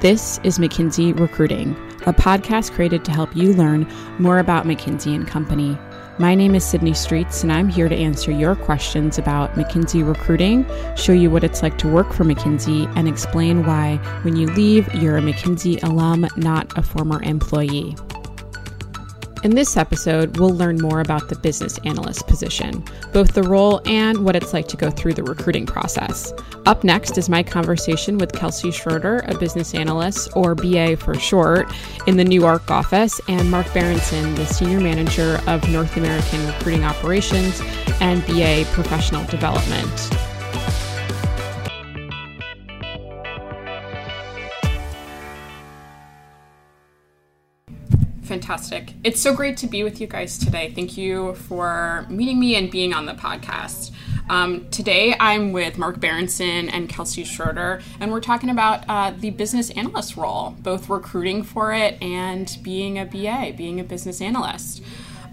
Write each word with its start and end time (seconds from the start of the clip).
This 0.00 0.40
is 0.44 0.58
McKinsey 0.58 1.12
Recruiting, 1.20 1.72
a 2.06 2.12
podcast 2.14 2.72
created 2.72 3.04
to 3.04 3.10
help 3.10 3.36
you 3.36 3.52
learn 3.52 3.86
more 4.18 4.38
about 4.38 4.64
McKinsey 4.64 5.14
and 5.14 5.28
Company. 5.28 5.76
My 6.18 6.34
name 6.34 6.54
is 6.54 6.64
Sydney 6.64 6.94
Streets, 6.94 7.42
and 7.42 7.52
I'm 7.52 7.68
here 7.68 7.86
to 7.86 7.94
answer 7.94 8.30
your 8.30 8.56
questions 8.56 9.18
about 9.18 9.52
McKinsey 9.56 10.02
recruiting, 10.02 10.64
show 10.96 11.12
you 11.12 11.30
what 11.30 11.44
it's 11.44 11.62
like 11.62 11.76
to 11.76 11.88
work 11.88 12.14
for 12.14 12.24
McKinsey, 12.24 12.90
and 12.96 13.08
explain 13.08 13.66
why, 13.66 13.96
when 14.22 14.36
you 14.36 14.46
leave, 14.46 14.88
you're 14.94 15.18
a 15.18 15.20
McKinsey 15.20 15.82
alum, 15.82 16.26
not 16.34 16.78
a 16.78 16.82
former 16.82 17.22
employee. 17.22 17.94
In 19.42 19.54
this 19.54 19.78
episode, 19.78 20.36
we'll 20.36 20.54
learn 20.54 20.82
more 20.82 21.00
about 21.00 21.30
the 21.30 21.38
business 21.38 21.78
analyst 21.86 22.26
position, 22.26 22.84
both 23.14 23.32
the 23.32 23.42
role 23.42 23.80
and 23.86 24.22
what 24.22 24.36
it's 24.36 24.52
like 24.52 24.68
to 24.68 24.76
go 24.76 24.90
through 24.90 25.14
the 25.14 25.22
recruiting 25.22 25.64
process. 25.64 26.34
Up 26.66 26.84
next 26.84 27.16
is 27.16 27.30
my 27.30 27.42
conversation 27.42 28.18
with 28.18 28.34
Kelsey 28.34 28.70
Schroeder, 28.70 29.24
a 29.28 29.38
business 29.38 29.74
analyst, 29.74 30.28
or 30.36 30.54
BA 30.54 30.98
for 30.98 31.14
short, 31.14 31.72
in 32.06 32.18
the 32.18 32.24
New 32.24 32.38
York 32.38 32.70
office, 32.70 33.18
and 33.28 33.50
Mark 33.50 33.72
Berenson, 33.72 34.34
the 34.34 34.44
senior 34.44 34.78
manager 34.78 35.40
of 35.46 35.66
North 35.70 35.96
American 35.96 36.46
recruiting 36.46 36.84
operations 36.84 37.62
and 38.02 38.24
BA 38.26 38.66
professional 38.72 39.24
development. 39.28 40.10
Fantastic. 48.50 48.94
It's 49.04 49.20
so 49.20 49.32
great 49.32 49.56
to 49.58 49.68
be 49.68 49.84
with 49.84 50.00
you 50.00 50.08
guys 50.08 50.36
today. 50.36 50.72
Thank 50.74 50.96
you 50.96 51.36
for 51.36 52.04
meeting 52.08 52.40
me 52.40 52.56
and 52.56 52.68
being 52.68 52.92
on 52.92 53.06
the 53.06 53.12
podcast. 53.12 53.92
Um, 54.28 54.68
today 54.70 55.14
I'm 55.20 55.52
with 55.52 55.78
Mark 55.78 56.00
Berenson 56.00 56.68
and 56.68 56.88
Kelsey 56.88 57.22
Schroeder, 57.22 57.80
and 58.00 58.10
we're 58.10 58.20
talking 58.20 58.50
about 58.50 58.84
uh, 58.88 59.12
the 59.16 59.30
business 59.30 59.70
analyst 59.70 60.16
role, 60.16 60.56
both 60.58 60.88
recruiting 60.88 61.44
for 61.44 61.72
it 61.72 62.02
and 62.02 62.58
being 62.60 62.98
a 62.98 63.04
BA, 63.04 63.54
being 63.56 63.78
a 63.78 63.84
business 63.84 64.20
analyst. 64.20 64.82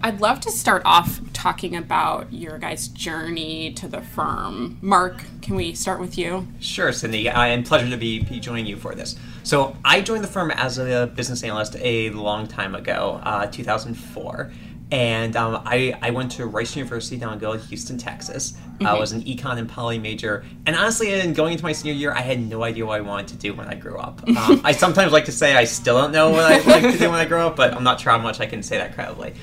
I'd 0.01 0.21
love 0.21 0.39
to 0.41 0.51
start 0.51 0.83
off 0.85 1.19
talking 1.33 1.75
about 1.75 2.31
your 2.31 2.59
guys' 2.59 2.87
journey 2.87 3.73
to 3.73 3.87
the 3.87 4.01
firm. 4.01 4.77
Mark, 4.81 5.23
can 5.41 5.55
we 5.55 5.73
start 5.73 5.99
with 5.99 6.17
you? 6.17 6.47
Sure, 6.59 6.91
Cindy. 6.91 7.27
Uh, 7.27 7.43
and 7.43 7.65
pleasure 7.65 7.89
to 7.89 7.97
be, 7.97 8.19
be 8.19 8.39
joining 8.39 8.67
you 8.67 8.77
for 8.77 8.93
this. 8.93 9.15
So, 9.43 9.75
I 9.83 10.01
joined 10.01 10.23
the 10.23 10.29
firm 10.29 10.51
as 10.51 10.77
a 10.77 11.11
business 11.15 11.43
analyst 11.43 11.75
a 11.79 12.11
long 12.11 12.47
time 12.47 12.75
ago, 12.75 13.19
uh, 13.23 13.47
2004. 13.47 14.51
And 14.89 15.35
um, 15.35 15.61
I, 15.65 15.97
I 16.01 16.11
went 16.11 16.31
to 16.33 16.45
Rice 16.45 16.75
University 16.75 17.17
down 17.17 17.43
in 17.43 17.59
Houston, 17.59 17.97
Texas. 17.97 18.51
Mm-hmm. 18.51 18.87
I 18.87 18.97
was 18.97 19.11
an 19.11 19.21
econ 19.23 19.57
and 19.57 19.67
poly 19.67 19.99
major. 19.99 20.45
And 20.65 20.75
honestly, 20.75 21.11
in 21.11 21.33
going 21.33 21.53
into 21.53 21.63
my 21.63 21.73
senior 21.73 21.93
year, 21.93 22.13
I 22.13 22.21
had 22.21 22.39
no 22.39 22.63
idea 22.63 22.85
what 22.85 22.97
I 22.97 23.01
wanted 23.01 23.27
to 23.29 23.35
do 23.35 23.53
when 23.53 23.67
I 23.67 23.75
grew 23.75 23.97
up. 23.97 24.21
Um, 24.37 24.61
I 24.63 24.71
sometimes 24.71 25.11
like 25.11 25.25
to 25.25 25.31
say 25.31 25.55
I 25.55 25.63
still 25.63 25.99
don't 25.99 26.11
know 26.11 26.29
what 26.29 26.43
I 26.45 26.59
like 26.59 26.93
to 26.93 26.99
do 26.99 27.09
when 27.09 27.19
I 27.19 27.25
grow 27.25 27.47
up, 27.47 27.55
but 27.55 27.73
I'm 27.73 27.83
not 27.83 27.99
sure 27.99 28.11
how 28.11 28.19
much 28.19 28.39
I 28.39 28.45
can 28.45 28.61
say 28.61 28.77
that 28.77 28.93
credibly. 28.93 29.33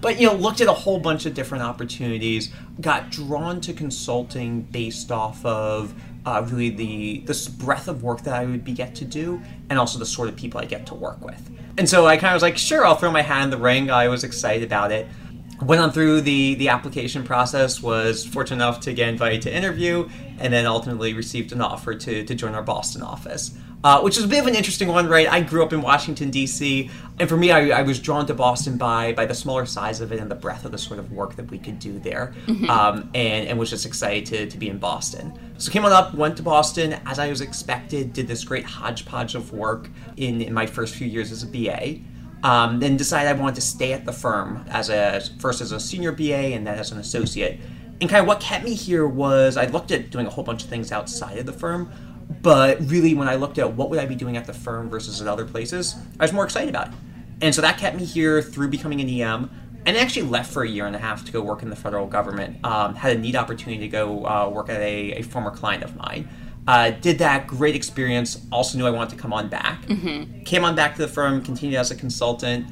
But 0.00 0.20
you 0.20 0.26
know, 0.26 0.34
looked 0.34 0.60
at 0.60 0.68
a 0.68 0.72
whole 0.72 0.98
bunch 0.98 1.26
of 1.26 1.34
different 1.34 1.64
opportunities. 1.64 2.52
Got 2.80 3.10
drawn 3.10 3.60
to 3.62 3.72
consulting 3.72 4.62
based 4.62 5.10
off 5.10 5.44
of 5.44 5.94
uh, 6.24 6.46
really 6.48 6.70
the 6.70 7.20
this 7.20 7.48
breadth 7.48 7.88
of 7.88 8.02
work 8.02 8.22
that 8.22 8.34
I 8.34 8.44
would 8.44 8.64
be 8.64 8.72
get 8.72 8.94
to 8.96 9.04
do, 9.04 9.40
and 9.70 9.78
also 9.78 9.98
the 9.98 10.06
sort 10.06 10.28
of 10.28 10.36
people 10.36 10.60
I 10.60 10.64
get 10.64 10.86
to 10.86 10.94
work 10.94 11.20
with. 11.24 11.50
And 11.76 11.88
so 11.88 12.06
I 12.06 12.16
kind 12.16 12.32
of 12.32 12.36
was 12.36 12.42
like, 12.42 12.58
sure, 12.58 12.84
I'll 12.84 12.96
throw 12.96 13.10
my 13.10 13.22
hat 13.22 13.44
in 13.44 13.50
the 13.50 13.56
ring. 13.56 13.90
I 13.90 14.08
was 14.08 14.24
excited 14.24 14.64
about 14.64 14.92
it. 14.92 15.06
Went 15.62 15.80
on 15.80 15.90
through 15.90 16.20
the 16.20 16.54
the 16.54 16.68
application 16.68 17.24
process. 17.24 17.82
Was 17.82 18.24
fortunate 18.24 18.56
enough 18.56 18.80
to 18.80 18.92
get 18.92 19.08
invited 19.08 19.42
to 19.42 19.54
interview, 19.54 20.08
and 20.38 20.52
then 20.52 20.66
ultimately 20.66 21.14
received 21.14 21.52
an 21.52 21.60
offer 21.60 21.94
to 21.94 22.24
to 22.24 22.34
join 22.34 22.54
our 22.54 22.62
Boston 22.62 23.02
office 23.02 23.56
uh, 23.84 24.00
which 24.00 24.18
is 24.18 24.24
a 24.24 24.28
bit 24.28 24.40
of 24.40 24.46
an 24.46 24.54
interesting 24.54 24.88
one, 24.88 25.08
right? 25.08 25.30
I 25.30 25.40
grew 25.40 25.62
up 25.62 25.72
in 25.72 25.82
Washington 25.82 26.30
D.C., 26.30 26.90
and 27.20 27.28
for 27.28 27.36
me, 27.36 27.50
I, 27.50 27.80
I, 27.80 27.82
was 27.82 27.98
drawn 27.98 28.26
to 28.26 28.34
Boston 28.34 28.76
by 28.76 29.12
by 29.12 29.26
the 29.26 29.34
smaller 29.34 29.66
size 29.66 30.00
of 30.00 30.12
it 30.12 30.20
and 30.20 30.30
the 30.30 30.36
breadth 30.36 30.64
of 30.64 30.72
the 30.72 30.78
sort 30.78 30.98
of 30.98 31.12
work 31.12 31.36
that 31.36 31.50
we 31.50 31.58
could 31.58 31.78
do 31.78 31.98
there, 31.98 32.34
mm-hmm. 32.46 32.68
um, 32.70 33.10
and 33.14 33.48
and 33.48 33.58
was 33.58 33.70
just 33.70 33.86
excited 33.86 34.26
to, 34.26 34.46
to 34.50 34.58
be 34.58 34.68
in 34.68 34.78
Boston. 34.78 35.32
So 35.58 35.70
came 35.70 35.84
on 35.84 35.92
up, 35.92 36.14
went 36.14 36.36
to 36.38 36.42
Boston 36.42 36.94
as 37.06 37.18
I 37.18 37.28
was 37.28 37.40
expected, 37.40 38.12
did 38.12 38.28
this 38.28 38.44
great 38.44 38.64
hodgepodge 38.64 39.34
of 39.34 39.52
work 39.52 39.90
in 40.16 40.42
in 40.42 40.52
my 40.52 40.66
first 40.66 40.94
few 40.94 41.06
years 41.06 41.30
as 41.30 41.42
a 41.42 41.46
BA. 41.46 42.00
Um, 42.44 42.78
then 42.78 42.96
decided 42.96 43.28
I 43.28 43.32
wanted 43.32 43.56
to 43.56 43.60
stay 43.62 43.92
at 43.92 44.04
the 44.04 44.12
firm 44.12 44.64
as 44.68 44.90
a 44.90 45.20
first 45.40 45.60
as 45.60 45.72
a 45.72 45.80
senior 45.80 46.12
BA 46.12 46.54
and 46.54 46.66
then 46.66 46.78
as 46.78 46.92
an 46.92 46.98
associate. 46.98 47.58
And 48.00 48.08
kind 48.08 48.20
of 48.20 48.28
what 48.28 48.38
kept 48.40 48.64
me 48.64 48.74
here 48.74 49.08
was 49.08 49.56
I 49.56 49.66
looked 49.66 49.90
at 49.90 50.10
doing 50.10 50.26
a 50.26 50.30
whole 50.30 50.44
bunch 50.44 50.62
of 50.62 50.68
things 50.68 50.92
outside 50.92 51.38
of 51.38 51.46
the 51.46 51.52
firm, 51.52 51.90
but 52.42 52.78
really, 52.88 53.14
when 53.14 53.28
I 53.28 53.36
looked 53.36 53.58
at 53.58 53.74
what 53.74 53.90
would 53.90 53.98
I 53.98 54.06
be 54.06 54.14
doing 54.14 54.36
at 54.36 54.44
the 54.44 54.52
firm 54.52 54.90
versus 54.90 55.20
at 55.20 55.28
other 55.28 55.44
places, 55.44 55.96
I 56.20 56.24
was 56.24 56.32
more 56.32 56.44
excited 56.44 56.68
about 56.68 56.88
it. 56.88 56.94
And 57.40 57.54
so 57.54 57.62
that 57.62 57.78
kept 57.78 57.96
me 57.96 58.04
here 58.04 58.42
through 58.42 58.68
becoming 58.68 59.00
an 59.00 59.08
EM. 59.08 59.50
And 59.86 59.96
I 59.96 60.00
actually 60.00 60.26
left 60.26 60.52
for 60.52 60.62
a 60.62 60.68
year 60.68 60.86
and 60.86 60.94
a 60.94 60.98
half 60.98 61.24
to 61.24 61.32
go 61.32 61.40
work 61.40 61.62
in 61.62 61.70
the 61.70 61.76
federal 61.76 62.06
government. 62.06 62.62
Um, 62.64 62.94
had 62.94 63.16
a 63.16 63.18
neat 63.18 63.36
opportunity 63.36 63.80
to 63.80 63.88
go 63.88 64.26
uh, 64.26 64.50
work 64.50 64.68
at 64.68 64.80
a, 64.80 65.12
a, 65.12 65.22
former 65.22 65.50
client 65.50 65.82
of 65.82 65.96
mine. 65.96 66.28
Uh, 66.66 66.90
did 66.90 67.18
that, 67.20 67.46
great 67.46 67.74
experience. 67.74 68.44
Also 68.52 68.76
knew 68.76 68.86
I 68.86 68.90
wanted 68.90 69.16
to 69.16 69.16
come 69.16 69.32
on 69.32 69.48
back. 69.48 69.86
Mm-hmm. 69.86 70.42
Came 70.42 70.64
on 70.64 70.74
back 70.74 70.96
to 70.96 71.02
the 71.02 71.08
firm, 71.08 71.42
continued 71.42 71.78
as 71.78 71.90
a 71.90 71.96
consultant. 71.96 72.66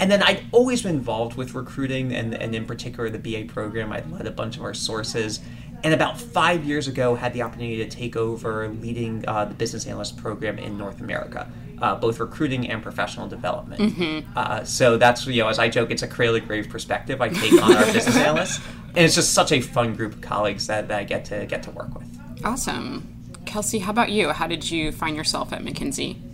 And 0.00 0.10
then 0.10 0.22
I'd 0.22 0.44
always 0.52 0.82
been 0.82 0.94
involved 0.94 1.36
with 1.36 1.54
recruiting, 1.54 2.14
and, 2.14 2.34
and 2.34 2.54
in 2.54 2.64
particular 2.64 3.10
the 3.10 3.18
BA 3.18 3.52
program. 3.52 3.92
I'd 3.92 4.10
led 4.10 4.26
a 4.26 4.30
bunch 4.30 4.56
of 4.56 4.62
our 4.62 4.72
sources 4.72 5.40
and 5.84 5.94
about 5.94 6.20
five 6.20 6.64
years 6.64 6.88
ago 6.88 7.14
had 7.14 7.32
the 7.32 7.42
opportunity 7.42 7.78
to 7.78 7.88
take 7.88 8.16
over 8.16 8.68
leading 8.68 9.24
uh, 9.26 9.44
the 9.44 9.54
business 9.54 9.86
analyst 9.86 10.16
program 10.16 10.58
in 10.58 10.78
North 10.78 11.00
America, 11.00 11.50
uh, 11.80 11.94
both 11.96 12.20
recruiting 12.20 12.68
and 12.68 12.82
professional 12.82 13.28
development. 13.28 13.80
Mm-hmm. 13.80 14.38
Uh, 14.38 14.64
so 14.64 14.96
that's 14.96 15.26
you 15.26 15.42
know, 15.42 15.48
as 15.48 15.58
I 15.58 15.68
joke, 15.68 15.90
it's 15.90 16.02
a 16.02 16.08
cradle 16.08 16.38
to 16.38 16.46
grave 16.46 16.68
perspective 16.68 17.20
I 17.20 17.28
take 17.28 17.60
on 17.60 17.76
our 17.76 17.84
business 17.92 18.16
analysts, 18.28 18.60
and 18.88 18.98
it's 18.98 19.14
just 19.14 19.32
such 19.32 19.52
a 19.52 19.60
fun 19.60 19.94
group 19.94 20.14
of 20.14 20.20
colleagues 20.20 20.66
that, 20.68 20.88
that 20.88 20.98
I 20.98 21.04
get 21.04 21.24
to 21.26 21.46
get 21.46 21.62
to 21.64 21.70
work 21.70 21.94
with. 21.94 22.08
Awesome, 22.44 23.14
Kelsey. 23.44 23.80
How 23.80 23.90
about 23.90 24.10
you? 24.10 24.30
How 24.30 24.46
did 24.46 24.70
you 24.70 24.92
find 24.92 25.16
yourself 25.16 25.52
at 25.52 25.62
McKinsey? 25.62 26.31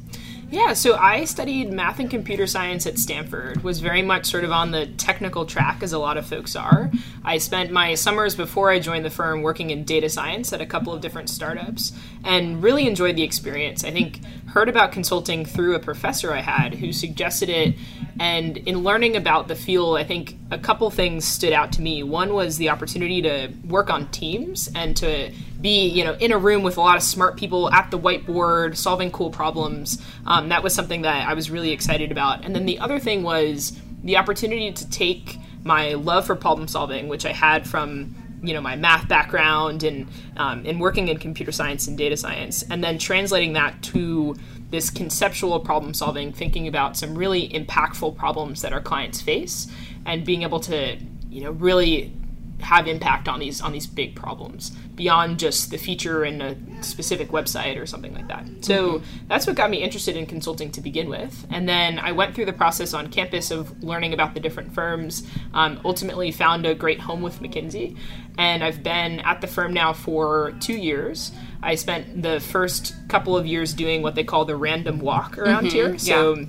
Yeah, 0.51 0.73
so 0.73 0.97
I 0.97 1.27
studied 1.27 1.71
math 1.71 1.99
and 1.99 2.09
computer 2.09 2.47
science 2.47 2.87
at 2.87 2.99
Stanford, 2.99 3.63
was 3.63 3.81
very 3.81 4.01
much 4.01 4.25
sort 4.25 4.45
of 4.45 4.51
on 4.51 4.71
the 4.71 4.87
technical 4.87 5.45
track, 5.45 5.83
as 5.83 5.93
a 5.93 5.99
lot 5.99 6.17
of 6.17 6.27
folks 6.27 6.57
are. 6.57 6.91
I 7.23 7.37
spent 7.37 7.71
my 7.71 7.95
summers 7.95 8.35
before 8.35 8.71
I 8.71 8.79
joined 8.79 9.05
the 9.05 9.11
firm 9.11 9.43
working 9.43 9.69
in 9.69 9.85
data 9.85 10.09
science 10.09 10.51
at 10.55 10.63
a 10.63 10.67
couple 10.67 10.95
of 10.95 11.03
different 11.03 11.29
startups 11.29 11.93
and 12.25 12.63
really 12.63 12.87
enjoyed 12.87 13.17
the 13.17 13.25
experience. 13.25 13.85
I 13.85 13.91
think 13.91 14.21
heard 14.49 14.69
about 14.69 14.93
consulting 14.93 15.45
through 15.45 15.75
a 15.75 15.79
professor 15.79 16.33
I 16.33 16.41
had 16.41 16.75
who 16.75 16.93
suggested 16.93 17.49
it. 17.49 17.75
And 18.19 18.57
in 18.59 18.79
learning 18.79 19.17
about 19.17 19.47
the 19.47 19.55
field, 19.55 19.99
I 19.99 20.05
think 20.05 20.37
a 20.51 20.59
couple 20.59 20.91
things 20.91 21.27
stood 21.27 21.53
out 21.53 21.73
to 21.73 21.83
me. 21.83 22.03
One 22.03 22.33
was 22.33 22.57
the 22.57 22.71
opportunity 22.71 23.23
to 23.23 23.53
work 23.67 23.91
on 23.91 24.09
teams 24.09 24.71
and 24.75 24.97
to 24.97 25.33
be 25.61 25.89
you 25.89 26.05
know 26.05 26.15
in 26.15 26.33
a 26.33 26.39
room 26.39 26.63
with 26.63 26.77
a 26.77 26.81
lot 26.81 26.97
of 26.97 27.03
smart 27.03 27.37
people 27.37 27.71
at 27.73 27.91
the 27.91 27.99
whiteboard 27.99 28.77
solving 28.77 29.11
cool 29.11 29.31
problems 29.31 30.01
um, 30.27 30.49
that 30.51 30.63
was 30.63 30.73
something 30.73 31.03
that 31.03 31.29
i 31.29 31.35
was 31.35 31.51
really 31.51 31.73
excited 31.73 32.13
about 32.13 32.45
and 32.45 32.55
then 32.55 32.65
the 32.65 32.79
other 32.79 33.01
thing 33.01 33.25
was 33.25 33.77
the 34.05 34.17
opportunity 34.17 34.71
to 34.71 34.89
take 34.91 35.37
my 35.65 35.95
love 35.95 36.25
for 36.25 36.37
problem 36.37 36.69
solving 36.69 37.09
which 37.09 37.27
i 37.27 37.33
had 37.33 37.67
from 37.67 38.15
you 38.43 38.55
know 38.55 38.61
my 38.61 38.77
math 38.77 39.09
background 39.09 39.83
and 39.83 40.07
um, 40.37 40.65
and 40.67 40.81
working 40.81 41.09
in 41.09 41.19
computer 41.19 41.53
science 41.53 41.87
and 41.87 41.99
data 41.99 42.17
science 42.17 42.63
and 42.71 42.83
then 42.83 42.99
translating 42.99 43.53
that 43.55 43.81
to 43.83 44.37
this 44.71 44.91
conceptual 44.91 45.59
problem 45.61 45.95
solving 45.95 46.33
thinking 46.33 46.69
about 46.69 46.97
some 46.97 47.17
really 47.17 47.49
impactful 47.49 48.17
problems 48.17 48.63
that 48.63 48.73
our 48.73 48.81
clients 48.81 49.21
face 49.21 49.67
and 50.07 50.25
being 50.25 50.43
able 50.43 50.61
to 50.61 50.97
you 51.31 51.43
know 51.43 51.51
really 51.53 52.13
have 52.61 52.87
impact 52.87 53.29
on 53.29 53.41
these 53.41 53.61
on 53.61 53.73
these 53.73 53.87
big 53.87 54.15
problems 54.15 54.71
beyond 54.95 55.39
just 55.39 55.71
the 55.71 55.79
feature 55.79 56.25
in 56.25 56.43
a 56.43 56.57
specific 56.83 57.29
website 57.29 57.81
or 57.81 57.87
something 57.87 58.13
like 58.15 58.27
that. 58.27 58.45
So 58.63 58.99
mm-hmm. 58.99 59.27
that's 59.29 59.47
what 59.47 59.55
got 59.55 59.71
me 59.71 59.79
interested 59.79 60.17
in 60.17 60.27
consulting 60.27 60.73
to 60.73 60.81
begin 60.81 61.09
with. 61.09 61.47
And 61.51 61.69
then 61.69 62.01
I 62.01 62.11
went 62.13 62.35
through 62.35 62.47
the 62.47 62.53
process 62.53 62.95
on 62.95 63.09
campus 63.09 63.53
of 63.53 63.83
learning 63.83 64.13
about 64.13 64.35
the 64.35 64.41
different 64.41 64.75
firms. 64.75 65.27
Um, 65.55 65.81
ultimately, 65.85 66.33
found 66.33 66.67
a 66.67 66.75
great 66.75 67.01
home 67.01 67.23
with 67.23 67.41
McKinsey, 67.41 67.97
and 68.37 68.65
I've 68.65 68.83
been 68.83 69.21
at 69.21 69.41
the 69.41 69.47
firm 69.47 69.73
now 69.73 69.93
for 69.93 70.55
two 70.61 70.77
years. 70.77 71.33
I 71.63 71.77
spent 71.77 72.23
the 72.23 72.41
first 72.41 72.95
couple 73.09 73.37
of 73.37 73.47
years 73.47 73.73
doing 73.73 74.03
what 74.03 74.15
they 74.15 74.25
call 74.25 74.45
the 74.45 74.57
random 74.57 74.99
walk 74.99 75.39
around 75.39 75.67
mm-hmm. 75.67 75.77
here. 75.77 75.99
So. 75.99 76.35
Yeah 76.35 76.45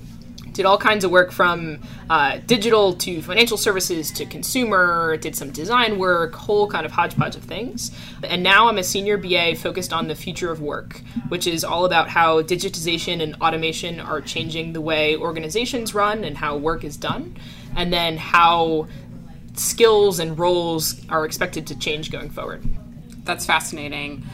did 0.52 0.66
all 0.66 0.78
kinds 0.78 1.04
of 1.04 1.10
work 1.10 1.32
from 1.32 1.80
uh, 2.08 2.38
digital 2.46 2.94
to 2.94 3.22
financial 3.22 3.56
services 3.56 4.10
to 4.12 4.26
consumer, 4.26 5.16
did 5.16 5.36
some 5.36 5.50
design 5.50 5.98
work, 5.98 6.34
whole 6.34 6.68
kind 6.68 6.84
of 6.84 6.92
hodgepodge 6.92 7.36
of 7.36 7.42
things. 7.42 7.90
And 8.22 8.42
now 8.42 8.68
I'm 8.68 8.78
a 8.78 8.82
senior 8.82 9.16
BA 9.16 9.56
focused 9.56 9.92
on 9.92 10.08
the 10.08 10.14
future 10.14 10.50
of 10.50 10.60
work, 10.60 11.00
which 11.28 11.46
is 11.46 11.64
all 11.64 11.84
about 11.84 12.08
how 12.08 12.42
digitization 12.42 13.22
and 13.22 13.34
automation 13.40 14.00
are 14.00 14.20
changing 14.20 14.72
the 14.72 14.80
way 14.80 15.16
organizations 15.16 15.94
run 15.94 16.24
and 16.24 16.36
how 16.36 16.56
work 16.56 16.84
is 16.84 16.96
done, 16.96 17.36
and 17.76 17.92
then 17.92 18.16
how 18.16 18.88
skills 19.54 20.18
and 20.18 20.38
roles 20.38 21.00
are 21.08 21.24
expected 21.24 21.66
to 21.68 21.78
change 21.78 22.10
going 22.10 22.30
forward. 22.30 22.64
That's 23.24 23.44
fascinating 23.44 24.24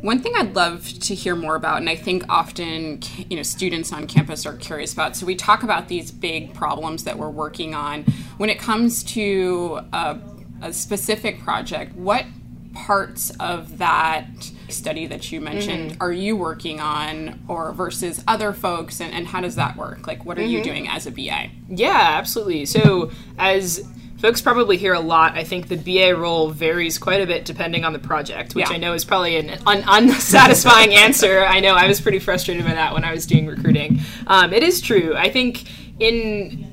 One 0.00 0.20
thing 0.20 0.32
I'd 0.36 0.54
love 0.54 0.88
to 1.00 1.14
hear 1.14 1.36
more 1.36 1.56
about, 1.56 1.78
and 1.78 1.88
I 1.88 1.96
think 1.96 2.24
often 2.28 3.00
you 3.28 3.36
know 3.36 3.42
students 3.42 3.92
on 3.92 4.06
campus 4.06 4.46
are 4.46 4.56
curious 4.56 4.92
about. 4.92 5.16
So 5.16 5.26
we 5.26 5.34
talk 5.34 5.62
about 5.62 5.88
these 5.88 6.10
big 6.10 6.54
problems 6.54 7.04
that 7.04 7.18
we're 7.18 7.30
working 7.30 7.74
on. 7.74 8.04
When 8.38 8.48
it 8.48 8.58
comes 8.58 9.04
to 9.04 9.80
a, 9.92 10.18
a 10.62 10.72
specific 10.72 11.40
project, 11.40 11.94
what 11.96 12.24
parts 12.72 13.30
of 13.40 13.78
that 13.78 14.26
study 14.68 15.06
that 15.06 15.32
you 15.32 15.40
mentioned 15.40 15.92
mm-hmm. 15.92 16.02
are 16.02 16.12
you 16.12 16.36
working 16.36 16.80
on 16.80 17.40
or 17.48 17.72
versus 17.72 18.22
other 18.28 18.52
folks 18.52 19.00
and, 19.00 19.12
and 19.12 19.26
how 19.26 19.40
does 19.40 19.56
that 19.56 19.76
work 19.76 20.06
like 20.06 20.24
what 20.24 20.38
are 20.38 20.42
mm-hmm. 20.42 20.50
you 20.50 20.62
doing 20.62 20.88
as 20.88 21.04
a 21.04 21.10
ba 21.10 21.50
yeah 21.68 22.14
absolutely 22.16 22.64
so 22.64 23.10
as 23.38 23.84
folks 24.20 24.40
probably 24.40 24.76
hear 24.76 24.94
a 24.94 25.00
lot. 25.00 25.36
I 25.36 25.44
think 25.44 25.68
the 25.68 25.76
BA 25.76 26.14
role 26.14 26.50
varies 26.50 26.98
quite 26.98 27.22
a 27.22 27.26
bit 27.26 27.44
depending 27.44 27.84
on 27.84 27.92
the 27.92 27.98
project, 27.98 28.54
which 28.54 28.68
yeah. 28.68 28.76
I 28.76 28.78
know 28.78 28.92
is 28.92 29.04
probably 29.04 29.36
an 29.36 29.58
un- 29.66 29.84
unsatisfying 29.86 30.94
answer. 30.94 31.40
I 31.40 31.60
know 31.60 31.74
I 31.74 31.86
was 31.86 32.00
pretty 32.00 32.18
frustrated 32.18 32.64
by 32.64 32.74
that 32.74 32.92
when 32.92 33.04
I 33.04 33.12
was 33.12 33.26
doing 33.26 33.46
recruiting. 33.46 34.00
Um, 34.26 34.52
it 34.52 34.62
is 34.62 34.80
true. 34.80 35.16
I 35.16 35.30
think 35.30 35.64
in 35.98 36.70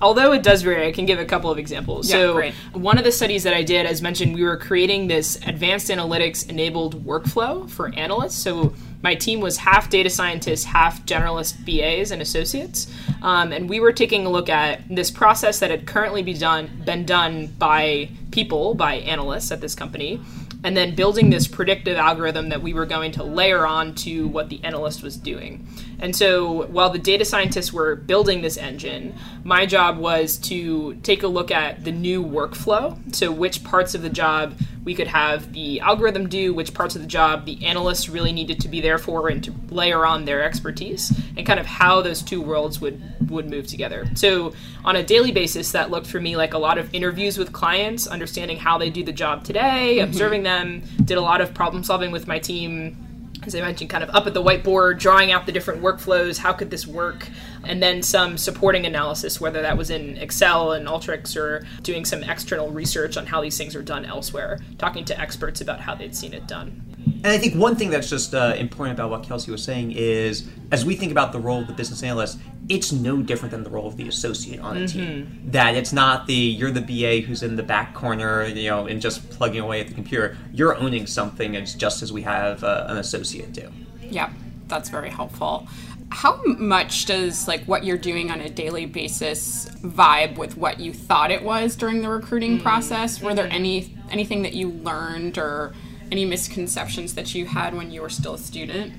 although 0.00 0.32
it 0.32 0.42
does 0.42 0.62
vary, 0.62 0.86
I 0.86 0.92
can 0.92 1.06
give 1.06 1.18
a 1.18 1.24
couple 1.24 1.50
of 1.50 1.58
examples. 1.58 2.08
Yeah, 2.08 2.14
so, 2.14 2.50
one 2.72 2.98
of 2.98 3.04
the 3.04 3.12
studies 3.12 3.42
that 3.42 3.54
I 3.54 3.62
did, 3.62 3.86
as 3.86 4.00
mentioned, 4.00 4.34
we 4.34 4.42
were 4.42 4.56
creating 4.56 5.08
this 5.08 5.36
advanced 5.46 5.90
analytics 5.90 6.48
enabled 6.48 7.04
workflow 7.04 7.68
for 7.68 7.94
analysts. 7.94 8.36
So, 8.36 8.74
my 9.04 9.14
team 9.14 9.40
was 9.40 9.58
half 9.58 9.90
data 9.90 10.08
scientists, 10.08 10.64
half 10.64 11.04
generalist 11.04 11.66
BAs 11.66 12.10
and 12.10 12.22
associates. 12.22 12.90
Um, 13.20 13.52
and 13.52 13.68
we 13.68 13.78
were 13.78 13.92
taking 13.92 14.24
a 14.24 14.30
look 14.30 14.48
at 14.48 14.80
this 14.88 15.10
process 15.10 15.58
that 15.58 15.70
had 15.70 15.86
currently 15.86 16.22
be 16.22 16.32
done, 16.32 16.70
been 16.86 17.04
done 17.04 17.48
by 17.58 18.08
people, 18.30 18.74
by 18.74 18.94
analysts 18.94 19.52
at 19.52 19.60
this 19.60 19.74
company, 19.74 20.22
and 20.64 20.74
then 20.74 20.94
building 20.94 21.28
this 21.28 21.46
predictive 21.46 21.98
algorithm 21.98 22.48
that 22.48 22.62
we 22.62 22.72
were 22.72 22.86
going 22.86 23.12
to 23.12 23.22
layer 23.22 23.66
on 23.66 23.94
to 23.96 24.26
what 24.28 24.48
the 24.48 24.64
analyst 24.64 25.02
was 25.02 25.18
doing. 25.18 25.68
And 25.98 26.16
so 26.16 26.66
while 26.68 26.88
the 26.88 26.98
data 26.98 27.26
scientists 27.26 27.74
were 27.74 27.96
building 27.96 28.40
this 28.40 28.56
engine, 28.56 29.14
my 29.44 29.66
job 29.66 29.98
was 29.98 30.38
to 30.38 30.94
take 31.02 31.22
a 31.22 31.28
look 31.28 31.50
at 31.50 31.84
the 31.84 31.92
new 31.92 32.24
workflow. 32.24 33.14
So, 33.14 33.30
which 33.30 33.62
parts 33.64 33.94
of 33.94 34.00
the 34.00 34.08
job 34.08 34.58
we 34.84 34.94
could 34.94 35.06
have 35.06 35.52
the 35.52 35.80
algorithm 35.80 36.28
do, 36.28 36.52
which 36.52 36.74
parts 36.74 36.94
of 36.94 37.00
the 37.00 37.08
job 37.08 37.46
the 37.46 37.64
analysts 37.64 38.08
really 38.08 38.32
needed 38.32 38.60
to 38.60 38.68
be 38.68 38.80
there 38.80 38.98
for, 38.98 39.28
and 39.28 39.42
to 39.44 39.54
layer 39.70 40.04
on 40.04 40.24
their 40.24 40.42
expertise, 40.42 41.12
and 41.36 41.46
kind 41.46 41.58
of 41.58 41.66
how 41.66 42.02
those 42.02 42.22
two 42.22 42.40
worlds 42.40 42.80
would, 42.80 43.00
would 43.30 43.48
move 43.48 43.66
together. 43.66 44.06
So, 44.14 44.52
on 44.84 44.96
a 44.96 45.02
daily 45.02 45.32
basis, 45.32 45.72
that 45.72 45.90
looked 45.90 46.06
for 46.06 46.20
me 46.20 46.36
like 46.36 46.54
a 46.54 46.58
lot 46.58 46.78
of 46.78 46.94
interviews 46.94 47.38
with 47.38 47.52
clients, 47.52 48.06
understanding 48.06 48.58
how 48.58 48.78
they 48.78 48.90
do 48.90 49.02
the 49.02 49.12
job 49.12 49.44
today, 49.44 49.96
mm-hmm. 49.96 50.08
observing 50.08 50.42
them, 50.42 50.82
did 51.04 51.16
a 51.16 51.22
lot 51.22 51.40
of 51.40 51.54
problem 51.54 51.82
solving 51.82 52.12
with 52.12 52.26
my 52.26 52.38
team 52.38 53.03
as 53.46 53.54
I 53.54 53.60
mentioned, 53.60 53.90
kind 53.90 54.04
of 54.04 54.10
up 54.10 54.26
at 54.26 54.34
the 54.34 54.42
whiteboard, 54.42 54.98
drawing 54.98 55.32
out 55.32 55.46
the 55.46 55.52
different 55.52 55.82
workflows, 55.82 56.38
how 56.38 56.52
could 56.52 56.70
this 56.70 56.86
work, 56.86 57.28
and 57.64 57.82
then 57.82 58.02
some 58.02 58.38
supporting 58.38 58.86
analysis, 58.86 59.40
whether 59.40 59.62
that 59.62 59.76
was 59.76 59.90
in 59.90 60.16
Excel 60.16 60.72
and 60.72 60.86
Alteryx 60.86 61.36
or 61.36 61.66
doing 61.82 62.04
some 62.04 62.22
external 62.22 62.70
research 62.70 63.16
on 63.16 63.26
how 63.26 63.40
these 63.40 63.56
things 63.56 63.74
are 63.74 63.82
done 63.82 64.04
elsewhere, 64.04 64.58
talking 64.78 65.04
to 65.06 65.20
experts 65.20 65.60
about 65.60 65.80
how 65.80 65.94
they'd 65.94 66.14
seen 66.14 66.34
it 66.34 66.46
done. 66.46 66.93
And 67.24 67.32
I 67.32 67.38
think 67.38 67.54
one 67.54 67.74
thing 67.74 67.88
that's 67.88 68.10
just 68.10 68.34
uh, 68.34 68.54
important 68.58 68.98
about 68.98 69.08
what 69.08 69.22
Kelsey 69.22 69.50
was 69.50 69.64
saying 69.64 69.92
is, 69.92 70.46
as 70.70 70.84
we 70.84 70.94
think 70.94 71.10
about 71.10 71.32
the 71.32 71.40
role 71.40 71.62
of 71.62 71.66
the 71.66 71.72
business 71.72 72.02
analyst, 72.02 72.38
it's 72.68 72.92
no 72.92 73.22
different 73.22 73.50
than 73.50 73.64
the 73.64 73.70
role 73.70 73.86
of 73.86 73.96
the 73.96 74.06
associate 74.06 74.60
on 74.60 74.76
a 74.76 74.80
mm-hmm. 74.80 74.98
team. 74.98 75.42
That 75.46 75.74
it's 75.74 75.90
not 75.90 76.26
the 76.26 76.34
you're 76.34 76.70
the 76.70 76.82
BA 76.82 77.26
who's 77.26 77.42
in 77.42 77.56
the 77.56 77.62
back 77.62 77.94
corner, 77.94 78.44
you 78.44 78.68
know, 78.68 78.86
and 78.86 79.00
just 79.00 79.30
plugging 79.30 79.60
away 79.60 79.80
at 79.80 79.88
the 79.88 79.94
computer. 79.94 80.36
You're 80.52 80.76
owning 80.76 81.06
something, 81.06 81.54
it's 81.54 81.72
just 81.72 82.02
as 82.02 82.12
we 82.12 82.20
have 82.22 82.62
uh, 82.62 82.88
an 82.90 82.98
associate 82.98 83.54
do. 83.54 83.70
Yeah, 84.02 84.30
that's 84.68 84.90
very 84.90 85.08
helpful. 85.08 85.66
How 86.10 86.42
much 86.44 87.06
does 87.06 87.48
like 87.48 87.64
what 87.64 87.84
you're 87.84 87.96
doing 87.96 88.30
on 88.30 88.42
a 88.42 88.50
daily 88.50 88.84
basis 88.84 89.66
vibe 89.80 90.36
with 90.36 90.58
what 90.58 90.78
you 90.78 90.92
thought 90.92 91.30
it 91.30 91.42
was 91.42 91.74
during 91.74 92.02
the 92.02 92.10
recruiting 92.10 92.56
mm-hmm. 92.56 92.64
process? 92.64 93.22
Were 93.22 93.32
there 93.32 93.48
any 93.50 93.96
anything 94.10 94.42
that 94.42 94.52
you 94.52 94.68
learned 94.68 95.38
or 95.38 95.72
any 96.14 96.24
misconceptions 96.24 97.14
that 97.14 97.34
you 97.34 97.44
had 97.44 97.74
when 97.74 97.90
you 97.90 98.00
were 98.00 98.08
still 98.08 98.34
a 98.34 98.38
student? 98.38 98.92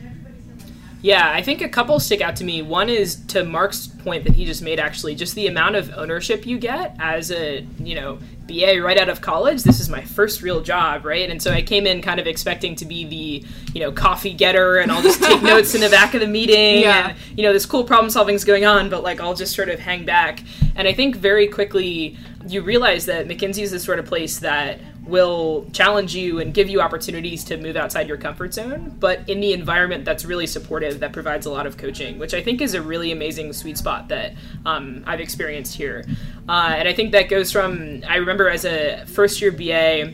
Yeah, 1.02 1.32
I 1.32 1.42
think 1.42 1.62
a 1.62 1.70
couple 1.70 1.98
stick 2.02 2.20
out 2.20 2.36
to 2.38 2.44
me. 2.44 2.62
One 2.62 2.90
is 2.90 3.24
to 3.28 3.46
Mark's 3.46 3.88
point 3.88 4.26
that 4.26 4.34
he 4.34 4.44
just 4.44 4.62
made 4.62 4.82
actually, 4.82 5.16
just 5.16 5.34
the 5.34 5.48
amount 5.48 5.78
of 5.78 5.94
ownership 5.96 6.46
you 6.46 6.58
get 6.58 6.94
as 7.00 7.32
a, 7.32 7.66
you 7.80 7.96
know, 7.96 8.20
BA 8.48 8.82
right 8.82 8.98
out 8.98 9.08
of 9.08 9.22
college. 9.22 9.64
This 9.64 9.80
is 9.80 9.88
my 9.88 10.02
first 10.02 10.42
real 10.42 10.62
job, 10.62 11.06
right? 11.06 11.30
And 11.30 11.42
so 11.42 11.52
I 11.52 11.62
came 11.62 11.88
in 11.88 12.02
kind 12.02 12.20
of 12.20 12.28
expecting 12.28 12.76
to 12.78 12.86
be 12.86 13.06
the, 13.06 13.48
you 13.74 13.80
know, 13.80 13.94
coffee 13.94 14.34
getter 14.34 14.80
and 14.80 14.92
I'll 14.92 15.02
just 15.02 15.24
take 15.24 15.42
notes 15.54 15.74
in 15.74 15.80
the 15.80 15.90
back 15.90 16.16
of 16.16 16.20
the 16.20 16.28
meeting 16.28 16.82
yeah. 16.82 17.10
and 17.10 17.18
you 17.38 17.44
know, 17.44 17.54
this 17.54 17.66
cool 17.66 17.86
problem 17.86 18.10
solving 18.10 18.36
is 18.36 18.44
going 18.44 18.66
on, 18.66 18.90
but 18.90 19.04
like 19.04 19.22
I'll 19.22 19.36
just 19.36 19.56
sort 19.56 19.70
of 19.70 19.80
hang 19.80 20.04
back. 20.04 20.42
And 20.76 20.86
I 20.86 20.94
think 20.94 21.16
very 21.16 21.48
quickly 21.48 22.18
you 22.48 22.62
realize 22.62 23.06
that 23.06 23.28
McKinsey 23.28 23.62
is 23.62 23.72
the 23.72 23.80
sort 23.80 24.00
of 24.00 24.06
place 24.06 24.40
that 24.40 24.80
will 25.08 25.66
challenge 25.72 26.16
you 26.16 26.40
and 26.40 26.54
give 26.54 26.68
you 26.68 26.82
opportunities 26.82 27.44
to 27.46 27.58
move 27.58 27.76
outside 27.76 28.08
your 28.08 28.18
comfort 28.18 28.54
zone, 28.54 28.96
but 29.00 29.28
in 29.30 29.40
the 29.40 29.54
environment 29.54 30.04
that's 30.04 30.26
really 30.26 30.48
supportive, 30.48 31.00
that 31.00 31.14
provides 31.14 31.46
a 31.46 31.52
lot 31.52 31.68
of 31.68 31.78
coaching, 31.78 32.18
which 32.18 32.34
I 32.34 32.42
think 32.42 32.62
is 32.62 32.74
a 32.74 32.82
really 32.82 33.12
amazing 33.12 33.54
sweet 33.54 33.78
spot 33.78 34.08
that 34.10 34.34
um, 34.66 35.04
I've 35.06 35.20
experienced 35.20 35.76
here. 35.76 36.06
Uh, 36.50 36.76
and 36.78 36.88
I 36.88 36.94
think 36.94 37.12
that 37.12 37.30
goes 37.30 37.52
from, 37.52 38.04
I 38.08 38.18
remember 38.18 38.50
as 38.50 38.66
a 38.66 39.06
first 39.06 39.42
year 39.42 39.52
BA, 39.52 40.14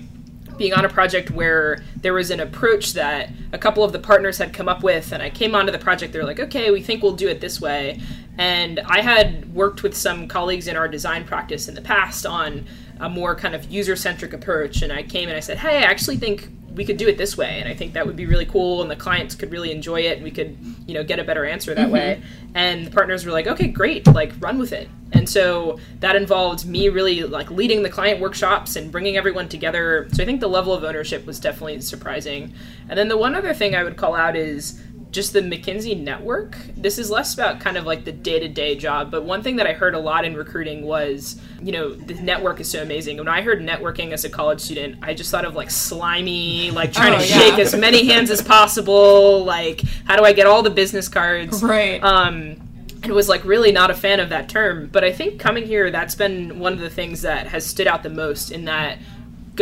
being 0.58 0.74
on 0.74 0.86
a 0.86 0.90
project 0.90 1.32
where 1.32 1.82
there 1.96 2.14
was 2.14 2.30
an 2.30 2.40
approach 2.40 2.94
that 2.94 3.32
a 3.52 3.58
couple 3.58 3.84
of 3.84 3.92
the 3.94 4.00
partners 4.00 4.38
had 4.38 4.54
come 4.54 4.70
up 4.70 4.84
with 4.84 5.12
and 5.12 5.24
i 5.24 5.30
came 5.30 5.56
onto 5.56 5.72
the 5.72 5.80
project 5.80 6.14
they're 6.14 6.24
like 6.24 6.40
okay 6.40 6.70
we 6.70 6.82
think 6.82 7.02
we'll 7.02 7.16
do 7.16 7.28
it 7.28 7.42
this 7.42 7.60
way 7.60 8.00
and 8.38 8.80
i 8.82 9.02
had 9.02 9.52
worked 9.56 9.82
with 9.82 9.98
some 9.98 10.28
colleagues 10.28 10.68
in 10.68 10.76
our 10.76 10.88
design 10.88 11.24
practice 11.24 11.68
in 11.68 11.74
the 11.74 11.82
past 11.82 12.28
on 12.28 12.64
a 13.02 13.10
more 13.10 13.36
kind 13.36 13.54
of 13.54 13.70
user 13.70 13.96
centric 13.96 14.32
approach. 14.32 14.82
And 14.82 14.94
I 14.94 15.04
came 15.04 15.28
and 15.28 15.36
I 15.36 15.42
said, 15.42 15.58
hey, 15.58 15.80
I 15.80 15.82
actually 15.82 16.18
think 16.18 16.50
we 16.76 16.86
could 16.86 16.98
do 16.98 17.08
it 17.08 17.18
this 17.18 17.38
way 17.38 17.60
and 17.60 17.68
i 17.68 17.74
think 17.74 17.94
that 17.94 18.06
would 18.08 18.16
be 18.16 18.26
really 18.26 18.46
cool 18.46 18.82
and 18.82 18.90
the 18.90 18.96
clients 18.96 19.36
could 19.36 19.52
really 19.52 19.72
enjoy 19.72 20.00
it 20.00 20.16
and 20.16 20.24
we 20.24 20.32
could 20.32 20.58
you 20.88 20.94
know 20.94 21.04
get 21.04 21.20
a 21.20 21.24
better 21.24 21.46
answer 21.46 21.74
that 21.74 21.84
mm-hmm. 21.84 21.94
way 21.94 22.22
and 22.56 22.88
the 22.88 22.92
partners 22.92 23.26
were 23.26 23.32
like 23.32 23.48
okay 23.48 23.68
great 23.68 24.08
like 24.08 24.32
run 24.40 24.58
with 24.58 24.72
it 24.72 24.90
and 25.12 25.28
so 25.28 25.78
that 26.00 26.16
involved 26.16 26.66
me 26.66 26.88
really 26.88 27.24
like 27.24 27.52
leading 27.52 27.84
the 27.84 27.90
client 27.90 28.22
workshops 28.22 28.76
and 28.76 28.92
bringing 28.92 29.18
everyone 29.18 29.50
together 29.50 30.08
so 30.14 30.24
i 30.24 30.26
think 30.26 30.40
the 30.40 30.48
level 30.48 30.74
of 30.74 30.84
ownership 30.84 31.26
was 31.26 31.40
definitely 31.40 31.80
surprising 31.82 32.54
and 32.88 32.98
then 32.98 33.08
the 33.08 33.18
one 33.18 33.36
other 33.36 33.54
thing 33.54 33.76
i 33.76 33.84
would 33.84 33.98
call 33.98 34.16
out 34.16 34.36
is 34.36 34.82
just 35.12 35.34
the 35.34 35.42
McKinsey 35.42 36.02
network. 36.02 36.58
This 36.76 36.98
is 36.98 37.12
less 37.12 37.34
about 37.34 37.60
kind 37.60 37.78
of 37.78 37.86
like 37.86 38.06
the 38.06 38.12
day 38.12 38.40
to 38.40 38.48
day 38.48 38.76
job, 38.76 39.12
but 39.12 39.24
one 39.24 39.44
thing 39.44 39.58
that 39.58 39.68
I 39.68 39.74
heard 39.74 39.94
a 39.94 40.00
lot 40.00 40.26
in 40.26 40.36
recruiting 40.36 40.84
was, 40.84 41.40
you 41.62 41.72
know, 41.72 41.94
the 41.94 42.14
network 42.16 42.60
is 42.60 42.72
so 42.72 42.82
amazing. 42.82 43.18
When 43.18 43.28
I 43.28 43.42
heard 43.42 43.60
networking 43.60 44.12
as 44.14 44.24
a 44.24 44.30
college 44.30 44.62
student, 44.62 45.00
I 45.02 45.14
just 45.14 45.30
thought 45.30 45.46
of 45.46 45.54
like 45.54 45.70
slimy, 45.70 46.72
like 46.72 46.94
trying 46.94 47.14
oh, 47.14 47.20
to 47.20 47.28
yeah. 47.28 47.40
shake 47.40 47.60
as 47.60 47.76
many 47.76 48.08
hands 48.08 48.32
as 48.32 48.42
possible. 48.42 49.44
Like, 49.44 49.82
how 50.06 50.16
do 50.16 50.24
I 50.24 50.34
get 50.34 50.48
all 50.48 50.64
the 50.64 50.70
business 50.70 51.10
cards? 51.10 51.62
Right. 51.62 52.02
Um, 52.02 52.62
and 53.04 53.14
was 53.14 53.28
like 53.28 53.44
really 53.44 53.72
not 53.72 53.92
a 53.92 53.96
fan 53.96 54.20
of 54.20 54.30
that 54.30 54.48
term. 54.48 54.88
But 54.92 55.04
I 55.04 55.12
think 55.12 55.40
coming 55.40 55.66
here, 55.66 55.92
that's 55.92 56.16
been 56.16 56.60
one 56.60 56.74
of 56.74 56.80
the 56.80 56.90
things 56.90 57.22
that 57.24 57.48
has 57.48 57.66
stood 57.66 57.88
out 57.88 58.04
the 58.04 58.10
most 58.10 58.52
in 58.52 58.66
that 58.66 59.00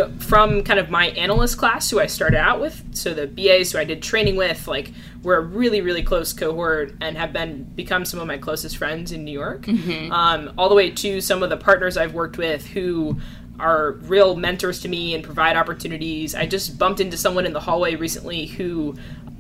go, 0.02 0.12
from 0.20 0.64
kind 0.64 0.80
of 0.80 0.90
my 0.90 1.08
analyst 1.10 1.58
class 1.58 1.90
who 1.90 2.00
I 2.00 2.06
started 2.06 2.38
out 2.38 2.60
with, 2.60 2.84
so 2.96 3.14
the 3.14 3.28
BAs 3.28 3.72
who 3.72 3.80
I 3.80 3.84
did 3.84 4.02
training 4.02 4.36
with, 4.36 4.68
like 4.68 4.92
we're 5.24 5.38
a 5.38 5.42
really 5.42 5.82
really 5.82 6.04
close 6.04 6.32
cohort 6.34 6.94
and 7.02 7.18
have 7.18 7.34
been 7.34 7.64
become 7.76 8.06
some 8.06 8.20
of 8.20 8.28
my 8.28 8.38
closest 8.38 8.78
friends 8.78 9.12
in 9.12 9.24
New 9.24 9.32
York. 9.32 9.64
Mm-hmm. 9.64 10.12
Um, 10.12 10.54
all 10.58 10.70
the 10.70 10.76
way 10.76 10.92
to 10.92 11.22
some 11.22 11.44
of 11.44 11.50
the 11.50 11.58
partners 11.58 11.98
I've 11.98 12.14
worked 12.14 12.38
with 12.38 12.66
who 12.68 13.20
are 13.60 13.92
real 14.04 14.36
mentors 14.36 14.82
to 14.82 14.88
me 14.88 15.14
and 15.14 15.24
provide 15.24 15.58
opportunities. 15.58 16.34
I 16.34 16.46
just 16.46 16.78
bumped 16.78 17.00
into 17.02 17.18
someone 17.18 17.46
in 17.46 17.54
the 17.54 17.60
hallway 17.60 17.96
recently 17.96 18.46
who 18.46 18.96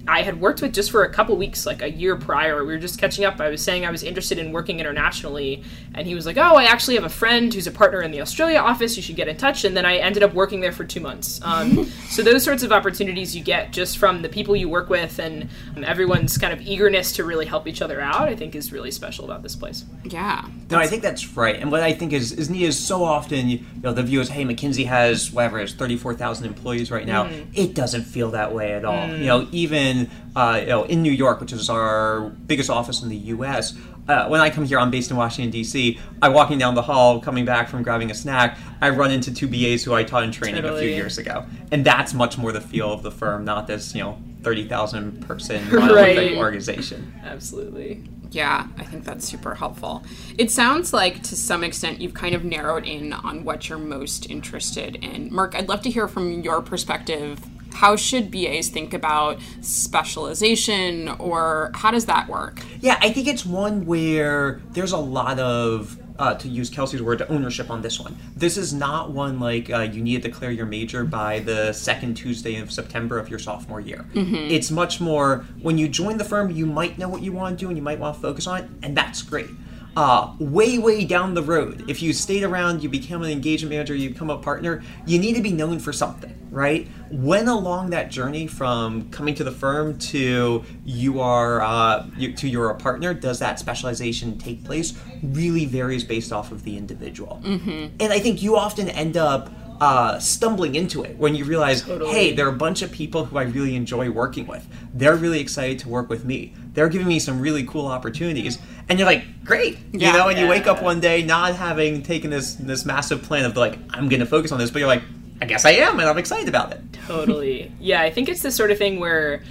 I 0.07 0.21
had 0.21 0.41
worked 0.41 0.61
with 0.61 0.73
just 0.73 0.91
for 0.91 1.03
a 1.03 1.09
couple 1.09 1.35
weeks, 1.37 1.65
like 1.65 1.81
a 1.81 1.89
year 1.89 2.15
prior. 2.15 2.65
We 2.65 2.73
were 2.73 2.79
just 2.79 2.99
catching 2.99 3.25
up. 3.25 3.39
I 3.39 3.49
was 3.49 3.63
saying 3.63 3.85
I 3.85 3.91
was 3.91 4.03
interested 4.03 4.37
in 4.37 4.51
working 4.51 4.79
internationally, 4.79 5.63
and 5.93 6.07
he 6.07 6.15
was 6.15 6.25
like, 6.25 6.37
"Oh, 6.37 6.55
I 6.55 6.65
actually 6.65 6.95
have 6.95 7.03
a 7.03 7.09
friend 7.09 7.53
who's 7.53 7.67
a 7.67 7.71
partner 7.71 8.01
in 8.01 8.11
the 8.11 8.21
Australia 8.21 8.59
office. 8.59 8.95
You 8.97 9.03
should 9.03 9.15
get 9.15 9.27
in 9.27 9.37
touch." 9.37 9.65
And 9.65 9.75
then 9.75 9.85
I 9.85 9.97
ended 9.97 10.23
up 10.23 10.33
working 10.33 10.61
there 10.61 10.71
for 10.71 10.83
two 10.83 10.99
months. 10.99 11.39
Um, 11.43 11.85
so 12.09 12.23
those 12.23 12.43
sorts 12.43 12.63
of 12.63 12.71
opportunities 12.71 13.35
you 13.35 13.43
get 13.43 13.71
just 13.71 13.97
from 13.97 14.21
the 14.21 14.29
people 14.29 14.55
you 14.55 14.69
work 14.69 14.89
with 14.89 15.19
and 15.19 15.49
um, 15.75 15.83
everyone's 15.83 16.37
kind 16.37 16.53
of 16.53 16.61
eagerness 16.61 17.11
to 17.13 17.23
really 17.23 17.45
help 17.45 17.67
each 17.67 17.81
other 17.81 18.01
out, 18.01 18.27
I 18.27 18.35
think 18.35 18.55
is 18.55 18.71
really 18.71 18.91
special 18.91 19.25
about 19.25 19.43
this 19.43 19.55
place. 19.55 19.85
Yeah. 20.03 20.45
No, 20.69 20.77
I 20.77 20.87
think 20.87 21.01
that's 21.01 21.35
right. 21.35 21.55
And 21.55 21.71
what 21.71 21.81
I 21.81 21.93
think 21.93 22.13
is 22.13 22.31
is 22.31 22.49
neat 22.49 22.63
is 22.63 22.77
so 22.77 23.03
often 23.03 23.49
you 23.49 23.63
know 23.83 23.93
the 23.93 24.03
view 24.03 24.21
is, 24.21 24.29
"Hey, 24.29 24.43
McKinsey 24.45 24.85
has 24.85 25.31
whatever 25.31 25.59
it 25.59 25.63
is 25.65 25.73
thirty 25.73 25.97
four 25.97 26.13
thousand 26.13 26.45
employees 26.45 26.91
right 26.91 27.05
now." 27.05 27.25
Mm. 27.25 27.47
It 27.53 27.73
doesn't 27.73 28.03
feel 28.03 28.31
that 28.31 28.53
way 28.53 28.73
at 28.73 28.85
all. 28.85 29.07
Mm. 29.07 29.19
You 29.19 29.25
know, 29.25 29.47
even 29.51 29.88
in 29.89 30.09
uh, 30.35 30.57
you 30.61 30.67
know 30.67 30.83
in 30.83 31.01
New 31.01 31.11
York, 31.11 31.39
which 31.41 31.51
is 31.53 31.69
our 31.69 32.21
biggest 32.47 32.69
office 32.69 33.01
in 33.03 33.09
the 33.09 33.17
U.S. 33.35 33.75
Uh, 34.07 34.27
when 34.27 34.41
I 34.41 34.49
come 34.49 34.65
here, 34.65 34.79
I'm 34.79 34.89
based 34.89 35.11
in 35.11 35.17
Washington 35.17 35.51
D.C. 35.51 35.99
I'm 36.21 36.33
walking 36.33 36.57
down 36.57 36.73
the 36.73 36.81
hall, 36.81 37.19
coming 37.19 37.45
back 37.45 37.69
from 37.69 37.83
grabbing 37.83 38.09
a 38.09 38.15
snack. 38.15 38.57
I 38.81 38.89
run 38.89 39.11
into 39.11 39.31
two 39.33 39.47
BAs 39.47 39.83
who 39.83 39.93
I 39.93 40.03
taught 40.03 40.23
in 40.23 40.31
training 40.31 40.65
a 40.65 40.77
few 40.79 40.89
years 40.89 41.17
ago, 41.17 41.45
and 41.71 41.85
that's 41.85 42.13
much 42.13 42.37
more 42.37 42.51
the 42.51 42.61
feel 42.61 42.91
of 42.91 43.03
the 43.03 43.11
firm, 43.11 43.45
not 43.45 43.67
this 43.67 43.93
you 43.93 44.01
know 44.03 44.17
thirty 44.41 44.67
thousand 44.67 45.25
person 45.27 45.67
Right. 45.71 46.35
organization. 46.37 47.13
Absolutely. 47.23 48.03
Yeah, 48.31 48.67
I 48.77 48.83
think 48.83 49.05
that's 49.05 49.27
super 49.27 49.55
helpful. 49.55 50.03
It 50.37 50.51
sounds 50.51 50.93
like 50.93 51.23
to 51.23 51.35
some 51.35 51.63
extent 51.63 51.99
you've 51.99 52.13
kind 52.13 52.35
of 52.35 52.43
narrowed 52.43 52.85
in 52.85 53.11
on 53.11 53.43
what 53.43 53.69
you're 53.69 53.79
most 53.79 54.29
interested 54.29 54.97
in. 54.97 55.33
Mark, 55.33 55.55
I'd 55.55 55.67
love 55.67 55.81
to 55.81 55.89
hear 55.89 56.07
from 56.07 56.41
your 56.41 56.61
perspective. 56.61 57.39
How 57.71 57.95
should 57.95 58.31
BAs 58.31 58.69
think 58.69 58.93
about 58.93 59.39
specialization 59.61 61.09
or 61.19 61.71
how 61.75 61.91
does 61.91 62.05
that 62.05 62.27
work? 62.27 62.61
Yeah, 62.81 62.97
I 63.01 63.11
think 63.11 63.27
it's 63.27 63.45
one 63.45 63.85
where 63.85 64.61
there's 64.71 64.91
a 64.91 64.97
lot 64.97 65.39
of, 65.39 65.97
uh, 66.17 66.33
to 66.35 66.49
use 66.49 66.69
Kelsey's 66.69 67.01
word, 67.01 67.25
ownership 67.29 67.69
on 67.69 67.81
this 67.81 67.99
one. 67.99 68.17
This 68.35 68.57
is 68.57 68.73
not 68.73 69.11
one 69.11 69.39
like 69.39 69.69
uh, 69.69 69.81
you 69.81 70.01
need 70.01 70.21
to 70.21 70.29
declare 70.29 70.51
your 70.51 70.65
major 70.65 71.05
by 71.05 71.39
the 71.39 71.71
second 71.71 72.15
Tuesday 72.15 72.57
of 72.57 72.71
September 72.71 73.17
of 73.17 73.29
your 73.29 73.39
sophomore 73.39 73.79
year. 73.79 74.05
It's 74.13 74.69
much 74.69 74.99
more 74.99 75.45
when 75.61 75.77
you 75.77 75.87
join 75.87 76.17
the 76.17 76.25
firm, 76.25 76.51
you 76.51 76.65
might 76.65 76.97
know 76.97 77.07
what 77.07 77.21
you 77.21 77.31
want 77.31 77.57
to 77.57 77.65
do 77.65 77.69
and 77.69 77.77
you 77.77 77.83
might 77.83 77.99
want 77.99 78.15
to 78.15 78.21
focus 78.21 78.47
on 78.47 78.61
it, 78.63 78.69
and 78.83 78.97
that's 78.97 79.21
great. 79.21 79.49
Uh, 79.95 80.33
way, 80.39 80.77
way 80.77 81.03
down 81.03 81.33
the 81.33 81.41
road, 81.41 81.83
if 81.89 82.01
you 82.01 82.13
stayed 82.13 82.43
around, 82.43 82.81
you 82.81 82.87
become 82.87 83.23
an 83.23 83.29
engagement 83.29 83.71
manager, 83.71 83.95
you 83.95 84.09
become 84.09 84.29
a 84.29 84.37
partner, 84.37 84.81
you 85.05 85.19
need 85.19 85.33
to 85.35 85.41
be 85.41 85.51
known 85.51 85.79
for 85.79 85.91
something, 85.91 86.33
right? 86.51 86.87
When 87.11 87.47
along 87.47 87.89
that 87.89 88.09
journey 88.11 88.47
from 88.47 89.09
coming 89.09 89.35
to 89.35 89.43
the 89.43 89.51
firm 89.51 89.97
to 89.97 90.63
you 90.85 91.19
are 91.19 91.61
uh, 91.61 92.05
you, 92.15 92.33
to 92.33 92.47
you're 92.47 92.69
a 92.69 92.75
partner, 92.75 93.13
does 93.13 93.39
that 93.39 93.59
specialization 93.59 94.37
take 94.37 94.63
place? 94.63 94.97
Really 95.23 95.65
varies 95.65 96.03
based 96.03 96.31
off 96.31 96.51
of 96.51 96.63
the 96.63 96.77
individual, 96.77 97.41
mm-hmm. 97.43 97.95
and 97.99 98.13
I 98.13 98.19
think 98.19 98.41
you 98.41 98.55
often 98.55 98.89
end 98.89 99.17
up 99.17 99.49
uh, 99.81 100.19
stumbling 100.19 100.75
into 100.75 101.03
it 101.03 101.15
when 101.17 101.35
you 101.35 101.45
realize, 101.45 101.81
Totally. 101.83 102.11
hey, 102.11 102.33
there 102.33 102.45
are 102.45 102.49
a 102.53 102.57
bunch 102.57 102.81
of 102.81 102.91
people 102.91 103.25
who 103.25 103.37
I 103.37 103.43
really 103.43 103.75
enjoy 103.75 104.09
working 104.09 104.45
with. 104.45 104.67
They're 104.93 105.15
really 105.15 105.39
excited 105.39 105.79
to 105.79 105.89
work 105.89 106.09
with 106.09 106.25
me. 106.25 106.53
They're 106.73 106.89
giving 106.89 107.07
me 107.07 107.19
some 107.19 107.39
really 107.39 107.63
cool 107.65 107.87
opportunities, 107.87 108.57
and 108.89 108.99
you're 108.99 109.05
like, 109.07 109.45
great, 109.45 109.77
Yeah. 109.93 110.11
you 110.11 110.17
know. 110.17 110.27
And 110.27 110.37
you 110.37 110.47
wake 110.47 110.67
up 110.67 110.81
one 110.83 110.99
day 110.99 111.23
not 111.23 111.55
having 111.55 112.03
taken 112.03 112.29
this 112.29 112.55
this 112.55 112.85
massive 112.85 113.21
plan 113.23 113.45
of 113.45 113.55
like, 113.55 113.77
I'm 113.91 114.09
going 114.09 114.19
to 114.19 114.25
focus 114.25 114.51
on 114.51 114.59
this, 114.59 114.69
but 114.71 114.79
you're 114.79 114.87
like, 114.87 115.03
I 115.41 115.45
guess 115.45 115.63
I 115.65 115.71
am, 115.71 115.99
and 115.99 116.09
I'm 116.09 116.17
excited 116.17 116.49
about 116.49 116.73
it. 116.73 116.81
Totally. 117.07 117.71
Yeah, 117.79 118.01
I 118.01 118.09
think 118.11 118.27
it's 118.27 118.41
the 118.41 118.51
sort 118.51 118.71
of 118.71 118.77
thing 118.77 118.99
where 118.99 119.43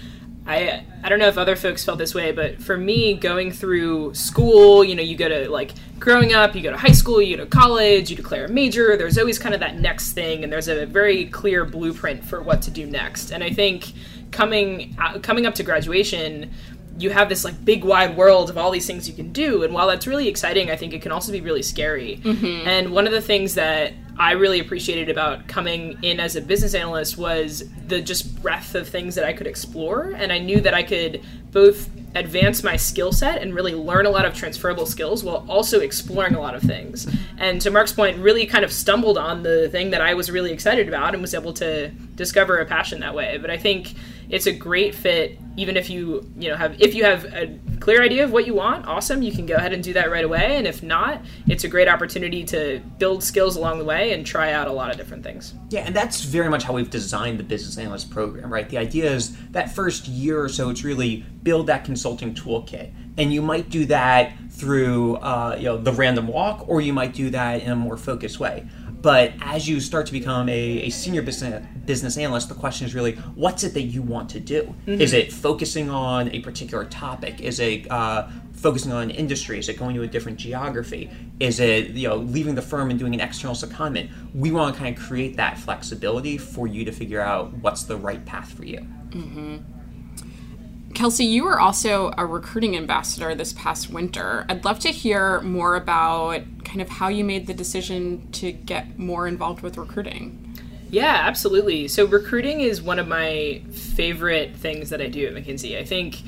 I 0.49 0.83
I 1.05 1.09
don't 1.11 1.19
know 1.19 1.29
if 1.29 1.39
other 1.39 1.55
folks 1.55 1.85
felt 1.85 1.99
this 1.99 2.15
way, 2.15 2.33
but 2.33 2.61
for 2.61 2.77
me, 2.77 3.15
going 3.15 3.53
through 3.53 4.15
school, 4.15 4.83
you 4.83 4.95
know, 4.95 5.03
you 5.03 5.15
go 5.15 5.29
to 5.29 5.49
like 5.51 5.73
growing 5.99 6.33
up, 6.33 6.57
you 6.57 6.63
go 6.63 6.71
to 6.71 6.77
high 6.77 6.93
school, 6.93 7.21
you 7.21 7.37
go 7.37 7.45
to 7.45 7.51
college, 7.51 8.11
you 8.11 8.17
declare 8.17 8.47
a 8.47 8.49
major. 8.49 8.97
There's 8.97 9.19
always 9.19 9.39
kind 9.39 9.55
of 9.55 9.61
that 9.61 9.79
next 9.79 10.13
thing, 10.13 10.43
and 10.43 10.53
there's 10.53 10.69
a 10.69 10.87
very 10.87 11.27
clear 11.27 11.65
blueprint 11.65 12.25
for 12.25 12.43
what 12.43 12.63
to 12.63 12.71
do 12.71 12.87
next. 12.87 13.31
And 13.31 13.45
I 13.45 13.51
think 13.51 13.93
coming 14.31 14.97
out, 14.99 15.23
coming 15.23 15.47
up 15.47 15.55
to 15.57 15.63
graduation. 15.63 16.51
You 17.01 17.11
have 17.11 17.29
this 17.29 17.45
like 17.45 17.65
big 17.65 17.85
wide 17.85 18.17
world 18.17 18.51
of 18.51 18.59
all 18.59 18.73
these 18.73 18.85
things 18.85 19.09
you 19.09 19.15
can 19.15 19.31
do, 19.31 19.63
and 19.63 19.73
while 19.73 19.87
that's 19.87 20.09
really 20.09 20.27
exciting, 20.27 20.69
I 20.69 20.75
think 20.75 20.93
it 20.93 21.01
can 21.01 21.13
also 21.13 21.31
be 21.31 21.41
really 21.41 21.63
scary. 21.63 22.17
Mm-hmm. 22.17 22.67
And 22.67 22.91
one 22.91 23.07
of 23.07 23.13
the 23.13 23.21
things 23.21 23.55
that 23.55 23.93
I 24.19 24.33
really 24.33 24.59
appreciated 24.59 25.09
about 25.09 25.47
coming 25.47 25.97
in 26.03 26.19
as 26.19 26.35
a 26.35 26.41
business 26.41 26.75
analyst 26.75 27.17
was 27.17 27.65
the 27.87 28.01
just 28.01 28.43
breadth 28.43 28.75
of 28.75 28.89
things 28.89 29.15
that 29.15 29.25
I 29.25 29.33
could 29.33 29.47
explore. 29.47 30.13
And 30.17 30.33
I 30.33 30.39
knew 30.39 30.61
that 30.61 30.75
I 30.75 30.83
could 30.83 31.23
both 31.53 31.89
advance 32.19 32.63
my 32.63 32.77
skill 32.77 33.13
set 33.13 33.43
and 33.43 33.55
really 33.55 33.75
learn 33.75 34.07
a 34.07 34.11
lot 34.11 34.25
of 34.25 34.35
transferable 34.35 34.87
skills 34.87 35.25
while 35.25 35.45
also 35.49 35.81
exploring 35.81 36.35
a 36.35 36.41
lot 36.41 36.55
of 36.55 36.63
things. 36.63 37.07
And 37.39 37.61
to 37.63 37.71
Mark's 37.71 37.93
point, 37.93 38.19
really 38.19 38.47
kind 38.47 38.65
of 38.65 38.73
stumbled 38.73 39.19
on 39.19 39.43
the 39.43 39.69
thing 39.71 39.91
that 39.91 40.01
I 40.01 40.15
was 40.15 40.31
really 40.31 40.53
excited 40.53 40.89
about 40.89 41.15
and 41.15 41.23
was 41.23 41.35
able 41.35 41.53
to 41.55 41.89
discover 41.89 42.59
a 42.59 42.67
passion 42.67 43.01
that 43.01 43.15
way. 43.15 43.39
But 43.39 43.51
I 43.51 43.57
think 43.57 43.95
it's 44.29 44.47
a 44.47 44.53
great 44.53 44.95
fit 44.95 45.39
even 45.57 45.77
if 45.77 45.89
you 45.89 46.31
you 46.37 46.51
know 46.51 46.57
have 46.57 46.79
if 46.81 46.95
you 46.95 47.03
have 47.03 47.25
a 47.33 47.59
clear 47.81 48.03
idea 48.03 48.23
of 48.23 48.31
what 48.31 48.47
you 48.47 48.53
want 48.53 48.87
awesome 48.87 49.23
you 49.23 49.33
can 49.33 49.47
go 49.47 49.55
ahead 49.55 49.73
and 49.73 49.83
do 49.83 49.95
that 49.95 50.11
right 50.11 50.25
away 50.25 50.59
and 50.59 50.67
if 50.67 50.83
not 50.83 51.23
it's 51.47 51.65
a 51.65 51.69
great 51.69 51.89
opportunity 51.89 52.45
to 52.45 52.79
build 52.99 53.25
skills 53.25 53.57
along 53.57 53.79
the 53.79 53.85
way 53.85 54.13
and 54.13 54.27
try 54.27 54.53
out 54.53 54.69
a 54.69 54.73
lot 54.73 54.91
of 54.91 54.99
different 54.99 55.25
things 55.25 55.55
Yeah, 55.71 55.81
and 55.81 55.95
that's 55.95 56.23
very 56.23 56.49
much 56.49 56.65
how 56.65 56.73
we've 56.73 56.89
designed 56.89 57.39
the 57.39 57.45
business 57.45 57.77
analyst 57.77 58.11
program, 58.11 58.51
right? 58.53 58.69
The 58.69 58.79
idea 58.79 59.13
is 59.13 59.37
that 59.49 59.75
first 59.75 60.09
year 60.09 60.43
or 60.43 60.49
so, 60.49 60.71
it's 60.71 60.83
really 60.83 61.27
build 61.43 61.67
that 61.67 61.85
consulting 61.85 62.08
toolkit, 62.17 62.93
and 63.17 63.33
you 63.33 63.43
might 63.43 63.69
do 63.71 63.85
that 63.87 64.33
through 64.51 65.17
uh, 65.17 65.57
you 65.59 65.65
know 65.65 65.77
the 65.77 65.93
random 65.93 66.29
walk, 66.29 66.69
or 66.69 66.81
you 66.81 66.93
might 66.93 67.15
do 67.15 67.31
that 67.31 67.63
in 67.63 67.71
a 67.71 67.77
more 67.77 67.97
focused 67.97 68.41
way. 68.41 68.67
But 69.01 69.35
as 69.41 69.69
you 69.69 69.81
start 69.81 70.07
to 70.07 70.13
become 70.13 70.49
a, 70.49 70.53
a 70.83 70.91
senior 70.91 71.23
business 71.23 71.65
business 71.87 72.19
analyst, 72.19 72.49
the 72.49 72.55
question 72.55 72.87
is 72.87 72.95
really, 72.95 73.15
what's 73.35 73.65
it 73.65 73.75
that 73.75 73.83
you 73.83 74.03
want 74.03 74.29
to 74.31 74.41
do? 74.41 74.75
Is 75.01 75.13
it 75.13 75.33
focusing 75.33 75.89
on 75.89 76.29
a 76.31 76.41
particular 76.41 76.85
topic? 76.85 77.41
Is 77.41 77.61
it 77.61 77.91
uh, 77.91 78.29
focusing 78.53 78.93
on 78.93 79.11
industry? 79.11 79.59
Is 79.59 79.69
it 79.69 79.79
going 79.79 79.95
to 79.95 80.03
a 80.03 80.07
different 80.07 80.39
geography? 80.39 81.11
Is 81.39 81.61
it 81.61 81.91
you 81.91 82.09
know 82.09 82.17
leaving 82.17 82.57
the 82.57 82.63
firm 82.63 82.91
and 82.91 82.99
doing 82.99 83.15
an 83.15 83.21
external 83.21 83.55
secondment? 83.55 84.11
We 84.35 84.51
want 84.51 84.75
to 84.75 84.81
kind 84.81 84.97
of 84.97 85.03
create 85.03 85.37
that 85.37 85.59
flexibility 85.59 86.37
for 86.37 86.67
you 86.67 86.85
to 86.85 86.93
figure 86.93 87.21
out 87.21 87.53
what's 87.55 87.85
the 87.85 87.97
right 87.97 88.25
path 88.27 88.53
for 88.53 88.65
you. 88.65 88.85
Kelsey, 90.95 91.25
you 91.25 91.45
were 91.45 91.61
also 91.61 92.13
a 92.17 92.27
recruiting 92.27 92.77
ambassador 92.77 93.35
this 93.35 93.53
past 93.53 93.91
winter. 93.91 94.47
I'd 94.49 94.65
love 94.65 94.79
to 94.81 94.89
hear 94.89 95.41
more 95.43 95.77
about 95.77 96.43
kind 96.65 96.81
of 96.81 96.89
how 96.89 97.09
you 97.09 97.25
made 97.25 97.47
the 97.47 97.55
decision 97.55 98.31
to 98.33 98.53
get 98.53 98.99
more 98.99 99.29
involved 99.29 99.63
with 99.63 99.77
recruiting. 99.77 100.45
Yeah, 100.91 101.15
absolutely. 101.25 101.89
So 101.89 102.07
recruiting 102.07 102.61
is 102.61 102.81
one 102.81 102.99
of 102.99 103.07
my 103.07 103.63
favorite 103.71 104.57
things 104.57 104.91
that 104.91 105.01
I 105.01 105.09
do 105.09 105.27
at 105.27 105.35
McKinsey. 105.35 105.79
I 105.79 105.85
think 105.85 106.23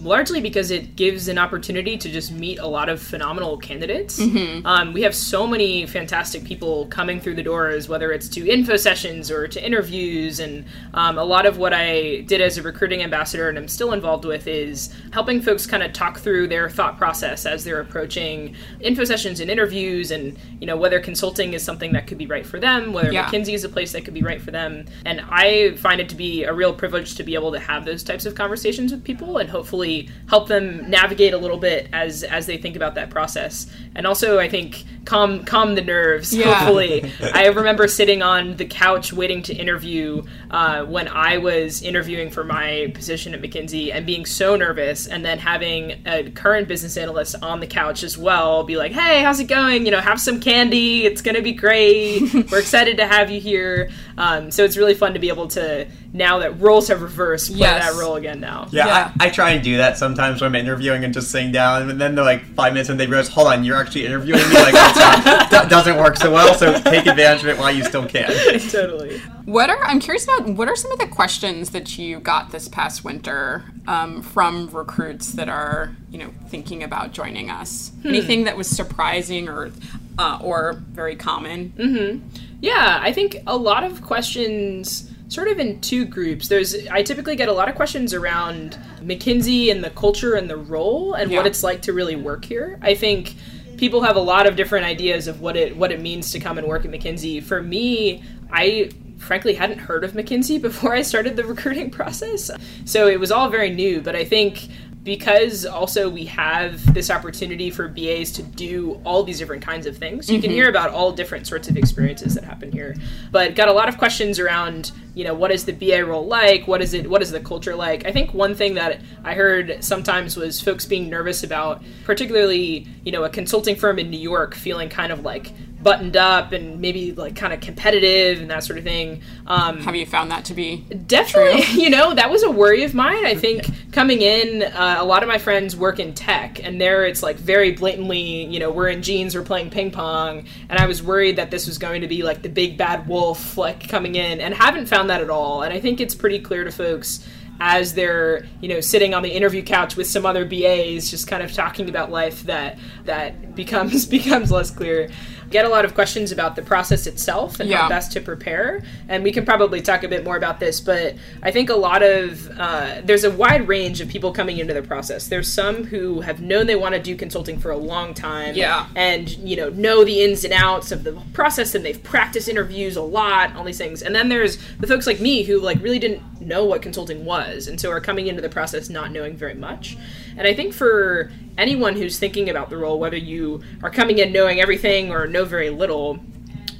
largely 0.00 0.40
because 0.40 0.70
it 0.70 0.96
gives 0.96 1.28
an 1.28 1.38
opportunity 1.38 1.96
to 1.96 2.10
just 2.10 2.32
meet 2.32 2.58
a 2.58 2.66
lot 2.66 2.88
of 2.88 3.00
phenomenal 3.00 3.56
candidates. 3.56 4.18
Um, 4.64 4.92
we 4.92 5.02
have 5.02 5.14
so 5.14 5.46
many 5.46 5.86
fantastic 5.86 6.44
people 6.44 6.86
coming 6.86 7.20
through 7.20 7.34
the 7.36 7.42
doors, 7.42 7.88
whether 7.88 8.12
it's 8.12 8.28
to 8.30 8.48
info 8.50 8.76
sessions 8.76 9.30
or 9.30 9.46
to 9.48 9.64
interviews. 9.64 10.40
And 10.40 10.64
um, 10.92 11.16
a 11.18 11.24
lot 11.24 11.46
of 11.46 11.58
what 11.58 11.72
I 11.72 12.22
did 12.22 12.40
as 12.40 12.58
a 12.58 12.62
recruiting 12.62 13.02
ambassador 13.02 13.48
and 13.48 13.56
I'm 13.56 13.68
still 13.68 13.92
involved 13.92 14.24
with 14.24 14.46
is 14.46 14.92
helping 15.12 15.40
folks 15.40 15.66
kind 15.66 15.82
of 15.82 15.92
talk 15.92 16.18
through 16.18 16.48
their 16.48 16.68
thought 16.68 16.98
process 16.98 17.46
as 17.46 17.64
they're 17.64 17.80
approaching 17.80 18.56
info 18.80 19.04
sessions 19.04 19.40
and 19.40 19.50
interviews 19.50 20.10
and, 20.10 20.36
you 20.60 20.66
know, 20.66 20.76
whether 20.76 20.98
consulting 21.00 21.52
is 21.54 21.62
something 21.62 21.92
that 21.92 22.06
could 22.06 22.18
be 22.18 22.26
right 22.26 22.44
for 22.46 22.58
them, 22.58 22.92
whether 22.92 23.12
Yeah. 23.12 23.26
McKinsey 23.26 23.54
is 23.54 23.64
a 23.64 23.68
place 23.68 23.92
that 23.92 24.04
could 24.04 24.14
be 24.14 24.22
right 24.22 24.40
for 24.42 24.50
them. 24.50 24.86
And 25.04 25.22
I 25.30 25.74
find 25.76 26.00
it 26.00 26.08
to 26.10 26.14
be 26.16 26.44
a 26.44 26.52
real 26.52 26.74
privilege 26.74 27.14
to 27.16 27.22
be 27.22 27.34
able 27.34 27.52
to 27.52 27.58
have 27.60 27.84
those 27.84 28.02
types 28.02 28.26
of 28.26 28.34
conversations 28.34 28.90
with 28.92 29.04
people 29.04 29.38
and 29.38 29.48
hopefully 29.48 29.83
help 30.28 30.48
them 30.48 30.88
navigate 30.90 31.34
a 31.34 31.38
little 31.38 31.58
bit 31.58 31.88
as 31.92 32.22
as 32.22 32.46
they 32.46 32.56
think 32.56 32.76
about 32.76 32.94
that 32.94 33.10
process. 33.10 33.66
And 33.94 34.06
also 34.06 34.38
I 34.38 34.48
think 34.48 34.84
calm 35.04 35.44
calm 35.44 35.74
the 35.74 35.82
nerves, 35.82 36.34
Yeah. 36.34 36.54
hopefully. 36.54 37.10
I 37.34 37.46
remember 37.46 37.86
sitting 37.88 38.22
on 38.22 38.56
the 38.56 38.64
couch 38.64 39.12
waiting 39.12 39.42
to 39.42 39.54
interview 39.54 40.22
uh, 40.50 40.84
when 40.84 41.08
I 41.08 41.38
was 41.38 41.82
interviewing 41.82 42.30
for 42.30 42.44
my 42.44 42.90
position 42.94 43.34
at 43.34 43.42
McKinsey 43.42 43.92
and 43.94 44.06
being 44.06 44.24
so 44.26 44.56
nervous 44.56 45.06
and 45.06 45.24
then 45.24 45.38
having 45.38 46.02
a 46.06 46.30
current 46.30 46.68
business 46.68 46.96
analyst 46.96 47.34
on 47.42 47.60
the 47.60 47.66
couch 47.66 48.02
as 48.02 48.16
well 48.16 48.64
be 48.64 48.76
like, 48.76 48.92
hey, 48.92 49.22
how's 49.22 49.40
it 49.40 49.44
going? 49.48 49.84
You 49.84 49.90
know, 49.92 50.00
have 50.00 50.20
some 50.20 50.40
candy. 50.40 51.04
It's 51.04 51.22
going 51.22 51.34
to 51.36 51.42
be 51.42 51.52
great. 51.52 52.22
We're 52.50 52.60
excited 52.60 52.96
to 52.98 53.06
have 53.06 53.30
you 53.30 53.40
here. 53.40 53.90
Um, 54.16 54.50
so 54.50 54.64
it's 54.64 54.76
really 54.76 54.94
fun 54.94 55.14
to 55.14 55.18
be 55.18 55.28
able 55.28 55.48
to, 55.48 55.88
now 56.12 56.38
that 56.38 56.60
roles 56.60 56.86
have 56.88 57.02
reversed, 57.02 57.48
play 57.50 57.58
Yes. 57.60 57.84
that 57.92 58.00
role 58.00 58.14
again 58.16 58.38
now. 58.40 58.68
Yeah, 58.70 58.86
Yeah. 58.86 59.12
I, 59.20 59.26
I 59.26 59.30
try 59.30 59.50
and 59.50 59.64
do 59.64 59.76
that 59.78 59.98
sometimes 59.98 60.40
when 60.40 60.48
I'm 60.48 60.54
interviewing 60.54 61.02
and 61.04 61.12
just 61.12 61.30
sitting 61.32 61.50
down, 61.50 61.90
and 61.90 62.00
then 62.00 62.14
they're 62.14 62.24
like 62.24 62.44
five 62.54 62.72
minutes 62.72 62.88
and 62.90 62.98
they 63.00 63.06
realize, 63.08 63.28
hold 63.28 63.48
on, 63.48 63.64
you're 63.64 63.76
actually 63.76 64.06
interviewing 64.06 64.40
me. 64.48 64.54
Like 64.54 64.74
that 65.50 65.66
doesn't 65.68 65.96
work 65.96 66.16
so 66.16 66.32
well. 66.32 66.54
So 66.54 66.78
take 66.80 67.06
advantage 67.06 67.42
of 67.42 67.48
it 67.48 67.58
while 67.58 67.70
you 67.70 67.84
still 67.84 68.06
can. 68.06 68.30
totally. 68.70 69.18
What 69.44 69.70
are 69.70 69.82
I'm 69.84 70.00
curious 70.00 70.24
about? 70.24 70.48
What 70.48 70.68
are 70.68 70.76
some 70.76 70.92
of 70.92 70.98
the 70.98 71.06
questions 71.06 71.70
that 71.70 71.98
you 71.98 72.20
got 72.20 72.50
this 72.50 72.68
past 72.68 73.04
winter 73.04 73.64
um, 73.86 74.22
from 74.22 74.68
recruits 74.70 75.32
that 75.32 75.48
are 75.48 75.94
you 76.10 76.18
know 76.18 76.30
thinking 76.48 76.82
about 76.82 77.12
joining 77.12 77.50
us? 77.50 77.92
Anything 78.04 78.44
that 78.44 78.56
was 78.56 78.68
surprising 78.68 79.48
or 79.48 79.70
uh, 80.18 80.38
or 80.42 80.82
very 80.92 81.16
common? 81.16 82.22
Yeah, 82.60 82.98
I 83.02 83.12
think 83.12 83.36
a 83.46 83.56
lot 83.56 83.84
of 83.84 84.02
questions 84.02 85.10
sort 85.28 85.48
of 85.48 85.58
in 85.58 85.80
two 85.80 86.04
groups. 86.04 86.48
There's 86.48 86.86
I 86.88 87.02
typically 87.02 87.36
get 87.36 87.48
a 87.48 87.52
lot 87.52 87.68
of 87.68 87.74
questions 87.74 88.14
around 88.14 88.78
McKinsey 89.00 89.70
and 89.70 89.82
the 89.82 89.90
culture 89.90 90.34
and 90.34 90.48
the 90.48 90.56
role 90.56 91.14
and 91.14 91.30
Yeah. 91.30 91.38
what 91.38 91.46
it's 91.46 91.62
like 91.62 91.82
to 91.82 91.92
really 91.92 92.16
work 92.16 92.44
here. 92.44 92.78
I 92.82 92.94
think 92.94 93.34
people 93.76 94.02
have 94.02 94.16
a 94.16 94.20
lot 94.20 94.46
of 94.46 94.56
different 94.56 94.86
ideas 94.86 95.28
of 95.28 95.40
what 95.40 95.56
it 95.56 95.76
what 95.76 95.92
it 95.92 96.00
means 96.00 96.32
to 96.32 96.40
come 96.40 96.58
and 96.58 96.66
work 96.66 96.84
at 96.84 96.90
McKinsey. 96.90 97.42
For 97.42 97.62
me, 97.62 98.22
I 98.50 98.90
frankly 99.18 99.54
hadn't 99.54 99.78
heard 99.78 100.04
of 100.04 100.12
McKinsey 100.12 100.60
before 100.62 100.94
I 100.94 101.02
started 101.02 101.36
the 101.36 101.44
recruiting 101.44 101.90
process. 101.90 102.50
So 102.84 103.08
it 103.08 103.18
was 103.18 103.30
all 103.30 103.48
very 103.48 103.70
new, 103.70 104.00
but 104.00 104.14
I 104.14 104.24
think 104.24 104.68
because 105.04 105.66
also 105.66 106.08
we 106.08 106.24
have 106.24 106.94
this 106.94 107.10
opportunity 107.10 107.70
for 107.70 107.88
BAs 107.88 108.32
to 108.32 108.42
do 108.42 109.00
all 109.04 109.22
these 109.22 109.38
different 109.38 109.62
kinds 109.62 109.86
of 109.86 109.96
things. 109.96 110.30
You 110.30 110.36
mm-hmm. 110.36 110.44
can 110.44 110.50
hear 110.50 110.68
about 110.70 110.90
all 110.90 111.12
different 111.12 111.46
sorts 111.46 111.68
of 111.68 111.76
experiences 111.76 112.34
that 112.34 112.44
happen 112.44 112.72
here. 112.72 112.96
But 113.30 113.54
got 113.54 113.68
a 113.68 113.72
lot 113.72 113.90
of 113.90 113.98
questions 113.98 114.38
around, 114.38 114.92
you 115.14 115.24
know, 115.24 115.34
what 115.34 115.50
is 115.50 115.64
the 115.64 115.72
BA 115.72 116.04
role 116.04 116.26
like? 116.26 116.66
What 116.66 116.82
is 116.82 116.94
it 116.94 117.08
what 117.08 117.22
is 117.22 117.30
the 117.30 117.40
culture 117.40 117.74
like? 117.74 118.06
I 118.06 118.12
think 118.12 118.34
one 118.34 118.54
thing 118.54 118.74
that 118.74 119.00
I 119.22 119.34
heard 119.34 119.82
sometimes 119.82 120.36
was 120.36 120.60
folks 120.60 120.84
being 120.84 121.08
nervous 121.08 121.42
about 121.42 121.82
particularly, 122.04 122.86
you 123.04 123.12
know, 123.12 123.24
a 123.24 123.30
consulting 123.30 123.76
firm 123.76 123.98
in 123.98 124.10
New 124.10 124.18
York 124.18 124.54
feeling 124.54 124.88
kind 124.88 125.12
of 125.12 125.24
like 125.24 125.52
buttoned 125.84 126.16
up 126.16 126.50
and 126.50 126.80
maybe 126.80 127.12
like 127.12 127.36
kind 127.36 127.52
of 127.52 127.60
competitive 127.60 128.40
and 128.40 128.50
that 128.50 128.64
sort 128.64 128.78
of 128.78 128.84
thing. 128.84 129.22
Um, 129.46 129.80
Have 129.82 129.94
you 129.94 130.06
found 130.06 130.32
that 130.32 130.46
to 130.46 130.54
be 130.54 130.78
definitely? 131.06 131.62
True? 131.62 131.74
You 131.84 131.90
know, 131.90 132.14
that 132.14 132.30
was 132.30 132.42
a 132.42 132.50
worry 132.50 132.84
of 132.84 132.94
mine. 132.94 133.26
I 133.26 133.34
think 133.34 133.66
coming 133.92 134.22
in, 134.22 134.62
uh, 134.62 134.96
a 134.98 135.04
lot 135.04 135.22
of 135.22 135.28
my 135.28 135.36
friends 135.36 135.76
work 135.76 135.98
in 135.98 136.14
tech, 136.14 136.64
and 136.64 136.80
there 136.80 137.04
it's 137.04 137.22
like 137.22 137.36
very 137.36 137.72
blatantly, 137.72 138.46
you 138.46 138.58
know, 138.58 138.70
we're 138.70 138.88
in 138.88 139.02
jeans, 139.02 139.34
we're 139.34 139.42
playing 139.42 139.68
ping 139.68 139.90
pong, 139.90 140.46
and 140.70 140.78
I 140.78 140.86
was 140.86 141.02
worried 141.02 141.36
that 141.36 141.50
this 141.50 141.66
was 141.66 141.76
going 141.76 142.00
to 142.00 142.08
be 142.08 142.22
like 142.22 142.40
the 142.40 142.48
big 142.48 142.78
bad 142.78 143.06
wolf 143.06 143.58
like 143.58 143.86
coming 143.86 144.14
in, 144.14 144.40
and 144.40 144.54
haven't 144.54 144.86
found 144.86 145.03
that 145.08 145.20
at 145.20 145.30
all. 145.30 145.62
And 145.62 145.72
I 145.72 145.80
think 145.80 146.00
it's 146.00 146.14
pretty 146.14 146.38
clear 146.38 146.64
to 146.64 146.70
folks 146.70 147.26
as 147.60 147.94
they're 147.94 148.46
you 148.60 148.68
know 148.68 148.80
sitting 148.80 149.14
on 149.14 149.22
the 149.22 149.30
interview 149.30 149.62
couch 149.62 149.96
with 149.96 150.06
some 150.06 150.26
other 150.26 150.44
BAs 150.44 151.08
just 151.10 151.28
kind 151.28 151.42
of 151.42 151.52
talking 151.52 151.88
about 151.88 152.10
life 152.10 152.42
that 152.44 152.78
that 153.04 153.54
becomes 153.54 154.06
becomes 154.18 154.50
less 154.50 154.70
clear 154.70 155.10
get 155.54 155.64
a 155.64 155.68
lot 155.68 155.84
of 155.84 155.94
questions 155.94 156.32
about 156.32 156.56
the 156.56 156.62
process 156.62 157.06
itself 157.06 157.60
and 157.60 157.70
yeah. 157.70 157.82
how 157.82 157.88
best 157.88 158.10
to 158.10 158.20
prepare. 158.20 158.82
And 159.08 159.22
we 159.22 159.30
can 159.30 159.44
probably 159.44 159.80
talk 159.80 160.02
a 160.02 160.08
bit 160.08 160.24
more 160.24 160.36
about 160.36 160.58
this, 160.58 160.80
but 160.80 161.14
I 161.44 161.52
think 161.52 161.70
a 161.70 161.76
lot 161.76 162.02
of 162.02 162.50
uh, 162.58 163.02
there's 163.04 163.22
a 163.22 163.30
wide 163.30 163.68
range 163.68 164.00
of 164.00 164.08
people 164.08 164.32
coming 164.32 164.58
into 164.58 164.74
the 164.74 164.82
process. 164.82 165.28
There's 165.28 165.50
some 165.50 165.84
who 165.84 166.22
have 166.22 166.40
known 166.40 166.66
they 166.66 166.74
want 166.74 166.96
to 166.96 167.00
do 167.00 167.14
consulting 167.14 167.60
for 167.60 167.70
a 167.70 167.76
long 167.76 168.14
time, 168.14 168.56
yeah, 168.56 168.88
and 168.96 169.30
you 169.30 169.54
know 169.54 169.68
know 169.68 170.04
the 170.04 170.24
ins 170.24 170.42
and 170.42 170.52
outs 170.52 170.90
of 170.90 171.04
the 171.04 171.12
process, 171.32 171.76
and 171.76 171.84
they've 171.84 172.02
practiced 172.02 172.48
interviews 172.48 172.96
a 172.96 173.02
lot, 173.02 173.54
all 173.54 173.62
these 173.62 173.78
things. 173.78 174.02
And 174.02 174.12
then 174.12 174.28
there's 174.30 174.58
the 174.80 174.88
folks 174.88 175.06
like 175.06 175.20
me 175.20 175.44
who 175.44 175.60
like 175.60 175.80
really 175.80 176.00
didn't 176.00 176.20
know 176.46 176.64
what 176.64 176.82
consulting 176.82 177.24
was, 177.24 177.68
and 177.68 177.80
so 177.80 177.90
are 177.90 178.00
coming 178.00 178.26
into 178.26 178.42
the 178.42 178.48
process 178.48 178.88
not 178.88 179.12
knowing 179.12 179.36
very 179.36 179.54
much. 179.54 179.96
And 180.36 180.46
I 180.46 180.54
think 180.54 180.74
for 180.74 181.32
anyone 181.56 181.94
who's 181.96 182.18
thinking 182.18 182.50
about 182.50 182.70
the 182.70 182.76
role, 182.76 182.98
whether 182.98 183.16
you 183.16 183.62
are 183.82 183.90
coming 183.90 184.18
in 184.18 184.32
knowing 184.32 184.60
everything 184.60 185.10
or 185.10 185.26
know 185.26 185.44
very 185.44 185.70
little, 185.70 186.18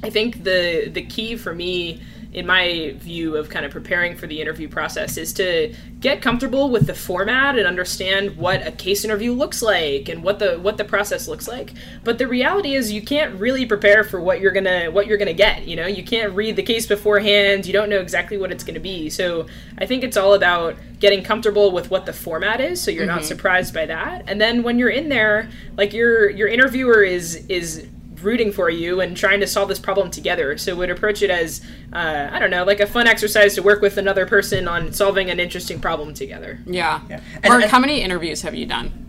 I 0.03 0.09
think 0.09 0.43
the 0.43 0.89
the 0.89 1.03
key 1.03 1.35
for 1.35 1.53
me 1.53 2.01
in 2.35 2.45
my 2.45 2.93
view 2.97 3.37
of 3.37 3.47
kind 3.47 3.65
of 3.65 3.71
preparing 3.71 4.13
for 4.13 4.27
the 4.27 4.41
interview 4.41 4.67
process 4.67 5.15
is 5.15 5.31
to 5.31 5.73
get 6.01 6.21
comfortable 6.21 6.69
with 6.69 6.85
the 6.85 6.93
format 6.93 7.57
and 7.57 7.65
understand 7.65 8.35
what 8.35 8.67
a 8.67 8.73
case 8.73 9.05
interview 9.05 9.31
looks 9.31 9.61
like 9.61 10.09
and 10.09 10.21
what 10.21 10.37
the 10.39 10.59
what 10.59 10.75
the 10.75 10.83
process 10.83 11.29
looks 11.29 11.47
like. 11.47 11.71
But 12.03 12.17
the 12.17 12.27
reality 12.27 12.75
is 12.75 12.91
you 12.91 13.01
can't 13.01 13.39
really 13.39 13.65
prepare 13.65 14.03
for 14.03 14.19
what 14.19 14.41
you're 14.41 14.51
gonna 14.51 14.91
what 14.91 15.07
you're 15.07 15.17
gonna 15.17 15.31
get 15.31 15.65
you 15.65 15.77
know? 15.77 15.87
You 15.87 16.03
can't 16.03 16.33
read 16.33 16.57
the 16.57 16.63
case 16.63 16.85
beforehand. 16.85 17.65
You 17.65 17.71
don't 17.71 17.89
know 17.89 17.99
exactly 17.99 18.37
what 18.37 18.51
it's 18.51 18.65
gonna 18.65 18.81
be. 18.81 19.09
So 19.09 19.47
i 19.77 19.85
think 19.85 20.03
it's 20.03 20.17
all 20.17 20.33
about 20.33 20.75
getting 20.99 21.23
comfortable 21.23 21.71
with 21.71 21.89
what 21.89 22.05
the 22.05 22.13
format 22.13 22.59
is 22.59 22.81
so 22.81 22.91
you're 22.91 23.07
mm-hmm. 23.07 23.15
not 23.15 23.23
surprised 23.23 23.73
by 23.73 23.85
that. 23.85 24.25
And 24.27 24.41
then 24.41 24.61
when 24.61 24.77
you're 24.77 24.89
in 24.89 25.07
there 25.07 25.49
like 25.77 25.93
your 25.93 26.29
your 26.29 26.49
interviewer 26.49 27.01
is 27.01 27.45
is 27.47 27.87
rooting 28.21 28.51
for 28.51 28.69
you 28.69 29.01
and 29.01 29.15
trying 29.15 29.39
to 29.39 29.47
solve 29.47 29.69
this 29.69 29.79
problem 29.79 30.11
together. 30.11 30.57
So 30.57 30.73
we 30.73 30.79
would 30.79 30.89
approach 30.89 31.21
it 31.21 31.29
as 31.29 31.61
uh, 31.93 32.29
I 32.31 32.39
don't 32.39 32.51
know, 32.51 32.63
like 32.63 32.79
a 32.79 32.87
fun 32.87 33.07
exercise 33.07 33.55
to 33.55 33.63
work 33.63 33.81
with 33.81 33.97
another 33.97 34.25
person 34.25 34.67
on 34.67 34.93
solving 34.93 35.29
an 35.29 35.39
interesting 35.39 35.79
problem 35.79 36.13
together. 36.13 36.59
Yeah. 36.65 37.01
yeah. 37.09 37.21
And, 37.35 37.45
Mark, 37.45 37.63
and, 37.63 37.71
how 37.71 37.79
many 37.79 38.01
interviews 38.01 38.41
have 38.41 38.55
you 38.55 38.65
done? 38.65 39.01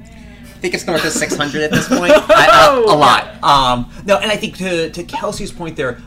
I 0.00 0.62
think 0.62 0.74
it's 0.74 0.86
north 0.86 1.04
of 1.04 1.12
600 1.12 1.62
at 1.62 1.70
this 1.70 1.88
point. 1.98 2.12
I, 2.14 2.76
a 2.76 2.94
lot. 2.94 3.42
Um, 3.42 3.90
no, 4.04 4.18
and 4.18 4.30
I 4.30 4.36
think 4.36 4.58
to, 4.58 4.90
to 4.90 5.02
Kelsey's 5.04 5.52
point 5.52 5.76
there, 5.76 6.00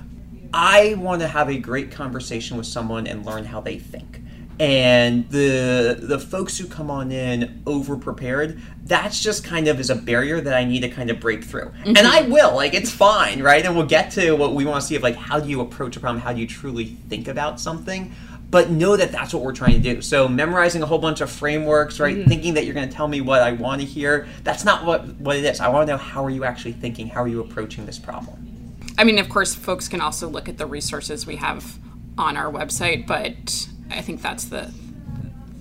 I 0.54 0.94
want 1.00 1.22
to 1.22 1.28
have 1.28 1.50
a 1.50 1.58
great 1.58 1.92
conversation 1.92 2.58
with 2.58 2.68
someone 2.68 3.08
and 3.08 3.26
learn 3.26 3.46
how 3.46 3.62
they 3.62 3.80
think 3.80 4.23
and 4.60 5.30
the 5.30 5.98
the 6.00 6.20
folks 6.20 6.58
who 6.58 6.68
come 6.68 6.90
on 6.90 7.12
in 7.12 7.62
over 7.66 7.98
prepared 7.98 8.62
that's 8.86 9.22
just 9.22 9.44
kind 9.44 9.68
of 9.68 9.80
is 9.80 9.90
a 9.90 9.96
barrier 9.96 10.42
that 10.42 10.54
i 10.54 10.64
need 10.64 10.82
to 10.82 10.90
kind 10.90 11.10
of 11.10 11.20
break 11.20 11.44
through. 11.44 11.66
Mm-hmm. 11.66 11.98
and 11.98 12.08
i 12.08 12.22
will 12.22 12.56
like 12.56 12.74
it's 12.74 12.92
fine 12.92 13.44
right? 13.44 13.66
And 13.66 13.76
we'll 13.76 13.86
get 13.86 14.12
to 14.12 14.34
what 14.34 14.56
we 14.56 14.66
want 14.66 14.82
to 14.82 14.88
see 14.88 14.96
of 14.96 15.04
like 15.04 15.16
how 15.16 15.40
do 15.40 15.50
you 15.50 15.62
approach 15.62 15.96
a 15.98 16.00
problem? 16.00 16.22
How 16.22 16.34
do 16.34 16.40
you 16.40 16.48
truly 16.48 16.86
think 16.86 17.28
about 17.28 17.60
something? 17.60 18.14
But 18.50 18.70
know 18.70 18.96
that 18.96 19.12
that's 19.12 19.34
what 19.34 19.42
we're 19.42 19.54
trying 19.54 19.74
to 19.74 19.80
do. 19.80 20.02
So 20.02 20.28
memorizing 20.28 20.84
a 20.84 20.86
whole 20.86 21.00
bunch 21.00 21.22
of 21.22 21.30
frameworks 21.32 22.00
right? 22.00 22.16
Mm-hmm. 22.16 22.30
thinking 22.30 22.54
that 22.56 22.66
you're 22.66 22.74
going 22.74 22.88
to 22.88 22.96
tell 22.96 23.08
me 23.08 23.22
what 23.22 23.42
i 23.42 23.52
want 23.52 23.82
to 23.82 23.88
hear 23.88 24.28
that's 24.44 24.64
not 24.64 24.86
what 24.86 25.06
what 25.18 25.36
it 25.36 25.44
is. 25.46 25.60
I 25.60 25.68
want 25.68 25.88
to 25.88 25.94
know 25.94 25.98
how 25.98 26.24
are 26.26 26.30
you 26.30 26.46
actually 26.46 26.74
thinking? 26.74 27.08
How 27.08 27.22
are 27.24 27.28
you 27.28 27.42
approaching 27.42 27.86
this 27.86 28.00
problem? 28.00 28.76
I 28.98 29.04
mean 29.04 29.20
of 29.20 29.30
course 29.30 29.54
folks 29.54 29.88
can 29.88 30.02
also 30.02 30.28
look 30.28 30.48
at 30.48 30.58
the 30.58 30.66
resources 30.66 31.26
we 31.26 31.36
have 31.38 31.78
on 32.18 32.38
our 32.38 32.52
website 32.52 33.08
but 33.08 33.68
I 33.90 34.02
think 34.02 34.22
that's 34.22 34.46
the 34.46 34.74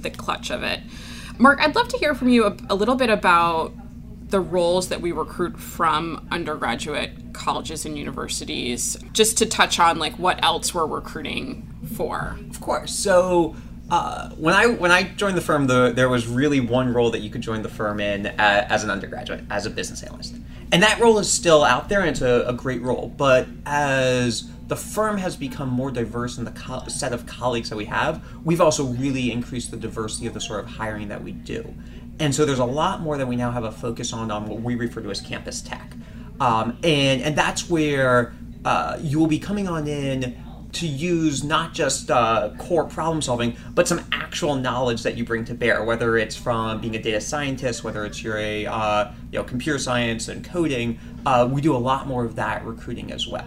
the 0.00 0.10
clutch 0.10 0.50
of 0.50 0.62
it. 0.62 0.80
Mark, 1.38 1.60
I'd 1.60 1.74
love 1.74 1.88
to 1.88 1.98
hear 1.98 2.14
from 2.14 2.28
you 2.28 2.44
a, 2.46 2.56
a 2.70 2.74
little 2.74 2.96
bit 2.96 3.08
about 3.08 3.72
the 4.28 4.40
roles 4.40 4.88
that 4.88 5.00
we 5.00 5.12
recruit 5.12 5.58
from 5.58 6.26
undergraduate 6.30 7.32
colleges 7.32 7.84
and 7.84 7.96
universities, 7.98 8.96
just 9.12 9.38
to 9.38 9.46
touch 9.46 9.78
on 9.78 9.98
like 9.98 10.18
what 10.18 10.42
else 10.42 10.74
we're 10.74 10.86
recruiting 10.86 11.68
for. 11.94 12.38
Of 12.50 12.60
course. 12.60 12.94
So 12.94 13.54
uh, 13.92 14.30
when 14.30 14.54
I 14.54 14.68
when 14.68 14.90
I 14.90 15.02
joined 15.02 15.36
the 15.36 15.42
firm, 15.42 15.66
the, 15.66 15.92
there 15.94 16.08
was 16.08 16.26
really 16.26 16.60
one 16.60 16.94
role 16.94 17.10
that 17.10 17.20
you 17.20 17.28
could 17.28 17.42
join 17.42 17.60
the 17.60 17.68
firm 17.68 18.00
in 18.00 18.26
uh, 18.26 18.66
as 18.70 18.82
an 18.84 18.90
undergraduate, 18.90 19.44
as 19.50 19.66
a 19.66 19.70
business 19.70 20.02
analyst, 20.02 20.34
and 20.72 20.82
that 20.82 20.98
role 20.98 21.18
is 21.18 21.30
still 21.30 21.62
out 21.62 21.90
there, 21.90 22.00
and 22.00 22.08
it's 22.08 22.22
a, 22.22 22.46
a 22.48 22.54
great 22.54 22.80
role. 22.80 23.12
But 23.14 23.46
as 23.66 24.50
the 24.66 24.76
firm 24.76 25.18
has 25.18 25.36
become 25.36 25.68
more 25.68 25.90
diverse 25.90 26.38
in 26.38 26.44
the 26.44 26.52
co- 26.52 26.88
set 26.88 27.12
of 27.12 27.26
colleagues 27.26 27.68
that 27.68 27.76
we 27.76 27.84
have, 27.84 28.24
we've 28.42 28.62
also 28.62 28.86
really 28.86 29.30
increased 29.30 29.70
the 29.70 29.76
diversity 29.76 30.26
of 30.26 30.32
the 30.32 30.40
sort 30.40 30.60
of 30.60 30.70
hiring 30.70 31.08
that 31.08 31.22
we 31.22 31.32
do. 31.32 31.74
And 32.18 32.34
so 32.34 32.46
there's 32.46 32.60
a 32.60 32.64
lot 32.64 33.02
more 33.02 33.18
that 33.18 33.26
we 33.26 33.36
now 33.36 33.50
have 33.50 33.64
a 33.64 33.72
focus 33.72 34.14
on 34.14 34.30
on 34.30 34.46
what 34.46 34.62
we 34.62 34.74
refer 34.74 35.02
to 35.02 35.10
as 35.10 35.20
campus 35.20 35.60
tech. 35.60 35.92
Um, 36.40 36.78
and, 36.82 37.20
and 37.20 37.36
that's 37.36 37.68
where 37.68 38.32
uh, 38.64 38.98
you 39.02 39.18
will 39.18 39.26
be 39.26 39.38
coming 39.38 39.68
on 39.68 39.86
in 39.86 40.41
to 40.72 40.86
use 40.86 41.44
not 41.44 41.74
just 41.74 42.10
uh, 42.10 42.50
core 42.58 42.84
problem 42.84 43.20
solving, 43.20 43.56
but 43.74 43.86
some 43.86 44.04
actual 44.12 44.54
knowledge 44.54 45.02
that 45.02 45.16
you 45.16 45.24
bring 45.24 45.44
to 45.44 45.54
bear, 45.54 45.84
whether 45.84 46.16
it's 46.16 46.34
from 46.34 46.80
being 46.80 46.96
a 46.96 47.02
data 47.02 47.20
scientist, 47.20 47.84
whether 47.84 48.04
it's 48.04 48.22
you're 48.22 48.38
a 48.38 48.66
uh, 48.66 49.12
you 49.30 49.38
know 49.38 49.44
computer 49.44 49.78
science 49.78 50.28
and 50.28 50.44
coding. 50.44 50.98
Uh, 51.26 51.48
we 51.50 51.60
do 51.60 51.74
a 51.74 51.78
lot 51.78 52.06
more 52.06 52.24
of 52.24 52.36
that 52.36 52.64
recruiting 52.64 53.12
as 53.12 53.28
well. 53.28 53.46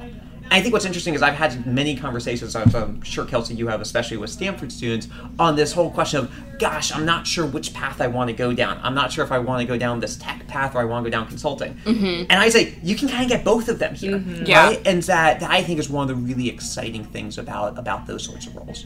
I 0.51 0.61
think 0.61 0.73
what's 0.73 0.85
interesting 0.85 1.15
is 1.15 1.21
I've 1.21 1.35
had 1.35 1.65
many 1.65 1.95
conversations, 1.95 2.55
I'm 2.55 3.01
sure 3.01 3.25
Kelsey 3.25 3.55
you 3.55 3.67
have, 3.67 3.81
especially 3.81 4.17
with 4.17 4.29
Stanford 4.29 4.71
students, 4.71 5.07
on 5.39 5.55
this 5.55 5.73
whole 5.73 5.89
question 5.89 6.19
of, 6.19 6.31
gosh, 6.59 6.93
I'm 6.93 7.05
not 7.05 7.25
sure 7.25 7.45
which 7.45 7.73
path 7.73 7.99
I 7.99 8.07
want 8.07 8.29
to 8.29 8.35
go 8.35 8.53
down. 8.53 8.79
I'm 8.83 8.93
not 8.93 9.11
sure 9.11 9.25
if 9.25 9.31
I 9.31 9.39
want 9.39 9.61
to 9.61 9.67
go 9.67 9.77
down 9.77 9.99
this 9.99 10.15
tech 10.17 10.47
path 10.47 10.75
or 10.75 10.79
I 10.79 10.85
want 10.85 11.03
to 11.03 11.09
go 11.09 11.17
down 11.17 11.27
consulting. 11.27 11.73
Mm-hmm. 11.85 12.25
And 12.29 12.33
I 12.33 12.49
say 12.49 12.77
you 12.83 12.95
can 12.95 13.09
kind 13.09 13.23
of 13.23 13.29
get 13.29 13.43
both 13.43 13.69
of 13.69 13.79
them 13.79 13.95
here, 13.95 14.19
mm-hmm. 14.19 14.51
right? 14.51 14.81
And 14.85 15.01
that, 15.03 15.39
that 15.39 15.49
I 15.49 15.63
think 15.63 15.79
is 15.79 15.89
one 15.89 16.09
of 16.09 16.15
the 16.15 16.21
really 16.23 16.47
exciting 16.49 17.03
things 17.05 17.37
about 17.37 17.77
about 17.77 18.05
those 18.05 18.23
sorts 18.23 18.47
of 18.47 18.55
roles. 18.55 18.85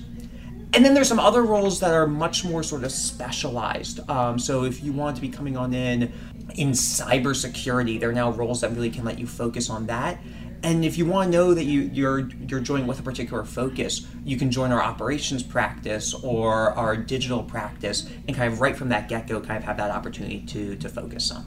And 0.74 0.86
then 0.86 0.94
there's 0.94 1.08
some 1.08 1.20
other 1.20 1.42
roles 1.44 1.80
that 1.80 1.94
are 1.94 2.06
much 2.06 2.46
more 2.46 2.62
sort 2.62 2.84
of 2.84 2.92
specialized. 2.92 4.08
Um, 4.10 4.38
so 4.38 4.66
if 4.66 4.84
you 4.84 4.94
want 4.94 5.16
to 5.16 5.22
be 5.22 5.30
coming 5.30 5.58
on 5.58 5.74
in 5.74 6.14
in 6.56 6.72
cybersecurity, 6.72 8.00
there 8.00 8.10
are 8.10 8.14
now 8.14 8.32
roles 8.32 8.62
that 8.62 8.72
really 8.72 8.90
can 8.90 9.04
let 9.04 9.20
you 9.20 9.28
focus 9.28 9.70
on 9.70 9.88
that. 9.88 10.20
And 10.62 10.84
if 10.84 10.98
you 10.98 11.06
want 11.06 11.32
to 11.32 11.38
know 11.38 11.54
that 11.54 11.64
you, 11.64 11.90
you're 11.94 12.20
you're 12.48 12.60
joining 12.60 12.86
with 12.86 13.00
a 13.00 13.04
particular 13.04 13.46
focus, 13.46 14.06
you 14.26 14.38
can 14.38 14.52
join 14.52 14.72
our 14.72 14.82
operations 14.82 15.42
practice 15.42 16.14
or 16.14 16.72
our 16.74 16.98
digital 16.98 17.44
practice, 17.44 18.10
and 18.28 18.36
kind 18.36 18.52
of 18.52 18.60
right 18.60 18.76
from 18.76 18.90
that 18.90 19.08
get 19.08 19.28
go, 19.28 19.40
kind 19.40 19.58
of 19.58 19.64
have 19.64 19.78
that 19.78 19.92
opportunity 19.92 20.42
to 20.42 20.76
to 20.76 20.90
focus 20.90 21.32
on. 21.32 21.46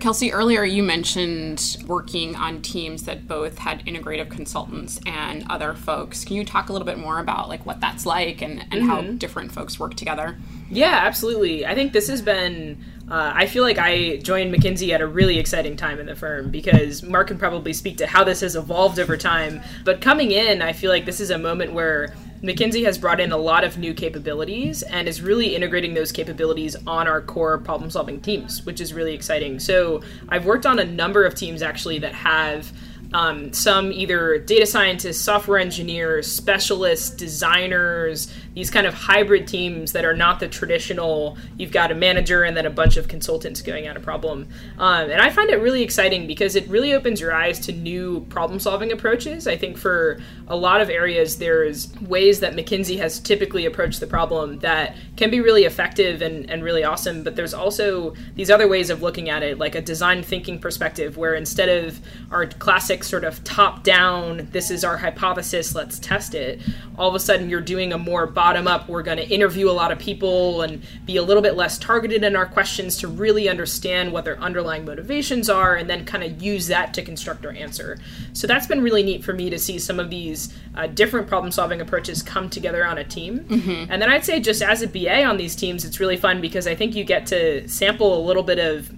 Kelsey, 0.00 0.32
earlier 0.32 0.64
you 0.64 0.82
mentioned 0.82 1.76
working 1.86 2.34
on 2.34 2.62
teams 2.62 3.02
that 3.02 3.28
both 3.28 3.58
had 3.58 3.84
integrative 3.84 4.30
consultants 4.30 4.98
and 5.04 5.44
other 5.50 5.74
folks. 5.74 6.24
Can 6.24 6.36
you 6.36 6.44
talk 6.44 6.70
a 6.70 6.72
little 6.72 6.86
bit 6.86 6.98
more 6.98 7.18
about 7.18 7.48
like 7.48 7.66
what 7.66 7.80
that's 7.80 8.06
like 8.06 8.40
and, 8.40 8.60
and 8.60 8.72
mm-hmm. 8.72 8.88
how 8.88 9.02
different 9.02 9.52
folks 9.52 9.78
work 9.78 9.94
together? 9.94 10.38
Yeah, 10.70 11.00
absolutely. 11.04 11.66
I 11.66 11.74
think 11.74 11.92
this 11.92 12.08
has 12.08 12.22
been 12.22 12.82
uh, 13.10 13.32
I 13.34 13.46
feel 13.46 13.64
like 13.64 13.78
I 13.78 14.18
joined 14.18 14.54
McKinsey 14.54 14.90
at 14.90 15.00
a 15.00 15.06
really 15.06 15.38
exciting 15.38 15.76
time 15.76 15.98
in 15.98 16.06
the 16.06 16.14
firm 16.14 16.50
because 16.50 17.02
Mark 17.02 17.28
can 17.28 17.38
probably 17.38 17.72
speak 17.72 17.96
to 17.98 18.06
how 18.06 18.22
this 18.22 18.40
has 18.40 18.54
evolved 18.54 19.00
over 19.00 19.16
time. 19.16 19.60
But 19.84 20.00
coming 20.00 20.30
in, 20.30 20.62
I 20.62 20.72
feel 20.72 20.90
like 20.90 21.06
this 21.06 21.18
is 21.18 21.30
a 21.30 21.38
moment 21.38 21.72
where 21.72 22.14
McKinsey 22.42 22.84
has 22.84 22.96
brought 22.98 23.18
in 23.18 23.32
a 23.32 23.36
lot 23.36 23.64
of 23.64 23.78
new 23.78 23.92
capabilities 23.92 24.82
and 24.82 25.08
is 25.08 25.20
really 25.20 25.56
integrating 25.56 25.94
those 25.94 26.12
capabilities 26.12 26.76
on 26.86 27.08
our 27.08 27.20
core 27.20 27.58
problem 27.58 27.90
solving 27.90 28.20
teams, 28.20 28.64
which 28.64 28.80
is 28.80 28.94
really 28.94 29.12
exciting. 29.12 29.58
So 29.58 30.02
I've 30.28 30.46
worked 30.46 30.64
on 30.64 30.78
a 30.78 30.84
number 30.84 31.24
of 31.24 31.34
teams 31.34 31.62
actually 31.62 31.98
that 31.98 32.14
have 32.14 32.72
um, 33.12 33.52
some 33.52 33.92
either 33.92 34.38
data 34.38 34.66
scientists, 34.66 35.20
software 35.20 35.58
engineers, 35.58 36.30
specialists, 36.30 37.10
designers, 37.10 38.32
these 38.54 38.70
kind 38.70 38.86
of 38.86 38.94
hybrid 38.94 39.46
teams 39.46 39.92
that 39.92 40.04
are 40.04 40.14
not 40.14 40.40
the 40.40 40.48
traditional, 40.48 41.36
you've 41.56 41.70
got 41.70 41.92
a 41.92 41.94
manager 41.94 42.42
and 42.42 42.56
then 42.56 42.66
a 42.66 42.70
bunch 42.70 42.96
of 42.96 43.08
consultants 43.08 43.62
going 43.62 43.86
at 43.86 43.96
a 43.96 44.00
problem. 44.00 44.48
Um, 44.78 45.10
and 45.10 45.20
I 45.20 45.30
find 45.30 45.50
it 45.50 45.56
really 45.56 45.82
exciting 45.82 46.26
because 46.26 46.56
it 46.56 46.66
really 46.68 46.92
opens 46.92 47.20
your 47.20 47.32
eyes 47.32 47.58
to 47.60 47.72
new 47.72 48.26
problem 48.28 48.58
solving 48.58 48.92
approaches. 48.92 49.46
I 49.46 49.56
think 49.56 49.78
for 49.78 50.20
a 50.48 50.56
lot 50.56 50.80
of 50.80 50.90
areas, 50.90 51.38
there's 51.38 51.94
ways 52.00 52.40
that 52.40 52.54
McKinsey 52.54 52.98
has 52.98 53.20
typically 53.20 53.66
approached 53.66 54.00
the 54.00 54.06
problem 54.06 54.58
that 54.60 54.96
can 55.16 55.30
be 55.30 55.40
really 55.40 55.64
effective 55.64 56.22
and, 56.22 56.50
and 56.50 56.64
really 56.64 56.82
awesome. 56.82 57.22
But 57.22 57.36
there's 57.36 57.54
also 57.54 58.14
these 58.34 58.50
other 58.50 58.66
ways 58.66 58.90
of 58.90 59.00
looking 59.00 59.28
at 59.28 59.42
it, 59.42 59.58
like 59.58 59.74
a 59.74 59.82
design 59.82 60.22
thinking 60.22 60.58
perspective, 60.58 61.16
where 61.16 61.34
instead 61.34 61.68
of 61.68 62.00
our 62.30 62.46
classic 62.46 63.04
sort 63.04 63.24
of 63.24 63.42
top 63.44 63.84
down, 63.84 64.48
this 64.50 64.70
is 64.70 64.84
our 64.84 64.96
hypothesis, 64.96 65.74
let's 65.74 65.98
test 65.98 66.34
it, 66.34 66.60
all 66.98 67.08
of 67.08 67.14
a 67.14 67.20
sudden 67.20 67.48
you're 67.48 67.60
doing 67.60 67.92
a 67.92 67.98
more 67.98 68.26
bottom 68.40 68.66
up, 68.66 68.88
we're 68.88 69.02
going 69.02 69.18
to 69.18 69.28
interview 69.28 69.68
a 69.68 69.70
lot 69.70 69.92
of 69.92 69.98
people 69.98 70.62
and 70.62 70.82
be 71.04 71.18
a 71.18 71.22
little 71.22 71.42
bit 71.42 71.56
less 71.56 71.76
targeted 71.76 72.24
in 72.24 72.34
our 72.34 72.46
questions 72.46 72.96
to 72.96 73.06
really 73.06 73.50
understand 73.50 74.10
what 74.10 74.24
their 74.24 74.40
underlying 74.40 74.82
motivations 74.82 75.50
are 75.50 75.76
and 75.76 75.90
then 75.90 76.06
kind 76.06 76.24
of 76.24 76.40
use 76.40 76.66
that 76.66 76.94
to 76.94 77.02
construct 77.02 77.44
our 77.44 77.52
answer. 77.52 77.98
So 78.32 78.46
that's 78.46 78.66
been 78.66 78.80
really 78.80 79.02
neat 79.02 79.22
for 79.22 79.34
me 79.34 79.50
to 79.50 79.58
see 79.58 79.78
some 79.78 80.00
of 80.00 80.08
these 80.08 80.56
uh, 80.74 80.86
different 80.86 81.28
problem 81.28 81.52
solving 81.52 81.82
approaches 81.82 82.22
come 82.22 82.48
together 82.48 82.82
on 82.82 82.96
a 82.96 83.04
team. 83.04 83.40
Mm-hmm. 83.40 83.92
And 83.92 84.00
then 84.00 84.08
I'd 84.08 84.24
say 84.24 84.40
just 84.40 84.62
as 84.62 84.80
a 84.80 84.88
BA 84.88 85.22
on 85.22 85.36
these 85.36 85.54
teams, 85.54 85.84
it's 85.84 86.00
really 86.00 86.16
fun 86.16 86.40
because 86.40 86.66
I 86.66 86.74
think 86.74 86.94
you 86.94 87.04
get 87.04 87.26
to 87.26 87.68
sample 87.68 88.18
a 88.18 88.22
little 88.24 88.42
bit 88.42 88.58
of 88.58 88.90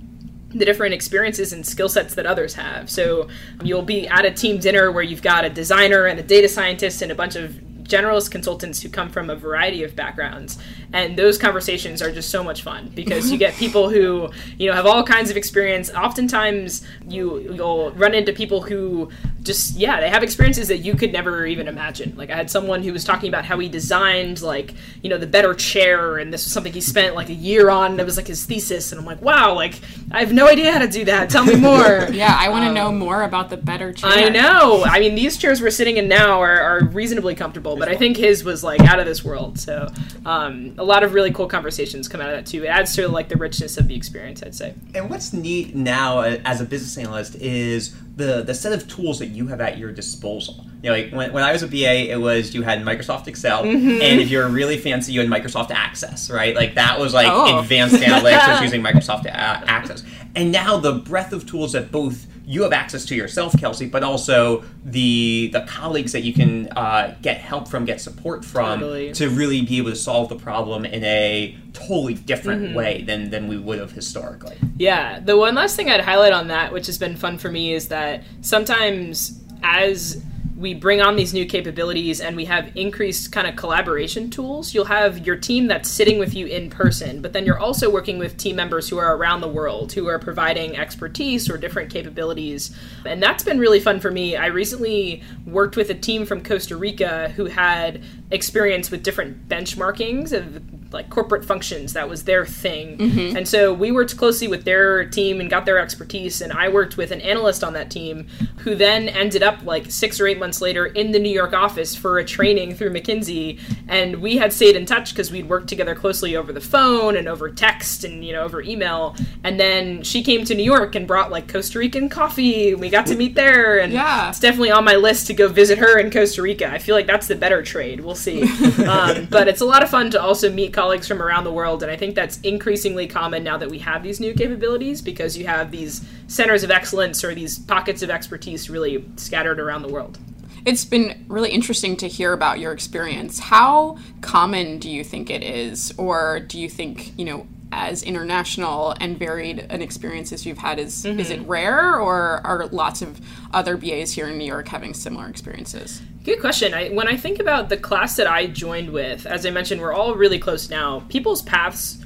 the 0.51 0.65
different 0.65 0.95
experiences 0.95 1.53
and 1.53 1.67
skill 1.67 1.89
sets 1.89 2.15
that 2.15 2.27
others 2.27 2.55
have. 2.55 2.89
So 2.89 3.27
you'll 3.65 3.83
be 3.83 4.07
at 4.07 4.25
a 4.25 4.31
team 4.31 4.61
dinner 4.61 4.93
where 4.93 5.03
you've 5.03 5.23
got 5.23 5.45
a 5.45 5.51
designer 5.51 6.07
and 6.07 6.21
a 6.21 6.23
data 6.23 6.49
scientist 6.49 7.03
and 7.03 7.11
a 7.11 7.17
bunch 7.17 7.35
of 7.35 7.59
generalist 7.85 8.31
consultants 8.31 8.83
who 8.83 8.89
come 8.89 9.11
from 9.11 9.31
a 9.31 9.37
variety 9.37 9.83
of 9.85 9.95
backgrounds 9.97 10.59
and 10.93 11.17
those 11.17 11.39
conversations 11.39 12.03
are 12.03 12.13
just 12.13 12.31
so 12.31 12.45
much 12.45 12.63
fun 12.63 12.91
because 12.95 13.31
you 13.33 13.39
get 13.39 13.55
people 13.55 13.89
who 13.89 14.31
you 14.59 14.69
know 14.69 14.75
have 14.75 14.87
all 14.87 15.03
kinds 15.03 15.31
of 15.31 15.37
experience. 15.37 15.91
Oftentimes 15.91 16.85
you 17.09 17.39
you'll 17.39 17.93
run 17.93 18.15
into 18.15 18.33
people 18.33 18.63
who 18.63 19.11
just 19.43 19.77
yeah 19.77 20.01
they 20.01 20.09
have 20.09 20.23
experiences 20.23 20.69
that 20.69 20.79
you 20.79 20.95
could 20.95 21.13
never 21.13 21.47
even 21.47 21.69
imagine. 21.69 22.15
Like 22.17 22.31
i 22.31 22.37
had 22.37 22.51
someone 22.51 22.83
who 22.83 22.93
was 22.93 23.05
talking 23.05 23.29
about 23.29 23.45
how 23.45 23.59
he 23.59 23.69
designed 23.69 24.43
like 24.43 24.75
you 25.03 25.11
know 25.11 25.19
the 25.19 25.27
better 25.27 25.55
chair 25.55 26.19
and 26.19 26.33
this 26.33 26.45
was 26.45 26.53
something 26.53 26.73
he 26.73 26.81
spent 26.81 27.15
like 27.15 27.29
a 27.29 27.35
year 27.35 27.71
on 27.71 27.97
that 27.97 28.07
was 28.07 28.17
like 28.17 28.27
his 28.27 28.45
thesis 28.45 28.93
and 28.93 29.01
i'm 29.01 29.07
like 29.07 29.21
wow 29.21 29.55
like 29.55 29.81
i 30.13 30.21
have 30.21 30.33
no 30.33 30.47
idea 30.47 30.73
how 30.73 30.79
to 30.79 30.89
do 30.89 31.05
that. 31.05 31.31
Tell 31.31 31.45
me 31.45 31.57
more. 31.57 32.09
Yeah 32.13 32.37
i 32.39 32.49
want 32.49 32.65
to 32.65 32.69
um, 32.69 32.75
know 32.75 32.93
more 32.93 33.23
about 33.23 33.49
the 33.49 33.57
better 33.57 33.93
chair. 33.93 34.11
I 34.11 34.29
know. 34.29 34.85
I 34.85 35.01
mean 35.01 35.15
these 35.15 35.37
chairs 35.37 35.61
we're 35.61 35.71
sitting 35.71 35.97
in 35.97 36.09
now 36.09 36.41
are, 36.41 36.61
are 36.61 36.85
reasonably 36.85 37.35
comfortable 37.35 37.77
but 37.77 37.89
i 37.89 37.97
think 37.97 38.17
his 38.17 38.45
was 38.45 38.63
like 38.63 38.81
out 38.81 39.01
of 39.01 39.07
this 39.07 39.25
world. 39.25 39.59
So 39.59 39.89
um, 40.27 40.75
a 40.83 40.85
lot 40.85 41.03
of 41.03 41.15
really 41.15 41.33
cool 41.33 41.47
conversations 41.47 42.09
come 42.09 42.21
out 42.21 42.29
of 42.29 42.37
that 42.37 42.47
too 42.47 42.65
it 42.65 42.69
adds 42.69 42.95
to 42.95 43.09
like 43.09 43.29
the 43.29 43.37
richness 43.37 43.77
of 43.77 43.87
the 43.89 43.95
experience 43.95 44.43
i'd 44.43 44.55
say 44.55 44.75
and 44.95 45.09
what's 45.09 45.33
neat 45.33 45.75
now 45.75 46.19
uh, 46.19 46.39
as 46.45 46.61
a 46.61 46.65
business 46.65 46.99
analyst 46.99 47.37
is 47.37 47.95
the 48.17 48.43
the 48.43 48.55
set 48.55 48.73
of 48.73 48.87
tools 48.89 49.19
that 49.19 49.27
you 49.27 49.47
have 49.47 49.61
at 49.61 49.79
your 49.79 49.91
disposal. 49.91 50.67
You 50.83 50.91
know, 50.91 50.97
like 50.97 51.13
when, 51.13 51.33
when 51.33 51.45
I 51.45 51.53
was 51.53 51.63
a 51.63 51.69
BA, 51.69 52.11
it 52.11 52.21
was 52.21 52.55
you 52.55 52.63
had 52.63 52.83
Microsoft 52.83 53.27
Excel, 53.27 53.65
mm-hmm. 53.65 54.03
and 54.03 54.21
if 54.21 54.29
you're 54.29 54.49
really 54.49 54.77
fancy, 54.77 55.13
you 55.13 55.21
had 55.21 55.29
Microsoft 55.29 55.71
Access, 55.71 56.31
right? 56.31 56.55
Like 56.55 56.75
that 56.75 56.99
was 56.99 57.15
like 57.15 57.29
oh. 57.31 57.61
advanced 57.61 57.97
analytics 57.97 58.49
was 58.53 58.63
using 58.63 58.83
Microsoft 58.83 59.27
Access. 59.27 60.03
And 60.35 60.51
now 60.53 60.77
the 60.79 60.93
breadth 60.93 61.33
of 61.33 61.47
tools 61.47 61.73
that 61.73 61.93
both 61.93 62.27
you 62.45 62.63
have 62.63 62.73
access 62.73 63.05
to 63.07 63.15
yourself, 63.15 63.57
Kelsey, 63.59 63.87
but 63.87 64.03
also 64.03 64.65
the 64.85 65.51
the 65.53 65.61
colleagues 65.63 66.13
that 66.13 66.23
you 66.23 66.33
can 66.33 66.69
uh, 66.73 67.17
get 67.23 67.39
help 67.39 67.69
from, 67.69 67.85
get 67.85 68.01
support 68.01 68.45
from, 68.45 68.81
totally. 68.81 69.13
to 69.13 69.29
really 69.29 69.63
be 69.63 69.79
able 69.79 69.91
to 69.91 69.97
solve 69.97 70.29
the 70.29 70.37
problem 70.37 70.85
in 70.85 71.05
a 71.05 71.57
totally 71.73 72.15
different 72.15 72.63
mm-hmm. 72.63 72.75
way 72.75 73.03
than 73.03 73.31
than 73.31 73.49
we 73.49 73.59
would 73.59 73.79
have 73.79 73.93
historically. 73.93 74.57
Yeah, 74.77 75.21
the 75.21 75.37
one 75.37 75.55
last 75.55 75.77
thing 75.77 75.91
I'd 75.91 76.01
highlight 76.01 76.33
on 76.33 76.49
that, 76.49 76.73
which 76.73 76.87
has 76.87 76.99
been 76.99 77.17
fun 77.17 77.39
for 77.39 77.51
me, 77.51 77.75
is 77.75 77.89
that 77.89 78.25
sometimes 78.41 79.41
as 79.63 80.23
we 80.57 80.75
bring 80.75 81.01
on 81.01 81.17
these 81.17 81.33
new 81.33 81.47
capabilities 81.47 82.21
and 82.21 82.37
we 82.37 82.45
have 82.45 82.71
increased 82.77 83.33
kind 83.33 83.47
of 83.47 83.57
collaboration 83.57 84.29
tools, 84.29 84.75
you'll 84.75 84.85
have 84.85 85.27
your 85.27 85.37
team 85.37 85.67
that's 85.67 85.89
sitting 85.89 86.19
with 86.19 86.35
you 86.35 86.47
in 86.47 86.69
person, 86.69 87.23
but 87.23 87.33
then 87.33 87.47
you're 87.47 87.59
also 87.59 87.91
working 87.91 88.19
with 88.19 88.37
team 88.37 88.57
members 88.57 88.89
who 88.89 88.99
are 88.99 89.17
around 89.17 89.41
the 89.41 89.49
world 89.49 89.93
who 89.93 90.07
are 90.09 90.19
providing 90.19 90.77
expertise 90.77 91.49
or 91.49 91.57
different 91.57 91.91
capabilities. 91.91 92.77
And 93.07 93.23
that's 93.23 93.45
been 93.45 93.59
really 93.59 93.81
fun 93.81 93.99
for 94.01 94.11
me. 94.11 94.37
I 94.37 94.47
recently 94.47 95.23
worked 95.47 95.77
with 95.77 95.91
a 95.91 95.95
team 95.95 96.27
from 96.27 96.43
Costa 96.43 96.77
Rica 96.77 97.31
who 97.31 97.47
had 97.47 98.03
experience 98.31 98.91
with 98.91 99.03
different 99.03 99.49
benchmarkings 99.49 100.33
of 100.33 100.63
like 100.93 101.11
corporate 101.11 101.45
functions 101.45 101.93
that 101.93 102.09
was 102.09 102.25
their 102.25 102.45
thing. 102.45 102.99
Mm-hmm. 102.99 103.37
and 103.37 103.49
so 103.49 103.73
we 103.73 103.93
worked 103.93 104.17
closely 104.17 104.49
with 104.49 104.65
their 104.65 105.05
team 105.05 105.41
and 105.41 105.49
got 105.49 105.67
their 105.67 105.79
expertise 105.79 106.41
and 106.41 106.53
i 106.53 106.69
worked 106.69 106.97
with 106.97 107.11
an 107.11 107.21
analyst 107.21 107.65
on 107.65 107.73
that 107.73 107.91
team 107.91 108.27
who 108.59 108.75
then 108.75 109.09
ended 109.09 109.43
up 109.43 109.63
like 109.65 109.91
six 109.91 110.21
or 110.21 110.27
eight 110.27 110.39
months 110.39 110.61
later 110.61 110.87
in 110.87 111.13
the 111.13 111.19
new 111.19 111.31
york 111.31 111.53
office 111.53 111.95
for 111.95 112.19
a 112.19 112.25
training 112.25 112.75
through 112.75 112.91
mckinsey. 112.91 113.61
And 113.89 114.17
we 114.17 114.37
had 114.37 114.53
stayed 114.53 114.77
in 114.77 114.87
touch 114.87 115.13
because 115.13 115.31
we'd 115.31 115.49
worked 115.49 115.69
together 115.69 115.95
closely 115.95 116.37
over 116.37 116.53
the 116.53 116.61
phone 116.61 117.17
and 117.17 117.29
over 117.29 117.51
text 117.51 118.05
and 118.05 118.25
you 118.25 118.33
know 118.33 118.43
over 118.43 118.61
email. 118.63 119.17
And 119.45 119.59
then 119.59 120.03
she 120.03 120.23
came 120.23 120.45
to 120.45 120.55
new 120.55 120.63
york 120.63 120.95
and 120.95 121.07
brought 121.07 121.31
like 121.31 121.49
costa 121.49 121.79
rican 121.79 122.09
coffee 122.09 122.75
we 122.75 122.91
got 122.91 123.07
to 123.07 123.17
meet 123.17 123.35
there. 123.35 123.79
And 123.79 123.93
yeah. 123.93 124.29
it's 124.29 124.41
definitely 124.41 124.71
on 124.71 124.85
my 124.85 124.97
list 124.97 125.27
to 125.29 125.35
go 125.35 125.49
visit 125.49 125.79
her 125.79 125.99
in 125.99 126.11
costa 126.11 126.43
rica. 126.43 126.71
I 126.71 126.79
feel 126.79 126.95
like 126.95 127.07
that's 127.07 127.27
the 127.27 127.37
better 127.37 127.63
trade. 127.63 128.01
We'll 128.01 128.15
see. 128.15 128.43
Um, 128.83 129.27
but 129.31 129.49
it's 129.49 129.61
a 129.61 129.65
lot 129.65 129.83
of 129.83 129.91
fun 129.91 130.11
to 130.11 130.21
also 130.21 130.51
meet 130.51 130.73
colleagues 130.83 131.07
from 131.07 131.23
around 131.23 131.45
the 131.45 131.53
world, 131.53 131.81
and 131.85 131.93
I 131.93 131.97
think 131.97 132.17
that's 132.17 132.41
increasingly 132.41 133.07
common 133.07 133.45
now 133.45 133.57
that 133.57 133.71
we 133.71 133.79
have 133.79 134.03
these 134.03 134.19
new 134.19 134.35
capabilities 134.35 135.01
because 135.01 135.39
you 135.39 135.47
have 135.47 135.71
these 135.71 136.05
centers 136.27 136.65
of 136.65 136.73
excellence 136.73 137.23
or 137.23 137.37
these 137.37 137.57
pockets 137.57 138.03
of 138.03 138.11
expertise 138.11 138.69
really 138.69 139.05
scattered 139.15 139.61
around 139.61 139.83
the 139.83 139.89
world. 139.89 140.19
It's 140.65 140.85
been 140.85 141.25
really 141.29 141.51
interesting 141.51 141.97
to 141.99 142.09
hear 142.09 142.33
about 142.33 142.59
your 142.59 142.73
experience. 142.73 143.39
How 143.39 143.97
common 144.23 144.81
do 144.81 144.91
you 144.91 145.05
think 145.05 145.31
it 145.31 145.45
is, 145.45 145.95
or 145.99 146.41
do 146.41 146.59
you 146.59 146.69
think 146.69 147.17
you 147.17 147.27
know? 147.27 147.47
As 147.73 148.03
international 148.03 148.95
and 149.01 149.19
varied 149.19 149.67
an 149.71 149.83
experience 149.83 150.33
as 150.33 150.47
you've 150.47 150.59
had 150.59 150.79
is 150.79 151.05
mm-hmm. 151.05 151.19
is 151.19 151.31
it 151.31 151.41
rare 151.47 151.99
or 151.99 152.41
are 152.45 152.67
lots 152.67 153.03
of 153.03 153.21
other 153.53 153.77
BAs 153.77 154.13
here 154.13 154.29
in 154.29 154.39
New 154.39 154.45
York 154.45 154.69
having 154.69 154.95
similar 154.95 155.27
experiences? 155.29 156.03
Good 156.23 156.41
question. 156.41 156.75
I, 156.75 156.91
when 156.91 157.09
I 157.09 157.17
think 157.17 157.41
about 157.41 157.69
the 157.69 157.77
class 157.77 158.17
that 158.17 158.29
I 158.29 158.47
joined 158.47 158.91
with, 158.91 159.27
as 159.27 159.45
I 159.45 159.51
mentioned, 159.51 159.81
we're 159.81 159.93
all 159.93 160.15
really 160.15 160.39
close 160.39 160.71
now. 160.71 161.01
People's 161.09 161.43
paths 161.43 161.99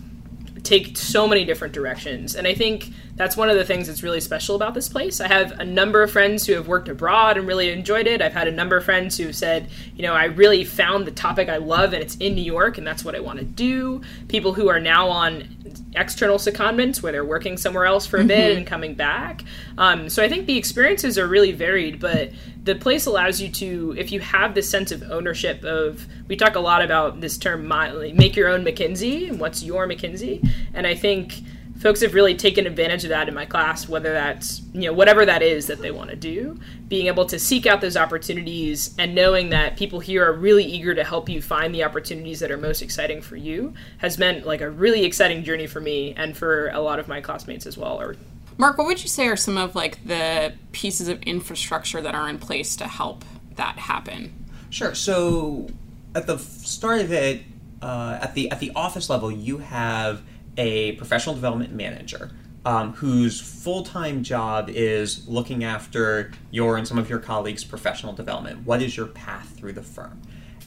take 0.67 0.97
so 0.97 1.29
many 1.29 1.45
different 1.45 1.73
directions. 1.73 2.35
And 2.35 2.47
I 2.47 2.55
think 2.55 2.91
that's 3.15 3.37
one 3.37 3.49
of 3.49 3.57
the 3.57 3.65
things 3.65 3.87
that's 3.87 4.03
really 4.03 4.21
special 4.21 4.57
about 4.57 4.75
this 4.75 4.89
place. 4.89 5.21
I 5.21 5.29
have 5.29 5.53
a 5.61 5.65
number 5.65 6.03
of 6.03 6.11
friends 6.11 6.45
who 6.45 6.55
have 6.55 6.67
worked 6.67 6.89
abroad 6.89 7.39
and 7.39 7.47
really 7.47 7.71
enjoyed 7.71 8.07
it. 8.07 8.21
I've 8.21 8.33
had 8.33 8.49
a 8.49 8.53
number 8.53 8.77
of 8.77 8.85
friends 8.85 9.17
who 9.17 9.33
said, 9.33 9.69
you 9.95 10.03
know, 10.03 10.13
I 10.13 10.25
really 10.25 10.65
found 10.65 11.07
the 11.07 11.13
topic 11.13 11.49
I 11.49 11.59
love 11.59 11.93
and 11.93 12.03
it's 12.03 12.17
in 12.17 12.35
New 12.35 12.43
York 12.43 12.79
and 12.79 12.87
that's 12.87 13.05
what 13.05 13.15
I 13.15 13.21
want 13.21 13.39
to 13.39 13.45
do. 13.45 14.03
People 14.29 14.55
who 14.55 14.69
are 14.69 14.81
now 14.81 15.09
on 15.09 15.56
external 15.95 16.39
secondments 16.39 17.03
where 17.03 17.13
they're 17.13 17.25
working 17.25 17.57
somewhere 17.57 17.87
else 17.87 18.07
for 18.07 18.19
a 18.19 18.25
bit 18.25 18.39
mm-hmm. 18.39 18.59
and 18.59 18.67
coming 18.67 18.95
back. 18.95 19.43
Um, 19.79 20.09
so 20.09 20.23
I 20.23 20.29
think 20.29 20.47
the 20.47 20.57
experiences 20.57 21.19
are 21.19 21.27
really 21.27 21.53
varied, 21.53 22.01
but 22.01 22.31
the 22.63 22.75
place 22.75 23.07
allows 23.07 23.41
you 23.41 23.49
to, 23.51 23.95
if 23.97 24.11
you 24.13 24.21
have 24.21 24.55
this 24.55 24.69
sense 24.69 24.91
of 24.93 25.03
ownership 25.05 25.65
of, 25.65 26.07
we 26.29 26.37
talk 26.37 26.57
a 26.57 26.61
lot 26.61 26.83
about 26.83 27.21
this 27.21 27.39
term, 27.39 27.69
make 27.69 28.37
your 28.37 28.49
own 28.49 28.65
McKinsey 28.65 29.29
and 29.29 29.39
what's 29.39 29.63
your 29.63 29.87
McKinsey. 29.87 30.49
And 30.75 30.87
I 30.87 30.95
think 30.95 31.43
folks 31.79 32.01
have 32.01 32.15
really 32.15 32.35
taken 32.35 32.67
advantage 32.67 33.05
of 33.05 33.11
that 33.11 33.29
in 33.29 33.35
my 33.35 33.45
class 33.45 33.89
whether 33.89 34.13
that's 34.13 34.63
you 34.73 34.83
know 34.83 34.93
whatever 34.93 35.25
that 35.27 35.43
is 35.43 35.67
that 35.67 35.81
they 35.81 35.91
want 35.91 36.11
to 36.11 36.17
do 36.17 36.59
being 36.89 37.07
able 37.07 37.27
to 37.27 37.39
seek 37.39 37.67
out 37.67 37.81
those 37.81 37.97
opportunities 37.97 38.95
and 38.99 39.15
knowing 39.15 39.51
that 39.51 39.77
people 39.77 40.01
here 40.01 40.25
are 40.25 40.33
really 40.33 40.65
eager 40.65 40.95
to 40.95 41.05
help 41.05 41.29
you 41.29 41.41
find 41.43 41.75
the 41.75 41.85
opportunities 41.85 42.41
that 42.41 42.51
are 42.51 42.57
most 42.57 42.83
exciting 42.83 43.21
for 43.21 43.37
you 43.37 43.75
has 43.99 44.19
meant 44.19 44.47
like 44.47 44.61
a 44.61 44.71
really 44.71 45.05
exciting 45.05 45.45
journey 45.45 45.67
for 45.67 45.81
me 45.81 46.15
and 46.17 46.37
for 46.37 46.69
a 46.69 46.81
lot 46.81 46.99
of 46.99 47.09
my 47.09 47.21
classmates 47.21 47.67
as 47.67 47.77
well 47.77 48.01
or 48.01 48.17
mark 48.59 48.79
what 48.79 48.87
would 48.87 49.03
you 49.03 49.09
say 49.09 49.27
are 49.27 49.37
some 49.37 49.57
of 49.57 49.75
like 49.75 50.03
the 50.07 50.53
pieces 50.73 51.09
of 51.09 51.23
infrastructure 51.23 52.01
that 52.01 52.15
are 52.15 52.29
in 52.29 52.39
place 52.39 52.77
to 52.77 52.87
help 52.87 53.25
that 53.57 53.79
happen? 53.79 54.45
Sure 54.71 54.95
so 54.95 55.69
at 56.15 56.27
the 56.27 56.39
start 56.39 57.01
of 57.01 57.13
it 57.13 57.43
uh, 57.83 58.19
at 58.23 58.35
the 58.35 58.51
at 58.51 58.59
the 58.59 58.73
office 58.75 59.11
level 59.11 59.31
you 59.31 59.59
have 59.59 60.23
a 60.57 60.93
professional 60.93 61.35
development 61.35 61.73
manager 61.73 62.31
um, 62.67 62.95
whose 62.95 63.41
full 63.41 63.85
time 63.85 64.25
job 64.25 64.69
is 64.69 65.27
looking 65.29 65.63
after 65.63 66.33
your 66.51 66.77
and 66.77 66.87
some 66.87 66.99
of 66.99 67.09
your 67.09 67.21
colleagues' 67.21 67.63
professional 67.63 68.13
development. 68.13 68.67
What 68.67 68.83
is 68.83 68.97
your 68.97 69.07
path 69.07 69.55
through 69.57 69.75
the 69.75 69.83
firm? 69.83 70.21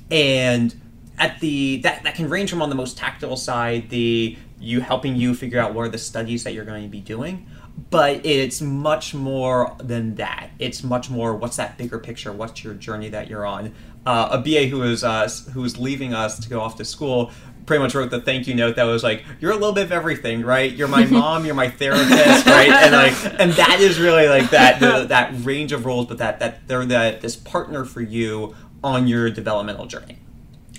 And 0.10 0.80
at 1.17 1.41
the 1.41 1.82
that, 1.82 2.04
that 2.04 2.15
can 2.15 2.30
range 2.30 2.49
from 2.49 2.62
on 2.62 2.69
the 2.69 2.75
most 2.75 2.97
tactical 2.97 3.36
side, 3.36 3.89
the 3.89 4.38
you 4.62 4.80
helping 4.80 5.17
you 5.17 5.36
figure 5.36 5.60
out 5.60 5.73
what 5.73 5.84
are 5.84 5.89
the 5.89 5.97
studies 5.97 6.45
that 6.45 6.54
you're 6.54 6.65
going 6.65 6.84
to 6.84 6.89
be 6.89 7.02
doing, 7.02 7.45
but 7.89 8.26
it's 8.26 8.62
much 8.62 9.13
more 9.13 9.76
than 9.80 10.15
that. 10.15 10.50
It's 10.60 10.84
much 10.84 11.10
more 11.10 11.36
what's 11.36 11.58
that 11.58 11.78
bigger 11.78 12.00
picture? 12.00 12.32
What's 12.32 12.63
your 12.63 12.74
journey 12.74 13.10
that 13.10 13.30
you're 13.30 13.46
on? 13.46 13.74
Uh, 14.06 14.30
a 14.32 14.38
BA 14.39 14.65
who 14.68 14.80
was 14.80 15.04
uh, 15.04 15.30
who 15.54 15.62
was 15.62 15.78
leaving 15.78 16.13
us 16.13 16.39
to 16.39 16.50
go 16.50 16.62
off 16.62 16.78
to 16.78 16.86
school 16.86 17.32
pretty 17.70 17.84
much 17.84 17.94
wrote 17.94 18.10
the 18.10 18.20
thank 18.20 18.48
you 18.48 18.56
note 18.56 18.76
that 18.78 18.84
was 18.84 19.04
like, 19.04 19.24
"You're 19.39 19.52
a 19.52 19.56
little 19.56 19.74
bit 19.74 19.84
of 19.84 19.92
everything, 19.92 20.42
right? 20.42 20.72
You're 20.72 20.88
my 20.88 21.06
mom, 21.18 21.46
you're 21.46 21.56
my 21.56 21.70
therapist, 21.70 22.46
right?" 22.48 22.70
And 22.70 22.94
like, 22.94 23.39
and 23.39 23.52
that 23.54 23.80
is 23.80 24.00
really 24.00 24.28
like 24.28 24.50
that 24.50 24.80
the, 24.80 25.06
that 25.06 25.32
range 25.46 25.72
of 25.72 25.86
roles, 25.86 26.08
but 26.08 26.18
that 26.18 26.39
that 26.39 26.68
they're 26.68 26.86
that 26.86 27.22
this 27.22 27.36
partner 27.36 27.86
for 27.86 28.02
you 28.02 28.56
on 28.84 29.08
your 29.08 29.30
developmental 29.30 29.86
journey. 29.86 30.18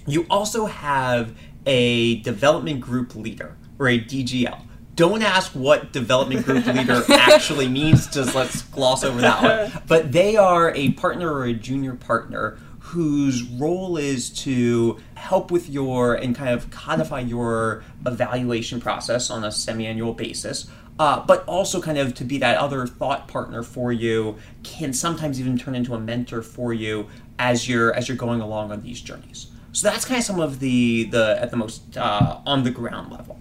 You 0.07 0.27
also 0.29 0.67
have 0.67 1.37
a 1.65 2.21
development 2.23 2.81
group 2.81 3.15
leader 3.15 3.57
or 3.79 3.89
a 3.89 3.99
DGL. 3.99 4.61
Don't 5.01 5.23
ask 5.23 5.53
what 5.53 5.93
development 5.93 6.45
group 6.45 6.67
leader 6.67 7.03
actually 7.09 7.69
means. 7.69 8.07
Just 8.07 8.35
let's 8.35 8.61
gloss 8.61 9.03
over 9.03 9.23
that 9.23 9.43
one. 9.43 9.83
But 9.87 10.13
they 10.13 10.37
are 10.37 10.75
a 10.75 10.91
partner 10.93 11.33
or 11.33 11.47
a 11.47 11.55
junior 11.55 11.95
partner 11.95 12.59
whose 12.81 13.43
role 13.45 13.97
is 13.97 14.29
to 14.43 14.99
help 15.15 15.51
with 15.51 15.71
your 15.71 16.17
and 16.17 16.37
kind 16.37 16.51
of 16.51 16.71
codify 16.71 17.21
your 17.21 17.83
evaluation 18.05 18.79
process 18.79 19.31
on 19.31 19.43
a 19.43 19.51
semi-annual 19.51 20.13
basis 20.13 20.71
uh, 20.99 21.25
but 21.25 21.47
also 21.47 21.81
kind 21.81 21.97
of 21.97 22.13
to 22.15 22.25
be 22.25 22.37
that 22.37 22.59
other 22.59 22.87
thought 22.87 23.27
partner 23.27 23.63
for 23.63 23.93
you 23.93 24.37
can 24.63 24.93
sometimes 24.93 25.41
even 25.41 25.57
turn 25.57 25.75
into 25.75 25.95
a 25.95 26.01
mentor 26.01 26.43
for 26.43 26.75
you 26.75 27.07
as 27.39 27.67
you're 27.67 27.95
as 27.95 28.07
you're 28.07 28.17
going 28.19 28.41
along 28.41 28.71
on 28.71 28.83
these 28.83 29.01
journeys 29.01 29.47
so 29.73 29.89
that's 29.89 30.05
kind 30.05 30.19
of 30.19 30.25
some 30.25 30.41
of 30.41 30.61
the 30.61 31.05
the 31.05 31.39
at 31.41 31.51
the 31.51 31.57
most 31.57 31.97
uh, 31.97 32.41
on 32.45 32.65
the 32.65 32.71
ground 32.71 33.11
level 33.11 33.41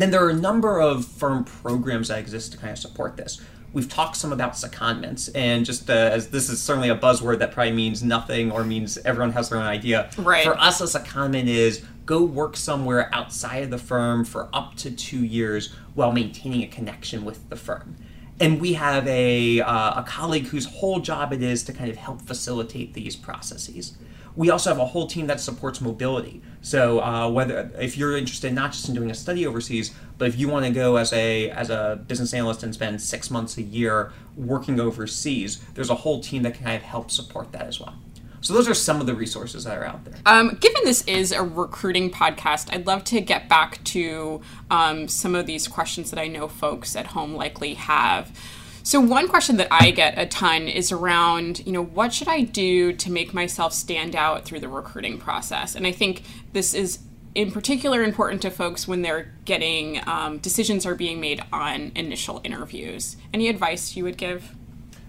then 0.00 0.10
there 0.10 0.24
are 0.24 0.30
a 0.30 0.34
number 0.34 0.80
of 0.80 1.04
firm 1.04 1.44
programs 1.44 2.08
that 2.08 2.18
exist 2.18 2.52
to 2.52 2.58
kind 2.58 2.72
of 2.72 2.78
support 2.78 3.16
this 3.16 3.40
we've 3.76 3.90
talked 3.90 4.16
some 4.16 4.32
about 4.32 4.54
secondments, 4.54 5.28
and 5.34 5.66
just 5.66 5.90
uh, 5.90 5.92
as 5.92 6.30
this 6.30 6.48
is 6.48 6.62
certainly 6.62 6.88
a 6.88 6.96
buzzword 6.96 7.38
that 7.40 7.52
probably 7.52 7.72
means 7.72 8.02
nothing 8.02 8.50
or 8.50 8.64
means 8.64 8.96
everyone 8.98 9.32
has 9.32 9.50
their 9.50 9.58
own 9.58 9.66
idea. 9.66 10.10
Right. 10.16 10.44
For 10.44 10.58
us, 10.58 10.80
a 10.80 10.84
secondment 10.84 11.46
is 11.46 11.84
go 12.06 12.24
work 12.24 12.56
somewhere 12.56 13.14
outside 13.14 13.64
of 13.64 13.70
the 13.70 13.78
firm 13.78 14.24
for 14.24 14.48
up 14.54 14.76
to 14.76 14.90
two 14.90 15.22
years 15.22 15.74
while 15.94 16.10
maintaining 16.10 16.62
a 16.62 16.68
connection 16.68 17.24
with 17.24 17.50
the 17.50 17.56
firm. 17.56 17.96
And 18.40 18.62
we 18.62 18.72
have 18.74 19.06
a, 19.06 19.60
uh, 19.60 20.00
a 20.00 20.04
colleague 20.04 20.46
whose 20.46 20.64
whole 20.64 21.00
job 21.00 21.34
it 21.34 21.42
is 21.42 21.62
to 21.64 21.72
kind 21.74 21.90
of 21.90 21.96
help 21.96 22.22
facilitate 22.22 22.94
these 22.94 23.14
processes. 23.14 23.96
We 24.36 24.50
also 24.50 24.70
have 24.70 24.78
a 24.78 24.84
whole 24.84 25.06
team 25.06 25.26
that 25.26 25.40
supports 25.40 25.80
mobility. 25.80 26.42
So 26.60 27.00
uh, 27.00 27.28
whether 27.30 27.70
if 27.78 27.96
you're 27.96 28.16
interested 28.16 28.52
not 28.52 28.72
just 28.72 28.88
in 28.88 28.94
doing 28.94 29.10
a 29.10 29.14
study 29.14 29.46
overseas, 29.46 29.94
but 30.18 30.28
if 30.28 30.38
you 30.38 30.48
want 30.48 30.66
to 30.66 30.70
go 30.70 30.96
as 30.96 31.12
a 31.12 31.50
as 31.50 31.70
a 31.70 32.02
business 32.06 32.34
analyst 32.34 32.62
and 32.62 32.74
spend 32.74 33.00
six 33.00 33.30
months 33.30 33.56
a 33.56 33.62
year 33.62 34.12
working 34.36 34.78
overseas, 34.78 35.58
there's 35.74 35.90
a 35.90 35.94
whole 35.94 36.20
team 36.20 36.42
that 36.42 36.54
can 36.54 36.64
kind 36.64 36.76
of 36.76 36.82
help 36.82 37.10
support 37.10 37.52
that 37.52 37.66
as 37.66 37.80
well. 37.80 37.94
So 38.40 38.54
those 38.54 38.68
are 38.68 38.74
some 38.74 39.00
of 39.00 39.06
the 39.06 39.14
resources 39.14 39.64
that 39.64 39.76
are 39.76 39.84
out 39.84 40.04
there. 40.04 40.14
Um, 40.24 40.56
given 40.60 40.82
this 40.84 41.02
is 41.08 41.32
a 41.32 41.42
recruiting 41.42 42.10
podcast, 42.10 42.72
I'd 42.72 42.86
love 42.86 43.02
to 43.04 43.20
get 43.20 43.48
back 43.48 43.82
to 43.84 44.40
um, 44.70 45.08
some 45.08 45.34
of 45.34 45.46
these 45.46 45.66
questions 45.66 46.10
that 46.10 46.20
I 46.20 46.28
know 46.28 46.46
folks 46.46 46.94
at 46.94 47.08
home 47.08 47.34
likely 47.34 47.74
have. 47.74 48.30
So 48.86 49.00
one 49.00 49.26
question 49.26 49.56
that 49.56 49.66
I 49.72 49.90
get 49.90 50.16
a 50.16 50.26
ton 50.26 50.68
is 50.68 50.92
around, 50.92 51.66
you 51.66 51.72
know, 51.72 51.82
what 51.82 52.14
should 52.14 52.28
I 52.28 52.42
do 52.42 52.92
to 52.92 53.10
make 53.10 53.34
myself 53.34 53.72
stand 53.72 54.14
out 54.14 54.44
through 54.44 54.60
the 54.60 54.68
recruiting 54.68 55.18
process? 55.18 55.74
And 55.74 55.88
I 55.88 55.90
think 55.90 56.22
this 56.52 56.72
is 56.72 57.00
in 57.34 57.50
particular 57.50 58.04
important 58.04 58.42
to 58.42 58.50
folks 58.52 58.86
when 58.86 59.02
they're 59.02 59.34
getting 59.44 60.00
um, 60.06 60.38
decisions 60.38 60.86
are 60.86 60.94
being 60.94 61.18
made 61.20 61.42
on 61.52 61.90
initial 61.96 62.40
interviews. 62.44 63.16
Any 63.34 63.48
advice 63.48 63.96
you 63.96 64.04
would 64.04 64.16
give? 64.16 64.54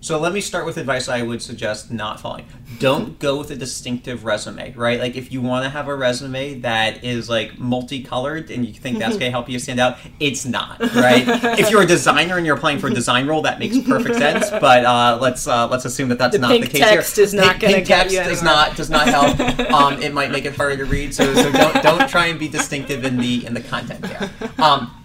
So 0.07 0.17
let 0.17 0.31
me 0.31 0.39
start 0.39 0.65
with 0.65 0.77
advice 0.77 1.09
I 1.09 1.21
would 1.21 1.41
suggest 1.41 1.91
not 1.91 2.21
following. 2.21 2.45
Don't 2.79 3.19
go 3.19 3.37
with 3.37 3.51
a 3.51 3.57
distinctive 3.57 4.23
resume, 4.23 4.73
right? 4.75 5.01
Like 5.01 5.17
if 5.17 5.33
you 5.33 5.41
want 5.41 5.65
to 5.65 5.69
have 5.69 5.89
a 5.89 5.95
resume 5.95 6.61
that 6.61 7.03
is 7.03 7.27
like 7.27 7.59
multicolored 7.59 8.49
and 8.49 8.65
you 8.65 8.73
think 8.73 8.99
that's 8.99 9.17
going 9.17 9.27
to 9.27 9.31
help 9.31 9.49
you 9.49 9.59
stand 9.59 9.81
out, 9.81 9.97
it's 10.21 10.45
not, 10.45 10.79
right? 10.79 11.25
if 11.59 11.69
you're 11.69 11.81
a 11.81 11.85
designer 11.85 12.37
and 12.37 12.45
you're 12.45 12.55
applying 12.55 12.79
for 12.79 12.87
a 12.87 12.93
design 12.93 13.27
role, 13.27 13.41
that 13.41 13.59
makes 13.59 13.77
perfect 13.85 14.15
sense. 14.17 14.49
But 14.49 14.85
uh, 14.85 15.17
let's 15.19 15.45
uh, 15.45 15.67
let's 15.67 15.83
assume 15.83 16.07
that 16.07 16.19
that's 16.19 16.37
the 16.37 16.39
not 16.39 16.61
the 16.61 16.67
case 16.67 16.79
text 16.79 17.17
here. 17.17 17.25
is 17.25 17.33
not 17.33 17.59
Pink- 17.59 17.73
pink 17.73 17.87
get 17.87 18.09
text 18.09 18.15
does 18.15 18.41
not 18.41 18.77
does 18.77 18.89
not 18.89 19.07
help. 19.09 19.37
Um, 19.77 20.01
it 20.01 20.13
might 20.13 20.31
make 20.31 20.45
it 20.45 20.55
harder 20.55 20.77
to 20.77 20.85
read. 20.85 21.13
So, 21.13 21.33
so 21.33 21.51
don't 21.51 21.83
don't 21.83 22.09
try 22.09 22.27
and 22.27 22.39
be 22.39 22.47
distinctive 22.47 23.03
in 23.03 23.17
the 23.17 23.45
in 23.45 23.53
the 23.53 23.59
content 23.59 24.01
there. 24.01 24.29
Um, 24.57 25.03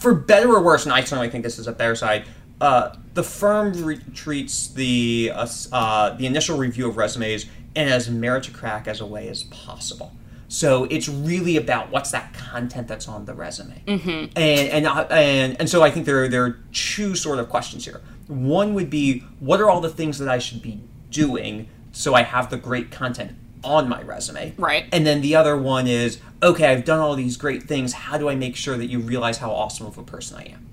for 0.00 0.14
better 0.14 0.48
or 0.48 0.62
worse, 0.62 0.84
and 0.84 0.92
I 0.92 1.02
certainly 1.02 1.28
think 1.28 1.44
this 1.44 1.58
is 1.58 1.68
a 1.68 1.72
better 1.72 1.94
side. 1.94 2.24
Uh, 2.60 2.94
the 3.14 3.22
firm 3.22 3.72
re- 3.84 4.00
treats 4.14 4.68
the 4.68 5.32
uh, 5.34 5.46
uh, 5.72 6.10
the 6.16 6.26
initial 6.26 6.58
review 6.58 6.88
of 6.88 6.96
resumes 6.96 7.46
in 7.74 7.88
as 7.88 8.08
meritocratic 8.08 8.86
as 8.86 9.00
a 9.00 9.06
way 9.06 9.28
as 9.28 9.44
possible. 9.44 10.12
So 10.48 10.84
it's 10.84 11.08
really 11.08 11.56
about 11.56 11.90
what's 11.90 12.10
that 12.10 12.34
content 12.34 12.88
that's 12.88 13.06
on 13.06 13.24
the 13.24 13.34
resume, 13.34 13.82
mm-hmm. 13.86 14.08
and 14.08 14.36
and, 14.36 14.86
uh, 14.86 15.06
and 15.10 15.56
and 15.60 15.70
so 15.70 15.82
I 15.82 15.90
think 15.90 16.06
there 16.06 16.28
there 16.28 16.44
are 16.44 16.58
two 16.72 17.14
sort 17.14 17.38
of 17.38 17.48
questions 17.48 17.84
here. 17.84 18.00
One 18.26 18.74
would 18.74 18.90
be 18.90 19.20
what 19.38 19.60
are 19.60 19.70
all 19.70 19.80
the 19.80 19.90
things 19.90 20.18
that 20.18 20.28
I 20.28 20.38
should 20.38 20.60
be 20.60 20.80
doing 21.10 21.68
so 21.92 22.14
I 22.14 22.22
have 22.22 22.50
the 22.50 22.56
great 22.56 22.90
content 22.90 23.36
on 23.62 23.88
my 23.88 24.00
resume, 24.02 24.54
Right. 24.56 24.86
and 24.90 25.06
then 25.06 25.20
the 25.20 25.36
other 25.36 25.56
one 25.56 25.86
is, 25.86 26.18
okay, 26.42 26.66
I've 26.68 26.84
done 26.84 26.98
all 26.98 27.14
these 27.14 27.36
great 27.36 27.64
things. 27.64 27.92
How 27.92 28.16
do 28.16 28.28
I 28.28 28.34
make 28.34 28.56
sure 28.56 28.78
that 28.78 28.86
you 28.86 29.00
realize 29.00 29.38
how 29.38 29.50
awesome 29.50 29.86
of 29.86 29.98
a 29.98 30.02
person 30.02 30.38
I 30.38 30.44
am? 30.52 30.66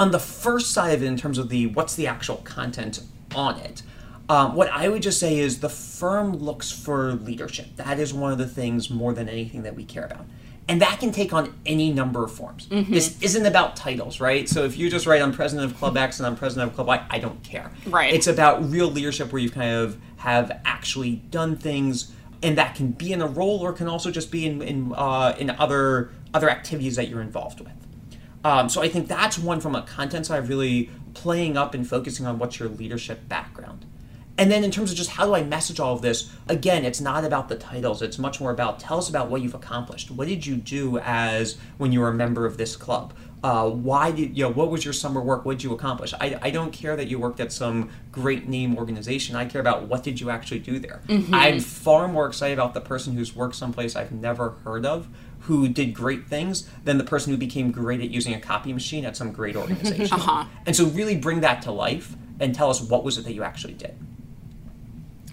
On 0.00 0.12
the 0.12 0.18
first 0.18 0.70
side 0.70 0.94
of 0.94 1.02
it, 1.02 1.06
in 1.06 1.18
terms 1.18 1.36
of 1.36 1.50
the 1.50 1.66
what's 1.66 1.94
the 1.94 2.06
actual 2.06 2.36
content 2.36 3.02
on 3.34 3.58
it, 3.60 3.82
um, 4.30 4.54
what 4.54 4.70
I 4.70 4.88
would 4.88 5.02
just 5.02 5.20
say 5.20 5.38
is 5.38 5.60
the 5.60 5.68
firm 5.68 6.36
looks 6.36 6.70
for 6.70 7.12
leadership. 7.12 7.76
That 7.76 8.00
is 8.00 8.14
one 8.14 8.32
of 8.32 8.38
the 8.38 8.46
things 8.46 8.88
more 8.88 9.12
than 9.12 9.28
anything 9.28 9.62
that 9.64 9.74
we 9.74 9.84
care 9.84 10.06
about. 10.06 10.24
And 10.68 10.80
that 10.80 11.00
can 11.00 11.12
take 11.12 11.34
on 11.34 11.52
any 11.66 11.92
number 11.92 12.24
of 12.24 12.32
forms. 12.32 12.66
This 12.68 13.20
isn't 13.20 13.44
about 13.44 13.76
titles, 13.76 14.20
right? 14.20 14.48
So 14.48 14.64
if 14.64 14.78
you 14.78 14.88
just 14.88 15.04
write 15.04 15.20
I'm 15.20 15.32
president 15.32 15.70
of 15.70 15.76
Club 15.76 15.96
X 15.98 16.18
and 16.18 16.26
I'm 16.26 16.36
president 16.36 16.70
of 16.70 16.76
Club 16.76 16.86
Y, 16.86 17.04
I 17.10 17.18
don't 17.18 17.42
care. 17.42 17.70
Right. 17.86 18.14
It's 18.14 18.26
about 18.28 18.70
real 18.70 18.88
leadership 18.88 19.32
where 19.32 19.42
you 19.42 19.50
kind 19.50 19.74
of 19.74 19.98
have 20.16 20.60
actually 20.64 21.16
done 21.16 21.56
things 21.56 22.12
and 22.42 22.56
that 22.56 22.74
can 22.74 22.92
be 22.92 23.12
in 23.12 23.20
a 23.20 23.26
role 23.26 23.58
or 23.60 23.74
can 23.74 23.86
also 23.86 24.10
just 24.10 24.30
be 24.30 24.46
in 24.46 24.62
in, 24.62 24.94
uh, 24.96 25.36
in 25.38 25.50
other 25.50 26.12
other 26.32 26.48
activities 26.48 26.96
that 26.96 27.08
you're 27.08 27.20
involved 27.20 27.60
with. 27.60 27.72
Um, 28.44 28.68
so 28.68 28.82
I 28.82 28.88
think 28.88 29.08
that's 29.08 29.38
one 29.38 29.60
from 29.60 29.74
a 29.74 29.82
content 29.82 30.26
side, 30.26 30.48
really 30.48 30.90
playing 31.14 31.56
up 31.56 31.74
and 31.74 31.86
focusing 31.86 32.26
on 32.26 32.38
what's 32.38 32.58
your 32.58 32.68
leadership 32.68 33.28
background. 33.28 33.86
And 34.38 34.50
then 34.50 34.64
in 34.64 34.70
terms 34.70 34.90
of 34.90 34.96
just 34.96 35.10
how 35.10 35.26
do 35.26 35.34
I 35.34 35.42
message 35.42 35.80
all 35.80 35.94
of 35.94 36.00
this, 36.00 36.32
again, 36.48 36.86
it's 36.86 37.00
not 37.00 37.24
about 37.24 37.50
the 37.50 37.56
titles. 37.56 38.00
It's 38.00 38.18
much 38.18 38.40
more 38.40 38.50
about 38.50 38.80
tell 38.80 38.96
us 38.96 39.10
about 39.10 39.28
what 39.28 39.42
you've 39.42 39.54
accomplished. 39.54 40.10
What 40.10 40.28
did 40.28 40.46
you 40.46 40.56
do 40.56 40.98
as 40.98 41.58
when 41.76 41.92
you 41.92 42.00
were 42.00 42.08
a 42.08 42.14
member 42.14 42.46
of 42.46 42.56
this 42.56 42.74
club? 42.74 43.12
Uh, 43.42 43.68
why 43.68 44.10
did 44.10 44.36
you 44.36 44.44
know 44.44 44.50
what 44.50 44.70
was 44.70 44.84
your 44.84 44.94
summer 44.94 45.20
work? 45.20 45.44
What 45.44 45.58
did 45.58 45.64
you 45.64 45.72
accomplish? 45.74 46.14
I, 46.14 46.38
I 46.40 46.50
don't 46.50 46.72
care 46.72 46.96
that 46.96 47.08
you 47.08 47.18
worked 47.18 47.40
at 47.40 47.52
some 47.52 47.90
great 48.12 48.48
name 48.48 48.76
organization. 48.76 49.36
I 49.36 49.44
care 49.44 49.60
about 49.60 49.88
what 49.88 50.02
did 50.02 50.20
you 50.20 50.30
actually 50.30 50.60
do 50.60 50.78
there. 50.78 51.02
I'm 51.32 51.60
far 51.60 52.08
more 52.08 52.26
excited 52.26 52.54
about 52.54 52.72
the 52.72 52.80
person 52.80 53.14
who's 53.14 53.36
worked 53.36 53.56
someplace 53.56 53.94
I've 53.94 54.12
never 54.12 54.50
heard 54.64 54.86
of 54.86 55.06
who 55.40 55.68
did 55.68 55.94
great 55.94 56.26
things 56.26 56.68
than 56.84 56.98
the 56.98 57.04
person 57.04 57.32
who 57.32 57.36
became 57.38 57.70
great 57.70 58.00
at 58.00 58.10
using 58.10 58.34
a 58.34 58.40
copy 58.40 58.72
machine 58.72 59.04
at 59.04 59.16
some 59.16 59.32
great 59.32 59.56
organization. 59.56 60.08
Uh-huh. 60.20 60.44
And 60.66 60.74
so 60.74 60.86
really 60.86 61.16
bring 61.16 61.40
that 61.40 61.62
to 61.62 61.70
life 61.70 62.14
and 62.40 62.54
tell 62.54 62.70
us 62.70 62.80
what 62.80 63.04
was 63.04 63.16
it 63.16 63.24
that 63.24 63.32
you 63.32 63.42
actually 63.42 63.74
did. 63.74 63.96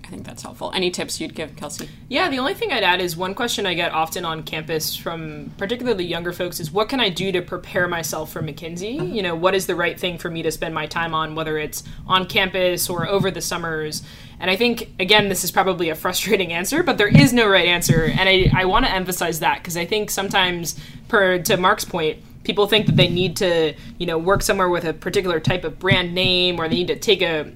I 0.07 0.09
think 0.09 0.25
that's 0.25 0.41
helpful. 0.41 0.71
Any 0.73 0.89
tips 0.89 1.19
you'd 1.19 1.35
give, 1.35 1.57
Kelsey? 1.57 1.89
Yeah, 2.07 2.29
the 2.29 2.39
only 2.39 2.53
thing 2.53 2.71
I'd 2.71 2.83
add 2.83 3.01
is 3.01 3.17
one 3.17 3.35
question 3.35 3.65
I 3.65 3.73
get 3.73 3.91
often 3.91 4.23
on 4.23 4.43
campus 4.43 4.95
from 4.95 5.51
particularly 5.57 6.05
younger 6.05 6.31
folks 6.31 6.61
is 6.61 6.71
what 6.71 6.87
can 6.87 7.01
I 7.01 7.09
do 7.09 7.33
to 7.33 7.41
prepare 7.41 7.89
myself 7.89 8.31
for 8.31 8.41
McKinsey? 8.41 9.13
You 9.13 9.21
know, 9.21 9.35
what 9.35 9.53
is 9.53 9.65
the 9.65 9.75
right 9.75 9.99
thing 9.99 10.17
for 10.17 10.29
me 10.29 10.43
to 10.43 10.51
spend 10.51 10.73
my 10.73 10.85
time 10.85 11.13
on, 11.13 11.35
whether 11.35 11.57
it's 11.57 11.83
on 12.07 12.25
campus 12.25 12.89
or 12.89 13.05
over 13.05 13.29
the 13.29 13.41
summers? 13.41 14.01
And 14.39 14.52
I 14.52 14.56
think, 14.56 14.89
again, 15.00 15.30
this 15.30 15.43
is 15.43 15.52
probably 15.52 15.89
a 15.89 15.95
frustrating 15.95 16.54
answer, 16.54 16.84
but 16.84 16.97
there 16.97 17.08
is 17.08 17.34
no 17.34 17.47
right 17.47 17.65
answer. 17.67 18.04
And 18.06 18.30
I, 18.30 18.52
I 18.54 18.65
want 18.65 18.86
to 18.86 18.91
emphasize 18.91 19.39
that 19.39 19.60
because 19.60 19.78
I 19.78 19.86
think 19.86 20.12
sometimes, 20.12 20.80
per 21.08 21.39
to 21.39 21.58
Mark's 21.58 21.86
point, 21.86 22.19
people 22.47 22.65
think 22.65 22.86
that 22.86 22.95
they 22.95 23.10
need 23.10 23.36
to 23.36 23.73
you 23.97 24.06
know 24.08 24.17
work 24.17 24.41
somewhere 24.41 24.69
with 24.69 24.86
a 24.86 24.93
particular 24.93 25.38
type 25.38 25.65
of 25.65 25.78
brand 25.78 26.15
name 26.15 26.60
or 26.60 26.69
they 26.69 26.76
need 26.76 26.88
to 26.88 26.95
take 26.95 27.21
a 27.21 27.52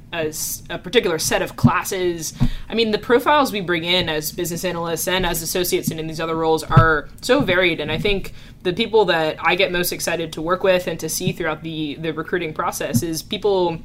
a 0.70 0.78
particular 0.78 1.17
set 1.17 1.41
of 1.41 1.56
classes 1.56 2.34
i 2.70 2.76
mean 2.76 2.91
the 2.91 2.98
profiles 2.98 3.54
we 3.54 3.62
bring 3.62 3.86
in 3.86 4.10
as 4.10 4.34
business 4.34 4.65
analysts 4.65 5.08
and 5.08 5.26
as 5.26 5.41
associates 5.41 5.89
and 5.89 6.00
in 6.00 6.08
these 6.08 6.20
other 6.20 6.36
roles 6.36 6.62
are 6.63 7.08
so 7.22 7.39
varied 7.39 7.80
and 7.80 7.89
i 7.89 7.98
think 7.98 8.34
the 8.63 8.74
people 8.74 9.06
that 9.06 9.38
i 9.39 9.56
get 9.56 9.72
most 9.72 9.94
excited 9.94 10.34
to 10.34 10.41
work 10.41 10.62
with 10.62 10.88
and 10.88 11.00
to 11.00 11.08
see 11.08 11.32
throughout 11.32 11.63
the 11.63 11.96
the 11.96 12.12
recruiting 12.12 12.54
process 12.54 13.02
is 13.02 13.24
people 13.24 13.80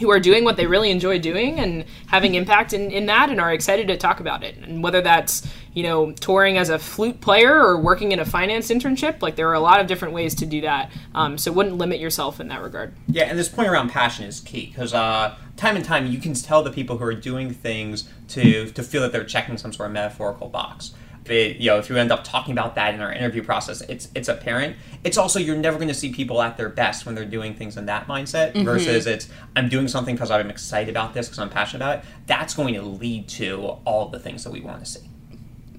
who 0.00 0.10
are 0.10 0.20
doing 0.20 0.44
what 0.44 0.56
they 0.56 0.66
really 0.66 0.90
enjoy 0.90 1.18
doing 1.18 1.58
and 1.60 1.84
having 2.06 2.34
impact 2.34 2.72
in, 2.72 2.90
in 2.90 3.06
that 3.06 3.30
and 3.30 3.40
are 3.40 3.52
excited 3.52 3.88
to 3.88 3.96
talk 3.96 4.20
about 4.20 4.42
it. 4.42 4.56
And 4.58 4.82
whether 4.82 5.00
that's, 5.00 5.46
you 5.72 5.82
know, 5.82 6.12
touring 6.12 6.58
as 6.58 6.68
a 6.68 6.78
flute 6.78 7.20
player 7.20 7.54
or 7.54 7.80
working 7.80 8.12
in 8.12 8.18
a 8.18 8.24
finance 8.24 8.70
internship, 8.70 9.22
like 9.22 9.36
there 9.36 9.48
are 9.48 9.54
a 9.54 9.60
lot 9.60 9.80
of 9.80 9.86
different 9.86 10.14
ways 10.14 10.34
to 10.36 10.46
do 10.46 10.60
that. 10.62 10.90
Um, 11.14 11.38
so 11.38 11.52
wouldn't 11.52 11.76
limit 11.76 12.00
yourself 12.00 12.40
in 12.40 12.48
that 12.48 12.62
regard. 12.62 12.94
Yeah, 13.08 13.24
and 13.24 13.38
this 13.38 13.48
point 13.48 13.68
around 13.68 13.90
passion 13.90 14.24
is 14.24 14.40
key 14.40 14.66
because 14.66 14.94
uh, 14.94 15.36
time 15.56 15.76
and 15.76 15.84
time 15.84 16.06
you 16.06 16.18
can 16.18 16.34
tell 16.34 16.62
the 16.62 16.72
people 16.72 16.98
who 16.98 17.04
are 17.04 17.14
doing 17.14 17.50
things 17.52 18.08
to, 18.28 18.70
to 18.70 18.82
feel 18.82 19.02
that 19.02 19.12
they're 19.12 19.24
checking 19.24 19.56
some 19.56 19.72
sort 19.72 19.88
of 19.88 19.92
metaphorical 19.92 20.48
box 20.48 20.92
it, 21.30 21.56
you 21.56 21.70
know, 21.70 21.78
if 21.78 21.88
you 21.88 21.96
end 21.96 22.12
up 22.12 22.24
talking 22.24 22.52
about 22.52 22.74
that 22.74 22.94
in 22.94 23.00
our 23.00 23.12
interview 23.12 23.42
process, 23.42 23.80
it's 23.82 24.08
it's 24.14 24.28
apparent. 24.28 24.76
It's 25.02 25.18
also 25.18 25.38
you're 25.38 25.56
never 25.56 25.76
going 25.76 25.88
to 25.88 25.94
see 25.94 26.12
people 26.12 26.42
at 26.42 26.56
their 26.56 26.68
best 26.68 27.06
when 27.06 27.14
they're 27.14 27.24
doing 27.24 27.54
things 27.54 27.76
in 27.76 27.86
that 27.86 28.06
mindset 28.06 28.52
mm-hmm. 28.52 28.64
versus 28.64 29.06
it's 29.06 29.28
I'm 29.56 29.68
doing 29.68 29.88
something 29.88 30.14
because 30.14 30.30
I'm 30.30 30.50
excited 30.50 30.90
about 30.90 31.14
this 31.14 31.28
because 31.28 31.38
I'm 31.38 31.50
passionate 31.50 31.84
about 31.84 31.98
it. 31.98 32.04
That's 32.26 32.54
going 32.54 32.74
to 32.74 32.82
lead 32.82 33.28
to 33.30 33.78
all 33.84 34.08
the 34.08 34.18
things 34.18 34.44
that 34.44 34.52
we 34.52 34.60
want 34.60 34.84
to 34.84 34.90
see 34.90 35.08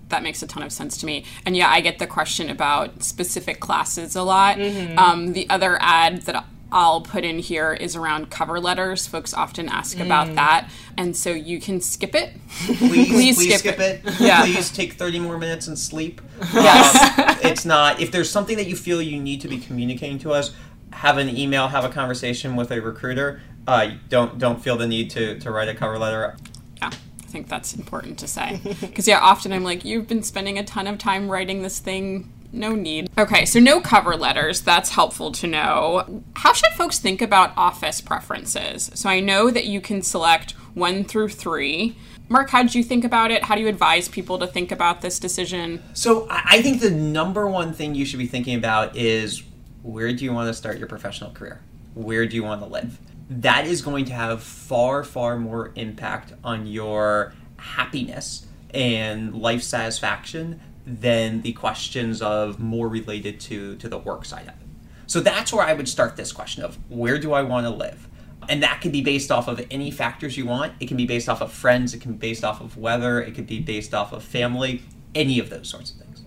that 0.10 0.22
makes 0.22 0.44
a 0.44 0.48
ton 0.48 0.64
of 0.64 0.72
sense 0.72 0.98
to 0.98 1.06
me. 1.06 1.26
And 1.46 1.58
yeah, 1.58 1.70
I 1.70 1.82
get 1.82 2.00
the 2.00 2.08
question 2.08 2.50
about 2.50 3.04
specific 3.04 3.60
classes 3.60 4.16
a 4.16 4.22
lot. 4.22 4.58
Mm-hmm. 4.58 5.00
Um, 5.00 5.34
the 5.34 5.50
other 5.50 5.78
ad 5.82 6.22
that 6.24 6.46
I'll 6.76 7.00
put 7.00 7.24
in 7.24 7.40
here 7.40 7.72
is 7.72 7.96
around 7.96 8.30
cover 8.30 8.60
letters. 8.60 9.08
Folks 9.08 9.34
often 9.34 9.70
ask 9.70 9.96
mm. 9.96 10.06
about 10.06 10.36
that, 10.36 10.70
and 10.98 11.16
so 11.16 11.32
you 11.32 11.62
can 11.62 11.80
skip 11.80 12.14
it. 12.14 12.34
Please, 12.50 12.78
please, 13.08 13.36
please 13.38 13.60
skip, 13.60 13.76
skip, 13.76 13.80
it. 13.80 14.02
it. 14.06 14.20
Yeah. 14.20 14.42
Please 14.42 14.70
take 14.70 14.94
thirty 14.94 15.18
more 15.18 15.38
minutes 15.38 15.68
and 15.68 15.80
sleep. 15.80 16.22
Yes. 16.54 17.18
Um, 17.18 17.38
it's 17.50 17.64
not. 17.64 18.02
If 18.02 18.12
there's 18.12 18.30
something 18.30 18.58
that 18.58 18.68
you 18.68 18.76
feel 18.76 19.02
you 19.02 19.22
need 19.22 19.40
to 19.42 19.48
be 19.48 19.58
communicating 19.58 20.20
to 20.20 20.34
us, 20.34 20.54
have 20.92 21.18
an 21.18 21.30
email, 21.30 21.70
have 21.70 21.86
a 21.86 21.90
conversation 21.90 22.58
with 22.58 22.72
a 22.72 22.82
recruiter. 22.82 23.42
Uh, 23.66 23.92
don't 24.10 24.38
don't 24.38 24.62
feel 24.62 24.76
the 24.76 24.88
need 24.88 25.10
to 25.12 25.40
to 25.40 25.52
write 25.52 25.70
a 25.70 25.74
cover 25.74 25.98
letter. 25.98 26.36
Yeah. 26.78 26.88
I 26.88 27.28
think 27.28 27.48
that's 27.48 27.74
important 27.74 28.20
to 28.20 28.28
say 28.28 28.62
because 28.80 29.10
yeah 29.10 29.20
often 29.20 29.52
i'm 29.52 29.66
like 29.66 29.84
you've 29.84 30.08
been 30.08 30.24
spending 30.24 30.58
a 30.58 30.64
ton 30.64 30.88
of 30.88 30.98
time 30.98 31.28
writing 31.30 31.64
this 31.64 31.80
thing 31.80 32.32
no 32.56 32.74
need. 32.74 33.10
Okay, 33.18 33.46
so 33.46 33.60
no 33.60 33.82
cover 33.82 34.16
letters. 34.16 34.62
That's 34.62 34.92
helpful 34.92 35.32
to 35.34 35.48
know. 35.48 36.24
How 36.36 36.54
should 36.54 36.72
folks 36.74 37.00
think 37.00 37.22
about 37.22 37.54
office 37.58 38.02
preferences? 38.02 38.92
So 38.94 39.10
I 39.10 39.20
know 39.20 39.52
that 39.52 39.66
you 39.66 39.82
can 39.82 40.02
select 40.02 40.52
one 40.74 41.04
through 41.04 41.30
three. 41.30 41.98
Mark, 42.28 42.50
how 42.50 42.64
did 42.64 42.74
you 42.74 42.84
think 42.84 43.04
about 43.04 43.32
it? 43.32 43.44
How 43.44 43.56
do 43.56 43.62
you 43.62 43.68
advise 43.68 44.08
people 44.08 44.40
to 44.40 44.48
think 44.48 44.72
about 44.72 45.02
this 45.02 45.20
decision? 45.20 45.84
So 45.94 46.28
I 46.30 46.62
think 46.62 46.82
the 46.82 46.90
number 46.92 47.48
one 47.48 47.74
thing 47.74 47.94
you 47.94 48.06
should 48.06 48.20
be 48.20 48.28
thinking 48.28 48.56
about 48.56 48.96
is 48.96 49.44
where 49.84 50.12
do 50.12 50.24
you 50.24 50.34
want 50.34 50.48
to 50.48 50.54
start 50.54 50.80
your 50.80 50.88
professional 50.88 51.32
career? 51.32 51.62
Where 51.94 52.26
do 52.26 52.36
you 52.36 52.44
want 52.44 52.62
to 52.62 52.68
live? 52.68 53.00
That 53.30 53.68
is 53.68 53.82
going 53.82 54.06
to 54.06 54.14
have 54.14 54.42
far, 54.42 55.04
far 55.04 55.38
more 55.38 55.72
impact 55.76 56.34
on 56.44 56.66
your 56.66 57.34
happiness 57.58 58.46
and 58.72 59.36
life 59.36 59.64
satisfaction 59.64 60.60
than 60.86 61.42
the 61.42 61.54
questions 61.54 62.22
of 62.22 62.60
more 62.60 62.88
related 62.88 63.40
to 63.40 63.76
to 63.78 63.90
the 63.90 63.98
work 63.98 64.26
side 64.26 64.44
of 64.44 64.50
it. 64.50 64.68
So 65.08 65.20
that's 65.20 65.54
where 65.54 65.66
I 65.66 65.74
would 65.74 65.88
start 65.88 66.16
this 66.16 66.32
question 66.32 66.64
of 66.64 66.78
where 66.90 67.18
do 67.18 67.34
I 67.34 67.42
want 67.42 67.66
to 67.66 67.70
live? 67.70 68.08
And 68.48 68.62
that 68.64 68.82
can 68.82 68.92
be 68.92 69.02
based 69.02 69.32
off 69.32 69.48
of 69.48 69.66
any 69.72 69.90
factors 69.90 70.38
you 70.38 70.46
want. 70.46 70.74
It 70.80 70.88
can 70.88 70.98
be 70.98 71.08
based 71.08 71.30
off 71.30 71.42
of 71.42 71.52
friends, 71.52 71.94
it 71.94 72.02
can 72.02 72.14
be 72.14 72.18
based 72.18 72.44
off 72.44 72.62
of 72.62 72.78
weather, 72.78 73.20
it 73.22 73.34
could 73.34 73.48
be 73.48 73.60
based 73.60 73.94
off 73.94 74.14
of 74.14 74.24
family, 74.24 74.84
any 75.16 75.40
of 75.40 75.50
those 75.50 75.68
sorts 75.68 75.92
of 75.92 75.98
things. 75.98 76.24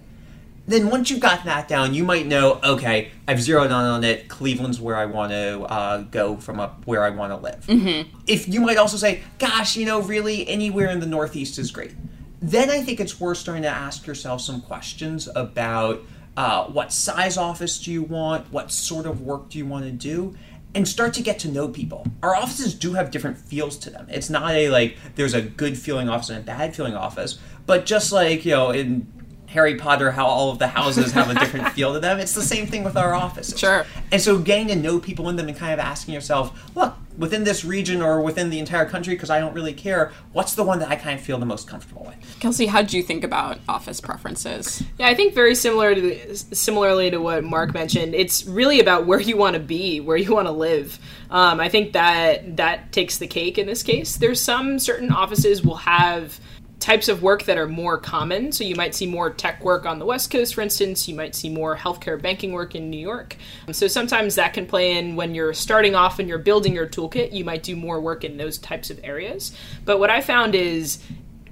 Then 0.67 0.91
once 0.91 1.11
you've 1.11 1.21
got 1.21 1.45
that 1.45 1.67
down, 1.67 1.95
you 1.95 2.05
might 2.05 2.27
know, 2.27 2.61
okay, 2.63 3.11
I've 3.27 3.41
zeroed 3.41 3.67
in 3.67 3.73
on 3.73 4.05
it. 4.05 4.29
Cleveland's 4.29 4.79
where 4.79 4.97
I 4.97 5.07
want 5.07 5.33
to 5.33 5.63
uh, 5.63 5.99
go 6.03 6.37
from 6.37 6.61
up 6.61 6.83
where 6.85 7.05
I 7.05 7.11
want 7.11 7.33
to 7.33 7.37
live. 7.37 7.65
Mm-hmm. 7.67 8.19
If 8.27 8.49
you 8.49 8.61
might 8.61 8.77
also 8.77 8.99
say, 8.99 9.23
gosh, 9.39 9.77
you 9.77 9.87
know, 9.87 10.03
really 10.03 10.47
anywhere 10.47 10.89
in 10.89 11.01
the 11.01 11.07
Northeast 11.07 11.59
is 11.59 11.71
great 11.71 11.93
then 12.41 12.71
I 12.71 12.83
think 12.83 13.01
it's 13.01 13.21
worth 13.21 13.39
starting 13.39 13.63
to 13.63 13.69
ask 13.69 14.07
yourself 14.07 14.41
some 14.41 14.61
questions 14.61 15.29
about 15.35 16.03
uh, 16.37 16.67
what 16.67 16.93
size 16.93 17.37
office 17.37 17.81
do 17.81 17.91
you 17.91 18.03
want, 18.03 18.53
what 18.53 18.71
sort 18.71 19.07
of 19.07 19.23
work 19.23 19.49
do 19.49 19.59
you 19.59 19.67
want 19.67 19.85
to 19.85 19.91
do, 19.91 20.37
and 20.75 20.87
start 20.87 21.15
to 21.15 21.23
get 21.23 21.41
to 21.41 21.49
know 21.49 21.69
people. 21.69 22.07
Our 22.23 22.37
offices 22.37 22.75
do 22.75 22.93
have 22.93 23.11
different 23.11 23.39
feels 23.39 23.77
to 23.79 23.91
them. 23.91 24.07
It's 24.09 24.31
not 24.31 24.53
a 24.53 24.69
like 24.69 24.97
there's 25.17 25.35
a 25.35 25.43
good 25.43 25.77
feeling 25.77 26.09
office 26.09 26.31
and 26.31 26.39
a 26.39 26.43
bad 26.43 26.77
feeling 26.77 26.95
office, 26.95 27.39
but 27.67 27.87
just 27.87 28.13
like 28.13 28.45
you 28.45 28.53
know 28.53 28.71
in 28.71 29.13
Harry 29.49 29.77
Potter, 29.77 30.11
how 30.11 30.27
all 30.27 30.51
of 30.51 30.59
the 30.59 30.69
houses 30.69 31.13
have 31.13 31.31
a 31.31 31.35
different 31.35 31.69
feel 31.73 31.95
to 31.95 32.01
them. 32.01 32.19
It's 32.21 32.35
the 32.35 32.43
same 32.43 32.67
thing 32.67 32.85
with 32.85 32.97
our 32.97 33.15
offices. 33.15 33.59
Sure. 33.59 33.87
And 34.13 34.21
so 34.21 34.39
getting 34.39 34.69
to 34.69 34.77
know 34.77 34.99
people 34.99 35.29
in 35.29 35.37
them 35.37 35.49
and 35.49 35.57
kind 35.57 35.73
of 35.73 35.79
asking 35.79 36.15
yourself, 36.15 36.77
look, 36.77 36.95
within 37.17 37.45
this 37.45 37.65
region 37.65 38.01
or 38.01 38.21
within 38.21 38.51
the 38.51 38.59
entire 38.59 38.85
country, 38.85 39.15
because 39.15 39.31
I 39.31 39.41
don't 39.41 39.55
really 39.55 39.73
care, 39.73 40.13
what's 40.33 40.55
the 40.55 40.63
one 40.63 40.79
that 40.81 40.89
I 40.89 40.97
kind 40.97 41.19
of 41.19 41.25
feel 41.25 41.39
the 41.39 41.47
most 41.47 41.67
comfortable 41.67 42.05
with? 42.05 42.41
Kelsey, 42.41 42.67
how 42.67 42.83
do 42.83 42.97
you 42.97 43.03
think 43.03 43.25
about 43.25 43.59
office 43.69 44.01
preferences? 44.01 44.83
Yeah, 44.99 45.09
I 45.09 45.15
think 45.15 45.35
very 45.35 45.55
similar 45.55 45.95
to 45.95 46.01
the, 46.01 46.37
similarly 46.55 47.11
to 47.11 47.19
what 47.19 47.43
Mark 47.43 47.75
mentioned. 47.75 48.15
It's 48.15 48.45
really 48.47 48.81
about 48.81 49.07
where 49.07 49.21
you 49.21 49.37
want 49.37 49.55
to 49.55 49.61
be, 49.61 50.01
where 50.01 50.17
you 50.17 50.33
want 50.33 50.47
to 50.47 50.53
live. 50.53 50.99
Um, 51.31 51.59
I 51.59 51.69
think 51.69 51.95
that 51.95 52.57
that 52.59 52.93
takes 52.93 53.19
the 53.19 53.27
cake 53.27 53.59
in 53.59 53.67
this 53.67 53.83
case. 53.83 54.17
There's 54.17 54.41
some 54.41 54.79
certain 54.79 55.11
offices 55.11 55.65
will 55.65 55.77
have 55.77 56.39
types 56.81 57.09
of 57.09 57.23
work 57.23 57.45
that 57.45 57.59
are 57.59 57.67
more 57.67 57.99
common. 57.99 58.53
So 58.53 58.65
you 58.65 58.77
might 58.77 58.95
see 58.95 59.07
more 59.07 59.31
tech 59.31 59.65
work 59.65 59.85
on 59.85 59.99
the 59.99 60.05
West 60.05 60.31
Coast, 60.31 60.55
for 60.55 60.61
instance. 60.61 61.09
You 61.09 61.15
might 61.15 61.35
see 61.35 61.49
more 61.49 61.77
healthcare 61.77 62.21
banking 62.21 62.53
work 62.53 62.75
in 62.75 62.89
New 62.89 63.01
York. 63.01 63.37
Um, 63.67 63.75
so 63.75 63.89
sometimes 63.89 64.37
that 64.37 64.55
can 64.55 64.67
play 64.67 64.97
in 64.97 65.17
when 65.17 65.35
you're 65.35 65.55
starting 65.55 65.95
off 65.95 66.19
and 66.19 66.29
you're 66.29 66.39
building 66.39 66.75
your 66.75 66.87
toolkit. 66.87 67.33
You 67.33 67.45
might 67.45 67.63
do 67.63 67.75
more 67.75 68.01
work 68.01 68.25
in 68.25 68.37
those 68.37 68.59
types 68.59 68.91
of 68.91 69.01
areas. 69.03 69.57
But 69.85 69.99
what 69.99 70.11
I 70.11 70.21
found 70.21 70.55
is 70.55 71.03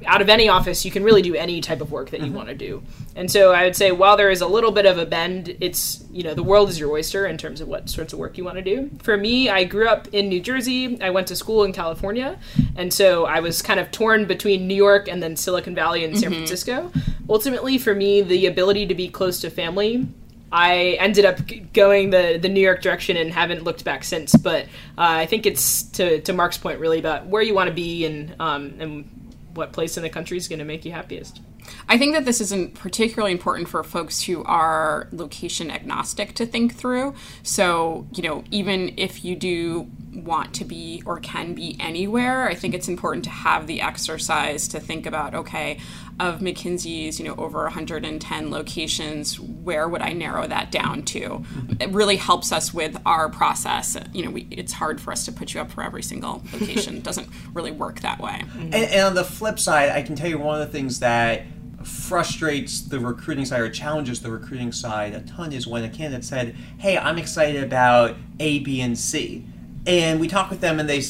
out 0.05 0.21
of 0.21 0.29
any 0.29 0.49
office, 0.49 0.85
you 0.85 0.91
can 0.91 1.03
really 1.03 1.23
do 1.23 1.35
any 1.35 1.61
type 1.61 1.81
of 1.81 1.91
work 1.91 2.11
that 2.11 2.21
you 2.21 2.27
mm-hmm. 2.27 2.37
want 2.37 2.49
to 2.49 2.55
do. 2.55 2.83
And 3.15 3.31
so 3.31 3.53
I 3.53 3.65
would 3.65 3.77
say, 3.77 3.93
while 3.93 4.17
there 4.17 4.31
is 4.31 4.41
a 4.41 4.47
little 4.47 4.73
bit 4.73 4.87
of 4.87 4.99
a 4.99 5.07
bend, 5.07 5.57
it's, 5.61 6.05
you 6.11 6.23
know, 6.23 6.35
the 6.35 6.43
world 6.43 6.69
is 6.69 6.79
your 6.79 6.91
oyster 6.93 7.27
in 7.27 7.39
terms 7.39 7.61
of 7.61 7.69
what 7.69 7.89
sorts 7.89 8.13
of 8.13 8.19
work 8.19 8.37
you 8.37 8.45
want 8.45 8.57
to 8.57 8.63
do. 8.63 8.91
For 9.03 9.17
me, 9.17 9.49
I 9.49 9.65
grew 9.65 9.89
up 9.89 10.09
in 10.13 10.29
New 10.29 10.41
Jersey. 10.41 11.01
I 11.01 11.11
went 11.11 11.29
to 11.29 11.37
school 11.37 11.65
in 11.65 11.73
California. 11.73 12.39
And 12.77 12.93
so 12.93 13.25
I 13.25 13.41
was 13.41 13.63
kind 13.63 13.81
of 13.81 13.91
torn 13.91 14.27
between 14.27 14.67
New 14.67 14.75
York 14.75 15.09
and 15.09 15.23
then 15.23 15.37
Silicon 15.37 15.75
Valley 15.75 16.05
and 16.05 16.17
San 16.19 16.31
mm-hmm. 16.31 16.41
Francisco. 16.41 16.93
Ultimately, 17.29 17.79
for 17.79 17.95
me, 17.95 18.23
the 18.23 18.47
ability 18.47 18.87
to 18.87 18.95
be 18.95 19.09
close 19.09 19.41
to 19.41 19.51
family 19.51 20.07
I 20.53 20.97
ended 21.01 21.25
up 21.25 21.41
going 21.73 22.11
the 22.11 22.39
the 22.41 22.49
New 22.49 22.61
York 22.61 22.81
direction 22.81 23.17
and 23.17 23.33
haven't 23.33 23.65
looked 23.65 23.85
back 23.85 24.05
since. 24.05 24.35
But 24.35 24.65
uh, 24.97 25.23
I 25.23 25.27
think 25.27 25.45
it's 25.45 25.83
to, 25.91 26.21
to 26.21 26.33
Mark's 26.33 26.59
point 26.59 26.79
really 26.79 26.99
about 26.99 27.27
where 27.27 27.43
you 27.43 27.55
want 27.55 27.69
to 27.69 27.75
be 27.75 28.07
and 28.07 28.35
um, 28.39 28.75
and 28.79 29.26
what 29.57 29.73
place 29.73 29.97
in 29.97 30.03
the 30.03 30.11
country 30.11 30.37
is 30.37 30.49
going 30.49 30.59
to 30.59 30.65
make 30.65 30.85
you 30.85 30.93
happiest. 30.93 31.41
I 31.89 31.99
think 31.99 32.15
that 32.15 32.25
this 32.25 32.41
isn't 32.41 32.75
particularly 32.75 33.33
important 33.33 33.69
for 33.69 33.83
folks 33.83 34.23
who 34.23 34.45
are 34.45 35.09
location 35.13 35.71
agnostic 35.71 36.35
to 36.35 36.47
think 36.47 36.75
through. 36.75 37.15
So, 37.43 38.07
you 38.15 38.23
know, 38.23 38.45
even 38.51 38.95
if 38.97 39.25
you 39.25 39.37
do 39.37 39.91
want 40.13 40.55
to 40.55 40.65
be 40.65 41.03
or 41.05 41.21
can 41.21 41.55
be 41.55 41.77
anywhere, 41.81 42.49
I 42.49 42.55
think 42.55 42.75
it's 42.75 42.89
important 42.89 43.25
to 43.25 43.31
have 43.31 43.67
the 43.67 43.81
exercise 43.81 44.69
to 44.69 44.81
think 44.81 45.07
about 45.07 45.35
okay, 45.35 45.79
of 46.19 46.41
McKinsey's, 46.41 47.19
you 47.21 47.27
know, 47.27 47.35
over 47.35 47.63
110 47.65 48.51
locations, 48.51 49.39
where 49.39 49.87
would 49.87 50.01
I 50.01 50.13
narrow 50.13 50.47
that 50.47 50.71
down 50.71 51.03
to? 51.05 51.21
Mm-hmm. 51.21 51.83
It 51.83 51.91
really 51.91 52.17
helps 52.17 52.53
us 52.53 52.73
with 52.73 52.99
our 53.05 53.29
process. 53.29 53.97
You 54.13 54.25
know, 54.25 54.31
we, 54.31 54.47
it's 54.51 54.73
hard 54.73 55.01
for 55.01 55.13
us 55.13 55.27
to 55.27 55.33
put 55.33 55.53
you 55.53 55.61
up 55.61 55.71
for 55.71 55.83
every 55.83 56.03
single 56.03 56.43
location. 56.53 56.97
it 56.99 57.03
doesn't 57.03 57.29
really 57.53 57.71
work 57.71 58.01
that 58.01 58.19
way. 58.19 58.43
And, 58.59 58.75
and 58.75 59.07
on 59.09 59.15
the 59.15 59.25
flip 59.25 59.59
side, 59.59 59.91
I 59.91 60.03
can 60.03 60.17
tell 60.17 60.29
you 60.29 60.39
one 60.39 60.61
of 60.61 60.67
the 60.67 60.73
things 60.73 61.01
that 61.01 61.45
frustrates 61.87 62.81
the 62.81 62.99
recruiting 62.99 63.45
side 63.45 63.61
or 63.61 63.71
challenges 63.71 64.21
the 64.21 64.31
recruiting 64.31 64.73
side 64.73 65.15
a 65.15 65.21
ton 65.21 65.53
is 65.53 65.67
when 65.67 65.85
a 65.85 65.89
candidate 65.89 66.25
said, 66.25 66.57
"Hey, 66.79 66.99
I'm 66.99 67.17
excited 67.17 67.63
about 67.63 68.17
A, 68.41 68.59
B, 68.61 68.81
and 68.81 68.99
C," 68.99 69.45
and 69.87 70.19
we 70.19 70.27
talk 70.27 70.51
with 70.51 70.61
them 70.61 70.81
and 70.81 70.89
they 70.89 71.03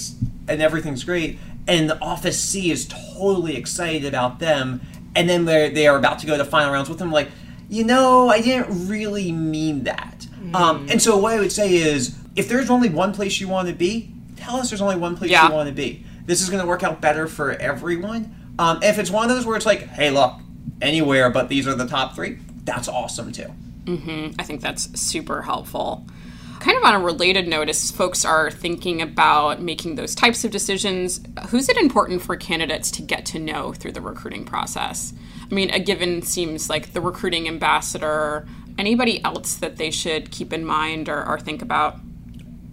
and 0.48 0.60
everything's 0.60 1.02
great, 1.02 1.38
and 1.66 1.88
the 1.88 2.00
office 2.00 2.38
C 2.38 2.70
is 2.70 2.86
totally 2.86 3.56
excited 3.56 4.04
about 4.04 4.38
them, 4.38 4.80
and 5.16 5.28
then 5.28 5.44
they 5.44 5.70
they 5.70 5.86
are 5.88 5.96
about 5.96 6.20
to 6.20 6.26
go 6.26 6.36
to 6.36 6.44
final 6.44 6.72
rounds 6.72 6.88
with 6.88 6.98
them, 6.98 7.10
like, 7.10 7.30
you 7.68 7.84
know, 7.84 8.28
I 8.28 8.40
didn't 8.40 8.88
really 8.88 9.32
mean 9.32 9.84
that. 9.84 10.26
Mm. 10.40 10.54
Um, 10.54 10.86
and 10.88 11.02
so 11.02 11.16
what 11.16 11.32
I 11.32 11.40
would 11.40 11.52
say 11.52 11.74
is, 11.74 12.16
if 12.36 12.48
there's 12.48 12.70
only 12.70 12.88
one 12.88 13.12
place 13.12 13.40
you 13.40 13.48
want 13.48 13.68
to 13.68 13.74
be, 13.74 14.12
tell 14.36 14.56
us 14.56 14.70
there's 14.70 14.82
only 14.82 14.96
one 14.96 15.16
place 15.16 15.30
yeah. 15.30 15.48
you 15.48 15.54
want 15.54 15.68
to 15.68 15.74
be. 15.74 16.04
This 16.26 16.42
is 16.42 16.50
going 16.50 16.62
to 16.62 16.68
work 16.68 16.82
out 16.82 17.00
better 17.00 17.26
for 17.26 17.52
everyone. 17.52 18.54
Um, 18.58 18.82
if 18.82 18.98
it's 18.98 19.10
one 19.10 19.28
of 19.28 19.34
those 19.34 19.46
where 19.46 19.56
it's 19.56 19.66
like, 19.66 19.88
hey, 19.88 20.10
look, 20.10 20.34
anywhere 20.80 21.30
but 21.30 21.48
these 21.48 21.66
are 21.66 21.74
the 21.74 21.86
top 21.86 22.14
three, 22.14 22.38
that's 22.64 22.88
awesome 22.88 23.32
too. 23.32 23.52
Mm-hmm. 23.84 24.32
I 24.38 24.42
think 24.42 24.60
that's 24.60 25.00
super 25.00 25.42
helpful. 25.42 26.06
Kind 26.60 26.78
of 26.78 26.84
on 26.84 26.94
a 26.94 27.04
related 27.04 27.46
note, 27.46 27.68
as 27.68 27.90
folks 27.90 28.24
are 28.24 28.50
thinking 28.50 29.00
about 29.00 29.60
making 29.60 29.94
those 29.94 30.14
types 30.14 30.44
of 30.44 30.50
decisions, 30.50 31.20
who's 31.48 31.68
it 31.68 31.76
important 31.76 32.22
for 32.22 32.36
candidates 32.36 32.90
to 32.92 33.02
get 33.02 33.24
to 33.26 33.38
know 33.38 33.72
through 33.72 33.92
the 33.92 34.00
recruiting 34.00 34.44
process? 34.44 35.12
I 35.48 35.54
mean, 35.54 35.70
a 35.70 35.78
given 35.78 36.22
seems 36.22 36.68
like 36.68 36.92
the 36.92 37.00
recruiting 37.00 37.46
ambassador. 37.46 38.48
Anybody 38.78 39.22
else 39.24 39.54
that 39.56 39.76
they 39.76 39.90
should 39.90 40.30
keep 40.30 40.52
in 40.52 40.64
mind 40.64 41.08
or, 41.08 41.24
or 41.24 41.38
think 41.38 41.62
about? 41.62 42.00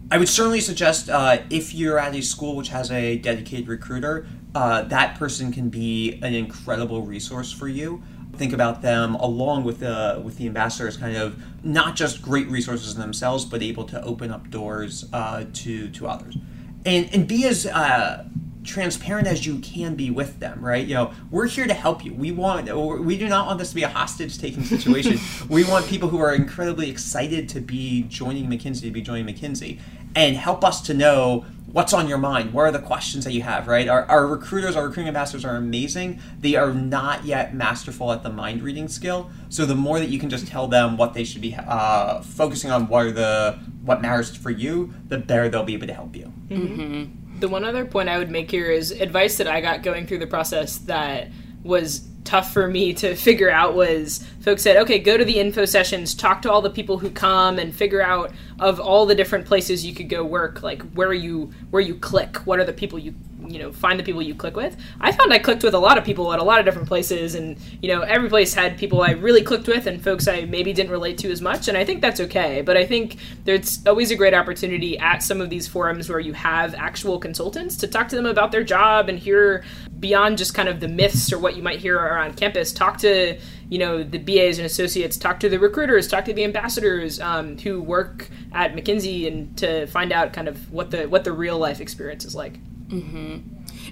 I 0.09 0.17
would 0.17 0.29
certainly 0.29 0.59
suggest 0.59 1.09
uh, 1.09 1.39
if 1.49 1.73
you're 1.73 1.99
at 1.99 2.15
a 2.15 2.21
school 2.21 2.55
which 2.55 2.69
has 2.69 2.91
a 2.91 3.17
dedicated 3.17 3.67
recruiter, 3.67 4.27
uh, 4.55 4.83
that 4.83 5.17
person 5.17 5.51
can 5.51 5.69
be 5.69 6.19
an 6.21 6.33
incredible 6.33 7.01
resource 7.01 7.51
for 7.51 7.67
you. 7.67 8.03
Think 8.35 8.53
about 8.53 8.81
them 8.81 9.15
along 9.15 9.63
with 9.63 9.79
the 9.79 10.21
with 10.23 10.37
the 10.37 10.47
ambassadors, 10.47 10.97
kind 10.97 11.15
of 11.15 11.41
not 11.63 11.95
just 11.95 12.21
great 12.21 12.47
resources 12.49 12.95
in 12.95 13.01
themselves, 13.01 13.45
but 13.45 13.61
able 13.61 13.83
to 13.85 14.01
open 14.03 14.31
up 14.31 14.49
doors 14.49 15.05
uh, 15.13 15.45
to 15.53 15.89
to 15.89 16.07
others, 16.07 16.37
and 16.85 17.13
and 17.13 17.27
be 17.27 17.45
as 17.45 17.65
uh, 17.65 18.25
transparent 18.63 19.27
as 19.27 19.45
you 19.45 19.59
can 19.59 19.95
be 19.95 20.09
with 20.09 20.39
them, 20.39 20.63
right? 20.63 20.85
You 20.85 20.95
know, 20.95 21.13
we're 21.31 21.47
here 21.47 21.67
to 21.67 21.73
help 21.73 22.03
you. 22.03 22.13
We 22.13 22.31
want, 22.31 22.73
we 23.03 23.17
do 23.17 23.27
not 23.27 23.47
want 23.47 23.59
this 23.59 23.69
to 23.69 23.75
be 23.75 23.83
a 23.83 23.89
hostage 23.89 24.37
taking 24.37 24.63
situation. 24.63 25.19
we 25.49 25.63
want 25.63 25.87
people 25.87 26.09
who 26.09 26.19
are 26.19 26.33
incredibly 26.33 26.89
excited 26.89 27.49
to 27.49 27.59
be 27.59 28.03
joining 28.03 28.47
McKinsey, 28.47 28.81
to 28.81 28.91
be 28.91 29.01
joining 29.01 29.25
McKinsey, 29.25 29.79
and 30.15 30.35
help 30.35 30.63
us 30.63 30.81
to 30.81 30.93
know 30.93 31.45
what's 31.73 31.91
on 31.91 32.07
your 32.07 32.17
mind. 32.17 32.53
What 32.53 32.61
are 32.61 32.71
the 32.71 32.79
questions 32.79 33.25
that 33.25 33.33
you 33.33 33.41
have, 33.41 33.67
right? 33.67 33.89
Our, 33.89 34.05
our 34.05 34.25
recruiters, 34.25 34.77
our 34.77 34.85
recruiting 34.85 35.09
ambassadors 35.09 35.43
are 35.43 35.57
amazing. 35.57 36.21
They 36.39 36.55
are 36.55 36.73
not 36.73 37.25
yet 37.25 37.53
masterful 37.53 38.13
at 38.13 38.23
the 38.23 38.29
mind 38.29 38.61
reading 38.61 38.87
skill. 38.87 39.29
So 39.49 39.65
the 39.65 39.75
more 39.75 39.99
that 39.99 40.09
you 40.09 40.19
can 40.19 40.29
just 40.29 40.47
tell 40.47 40.67
them 40.67 40.95
what 40.95 41.13
they 41.13 41.25
should 41.25 41.41
be 41.41 41.55
uh, 41.55 42.21
focusing 42.21 42.71
on, 42.71 42.87
what 42.87 43.07
are 43.07 43.11
the 43.11 43.59
what 43.83 44.01
matters 44.01 44.33
for 44.33 44.51
you, 44.51 44.93
the 45.09 45.17
better 45.17 45.49
they'll 45.49 45.63
be 45.63 45.73
able 45.73 45.87
to 45.87 45.93
help 45.93 46.15
you. 46.15 46.31
Mm-hmm 46.47 47.19
the 47.39 47.49
one 47.49 47.65
other 47.65 47.85
point 47.85 48.07
I 48.07 48.17
would 48.17 48.31
make 48.31 48.49
here 48.49 48.71
is 48.71 48.91
advice 48.91 49.37
that 49.37 49.47
I 49.47 49.59
got 49.59 49.83
going 49.83 50.07
through 50.07 50.19
the 50.19 50.27
process 50.27 50.77
that 50.79 51.29
was 51.61 52.07
tough 52.23 52.53
for 52.53 52.69
me 52.69 52.93
to 52.93 53.15
figure 53.15 53.49
out 53.49 53.75
was 53.75 54.25
folks 54.43 54.61
said, 54.61 54.77
okay, 54.77 54.99
go 54.99 55.17
to 55.17 55.25
the 55.25 55.39
info 55.39 55.65
sessions, 55.65 56.13
talk 56.13 56.41
to 56.43 56.51
all 56.51 56.61
the 56.61 56.69
people 56.69 56.99
who 56.99 57.09
come, 57.09 57.57
and 57.57 57.73
figure 57.73 58.01
out 58.01 58.31
of 58.59 58.79
all 58.79 59.05
the 59.05 59.15
different 59.15 59.45
places 59.45 59.85
you 59.85 59.95
could 59.95 60.09
go 60.09 60.23
work, 60.23 60.61
like 60.61 60.81
where 60.93 61.13
you 61.13 61.51
where 61.71 61.81
you 61.81 61.95
click, 61.95 62.37
what 62.45 62.59
are 62.59 62.65
the 62.65 62.73
people 62.73 62.99
you 62.99 63.15
you 63.47 63.59
know 63.59 63.71
find 63.71 63.99
the 63.99 64.03
people 64.03 64.21
you 64.21 64.35
click 64.35 64.55
with. 64.55 64.77
I 64.99 65.11
found 65.11 65.33
i 65.33 65.39
clicked 65.39 65.63
with 65.63 65.73
a 65.73 65.79
lot 65.79 65.97
of 65.97 66.03
people 66.03 66.31
at 66.33 66.39
a 66.39 66.43
lot 66.43 66.59
of 66.59 66.65
different 66.65 66.87
places 66.87 67.35
and 67.35 67.57
you 67.81 67.89
know 67.93 68.01
every 68.01 68.29
place 68.29 68.53
had 68.53 68.77
people 68.77 69.01
i 69.01 69.11
really 69.11 69.41
clicked 69.41 69.67
with 69.67 69.85
and 69.87 70.01
folks 70.01 70.27
i 70.27 70.41
maybe 70.45 70.73
didn't 70.73 70.91
relate 70.91 71.17
to 71.19 71.31
as 71.31 71.41
much 71.41 71.67
and 71.67 71.77
i 71.77 71.83
think 71.83 72.01
that's 72.01 72.19
okay 72.19 72.61
but 72.61 72.77
i 72.77 72.85
think 72.85 73.17
there's 73.43 73.85
always 73.85 74.11
a 74.11 74.15
great 74.15 74.33
opportunity 74.33 74.97
at 74.99 75.21
some 75.21 75.41
of 75.41 75.49
these 75.49 75.67
forums 75.67 76.09
where 76.09 76.19
you 76.19 76.33
have 76.33 76.73
actual 76.75 77.19
consultants 77.19 77.75
to 77.77 77.87
talk 77.87 78.07
to 78.07 78.15
them 78.15 78.25
about 78.25 78.51
their 78.51 78.63
job 78.63 79.09
and 79.09 79.19
hear 79.19 79.63
beyond 80.03 80.37
just 80.37 80.53
kind 80.53 80.67
of 80.67 80.81
the 80.81 80.87
myths 80.89 81.31
or 81.31 81.39
what 81.39 81.55
you 81.55 81.63
might 81.63 81.79
hear 81.79 81.97
around 81.97 82.35
campus. 82.35 82.73
Talk 82.73 82.97
to 82.97 83.39
you 83.73 83.79
know 83.79 84.03
the 84.03 84.19
BAs 84.19 84.59
and 84.59 84.67
associates 84.67 85.17
talk 85.17 85.39
to 85.39 85.49
the 85.49 85.57
recruiters, 85.57 86.07
talk 86.07 86.25
to 86.25 86.33
the 86.33 86.43
ambassadors 86.43 87.19
um, 87.19 87.57
who 87.57 87.81
work 87.81 88.29
at 88.51 88.75
McKinsey, 88.75 89.25
and 89.25 89.57
to 89.57 89.87
find 89.87 90.13
out 90.13 90.31
kind 90.31 90.47
of 90.47 90.71
what 90.71 90.91
the 90.91 91.09
what 91.09 91.23
the 91.23 91.31
real 91.31 91.57
life 91.57 91.81
experience 91.81 92.23
is 92.23 92.35
like. 92.35 92.59
Mm-hmm. 92.89 93.39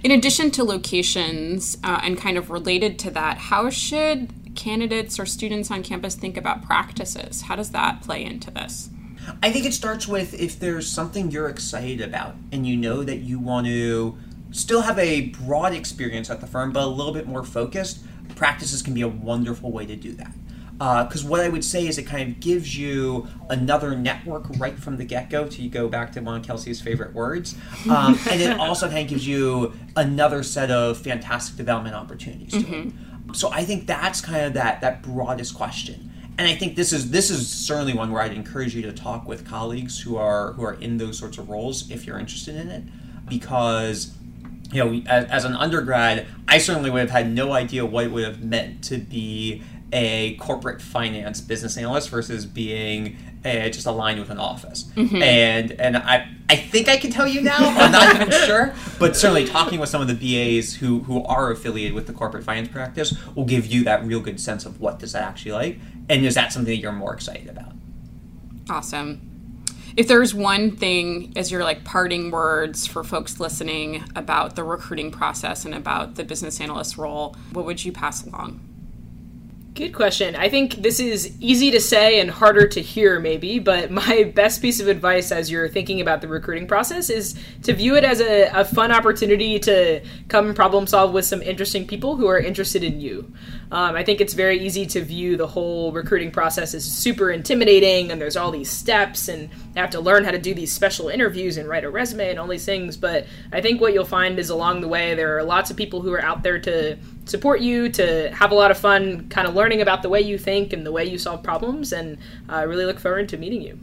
In 0.04 0.12
addition 0.12 0.52
to 0.52 0.64
locations 0.64 1.80
uh, 1.84 2.00
and 2.04 2.16
kind 2.16 2.38
of 2.38 2.52
related 2.52 3.00
to 3.00 3.10
that, 3.10 3.40
how 3.40 3.72
should 3.72 4.56
candidates 4.56 5.20
or 5.20 5.26
students 5.26 5.72
on 5.72 5.82
campus 5.82 6.14
think 6.14 6.38
about 6.38 6.62
practices? 6.62 7.42
How 7.42 7.56
does 7.56 7.72
that 7.72 8.04
play 8.04 8.24
into 8.24 8.52
this? 8.52 8.92
I 9.42 9.52
think 9.52 9.66
it 9.66 9.74
starts 9.74 10.08
with 10.08 10.40
if 10.40 10.60
there's 10.60 10.92
something 10.92 11.32
you're 11.32 11.50
excited 11.50 12.02
about 12.02 12.36
and 12.52 12.68
you 12.68 12.78
know 12.78 13.04
that 13.04 13.18
you 13.18 13.40
want 13.40 13.66
to 13.66 14.16
still 14.52 14.82
have 14.82 15.00
a 15.00 15.30
broad 15.30 15.74
experience 15.74 16.30
at 16.30 16.40
the 16.40 16.48
firm 16.48 16.72
but 16.72 16.84
a 16.84 16.88
little 16.88 17.14
bit 17.14 17.28
more 17.28 17.44
focused, 17.44 18.04
practices 18.36 18.82
can 18.82 18.94
be 18.94 19.02
a 19.02 19.08
wonderful 19.08 19.72
way 19.72 19.86
to 19.86 19.96
do 19.96 20.14
that 20.14 20.34
because 20.82 21.24
uh, 21.24 21.28
what 21.28 21.42
I 21.42 21.48
would 21.48 21.64
say 21.64 21.86
is 21.86 22.00
it 22.00 22.08
kind 22.08 22.28
of 22.28 22.40
gives 22.40 22.76
you 22.76 23.28
another 23.52 23.96
network 23.96 24.46
right 24.58 24.80
from 24.80 24.98
the 24.98 25.06
get 25.06 25.30
go 25.30 25.48
to 25.48 25.70
go 25.70 25.88
back 25.88 26.12
to 26.14 26.22
one 26.22 26.40
of 26.40 26.44
Kelsey's 26.44 26.82
favorite 26.82 27.14
words. 27.14 27.56
Um, 27.88 28.18
and 28.32 28.42
it 28.42 28.60
also 28.60 28.88
kind 28.88 29.04
of 29.04 29.08
gives 29.08 29.28
you 29.28 29.74
another 29.96 30.42
set 30.42 30.72
of 30.72 30.98
fantastic 30.98 31.56
development 31.56 31.96
opportunities 31.96 32.54
mm-hmm. 32.54 32.90
So 33.34 33.50
I 33.52 33.64
think 33.64 33.88
that's 33.88 34.22
kind 34.22 34.46
of 34.46 34.54
that, 34.54 34.82
that 34.82 35.04
broadest 35.04 35.56
question. 35.56 36.12
And 36.38 36.48
I 36.48 36.56
think 36.56 36.76
this 36.76 36.92
is 36.92 37.12
this 37.12 37.30
is 37.30 37.48
certainly 37.48 37.94
one 37.94 38.12
where 38.12 38.22
I'd 38.22 38.34
encourage 38.34 38.74
you 38.74 38.82
to 38.84 38.94
talk 38.94 39.28
with 39.28 39.46
colleagues 39.46 40.00
who 40.00 40.18
are 40.18 40.54
who 40.54 40.64
are 40.64 40.74
in 40.74 40.98
those 40.98 41.18
sorts 41.18 41.38
of 41.38 41.50
roles 41.50 41.92
if 41.92 42.08
you're 42.08 42.18
interested 42.18 42.56
in 42.56 42.70
it, 42.70 42.84
because 43.30 44.16
you 44.72 44.84
know 44.84 45.02
as, 45.08 45.26
as 45.26 45.46
an 45.46 45.56
undergrad, 45.56 46.28
I 46.48 46.58
certainly 46.58 46.90
would 46.90 47.02
have 47.02 47.12
had 47.12 47.32
no 47.32 47.54
idea 47.54 47.86
what 47.86 48.06
it 48.06 48.12
would 48.12 48.24
have 48.24 48.44
meant 48.44 48.84
to 48.86 48.98
be 48.98 49.64
a 49.94 50.36
corporate 50.36 50.82
finance 50.82 51.42
business 51.42 51.78
analyst 51.78 52.10
versus 52.10 52.46
being 52.46 53.18
a, 53.44 53.70
just 53.70 53.86
aligned 53.86 54.20
with 54.20 54.30
an 54.30 54.38
office. 54.38 54.84
Mm-hmm. 54.96 55.22
And 55.22 55.72
and 55.74 55.98
I 55.98 56.30
I 56.50 56.56
think 56.56 56.88
I 56.88 56.98
can 56.98 57.12
tell 57.12 57.28
you 57.28 57.42
now. 57.42 57.58
I'm 57.58 57.92
not 57.92 58.16
even 58.16 58.32
sure, 58.46 58.74
but 59.00 59.16
certainly 59.16 59.46
talking 59.46 59.80
with 59.80 59.90
some 59.90 60.02
of 60.02 60.08
the 60.08 60.60
BAs 60.60 60.76
who 60.76 61.00
who 61.00 61.24
are 61.24 61.52
affiliated 61.52 61.94
with 61.94 62.08
the 62.08 62.14
corporate 62.14 62.44
finance 62.44 62.70
practice 62.70 63.16
will 63.36 63.46
give 63.46 63.66
you 63.66 63.84
that 63.86 64.06
real 64.06 64.20
good 64.20 64.40
sense 64.40 64.66
of 64.66 64.80
what 64.80 65.00
does 65.00 65.14
that 65.14 65.24
actually 65.24 65.52
like, 65.52 65.80
and 66.10 66.26
is 66.26 66.36
that 66.36 66.54
something 66.54 66.74
that 66.74 66.82
you're 66.82 66.92
more 66.92 67.14
excited 67.14 67.50
about? 67.50 67.74
Awesome. 68.70 69.31
If 69.98 70.08
there's 70.08 70.34
one 70.34 70.72
thing 70.72 71.34
as 71.36 71.52
your 71.52 71.64
like 71.64 71.84
parting 71.84 72.32
words 72.32 72.88
for 72.88 73.04
folks 73.04 73.40
listening 73.40 74.04
about 74.16 74.56
the 74.56 74.64
recruiting 74.64 75.12
process 75.12 75.66
and 75.66 75.76
about 75.76 76.16
the 76.16 76.24
business 76.24 76.62
analyst 76.62 76.98
role, 76.98 77.36
what 77.52 77.66
would 77.66 77.84
you 77.84 77.92
pass 77.92 78.26
along? 78.26 78.71
Good 79.74 79.94
question. 79.94 80.36
I 80.36 80.50
think 80.50 80.76
this 80.76 81.00
is 81.00 81.32
easy 81.40 81.72
to 81.72 81.80
say 81.80 82.20
and 82.20 82.30
harder 82.30 82.68
to 82.68 82.82
hear, 82.82 83.22
maybe, 83.22 83.58
but 83.58 83.90
my 84.02 84.30
best 84.36 84.62
piece 84.62 84.82
of 84.82 84.90
advice 84.90 85.32
as 85.32 85.50
you're 85.50 85.70
thinking 85.70 86.02
about 86.02 86.20
the 86.20 86.28
recruiting 86.28 86.68
process 86.68 87.10
is 87.10 87.36
to 87.64 87.74
view 87.74 87.96
it 87.96 88.04
as 88.04 88.20
a, 88.20 88.50
a 88.54 88.66
fun 88.66 88.92
opportunity 88.92 89.60
to 89.60 90.02
come 90.28 90.54
problem 90.54 90.88
solve 90.88 91.14
with 91.14 91.24
some 91.24 91.42
interesting 91.42 91.88
people 91.88 92.18
who 92.18 92.28
are 92.28 92.38
interested 92.38 92.84
in 92.84 93.00
you. 93.00 93.32
Um, 93.72 93.96
I 93.96 94.04
think 94.04 94.20
it's 94.20 94.34
very 94.34 94.60
easy 94.60 94.86
to 94.88 95.02
view 95.02 95.38
the 95.38 95.48
whole 95.48 95.94
recruiting 95.94 96.32
process 96.32 96.74
as 96.74 96.84
super 96.84 97.32
intimidating, 97.32 98.12
and 98.12 98.20
there's 98.20 98.36
all 98.36 98.52
these 98.52 98.70
steps, 98.70 99.30
and 99.30 99.44
you 99.44 99.82
have 99.82 99.92
to 99.92 100.02
learn 100.02 100.26
how 100.26 100.32
to 100.32 100.38
do 100.38 100.54
these 100.54 100.74
special 100.74 101.08
interviews 101.08 101.56
and 101.56 101.70
write 101.70 101.86
a 101.86 101.90
resume 101.90 102.30
and 102.30 102.38
all 102.38 102.48
these 102.48 102.66
things. 102.66 102.98
But 102.98 103.26
I 103.54 103.62
think 103.62 103.80
what 103.80 103.94
you'll 103.94 104.04
find 104.04 104.38
is 104.38 104.50
along 104.50 104.82
the 104.82 104.90
way, 104.90 105.16
there 105.16 105.38
are 105.38 105.44
lots 105.44 105.72
of 105.72 105.78
people 105.78 106.02
who 106.02 106.12
are 106.12 106.22
out 106.22 106.44
there 106.44 106.60
to 106.60 106.98
support 107.26 107.62
you, 107.62 107.88
to 107.90 108.30
have 108.32 108.52
a 108.52 108.56
lot 108.56 108.72
of 108.72 108.78
fun 108.78 109.30
kind 109.30 109.48
of 109.48 109.56
learning 109.62 109.82
about 109.82 110.02
the 110.02 110.10
way 110.10 110.20
you 110.20 110.38
think 110.38 110.74
and 110.74 110.84
the 110.86 110.92
way 110.92 111.06
you 111.06 111.18
solve 111.18 111.44
problems, 111.44 111.94
and 111.94 112.18
I 112.50 112.64
uh, 112.64 112.66
really 112.66 112.86
look 112.86 113.00
forward 113.00 113.30
to 113.30 113.38
meeting 113.38 113.62
you. 113.62 113.78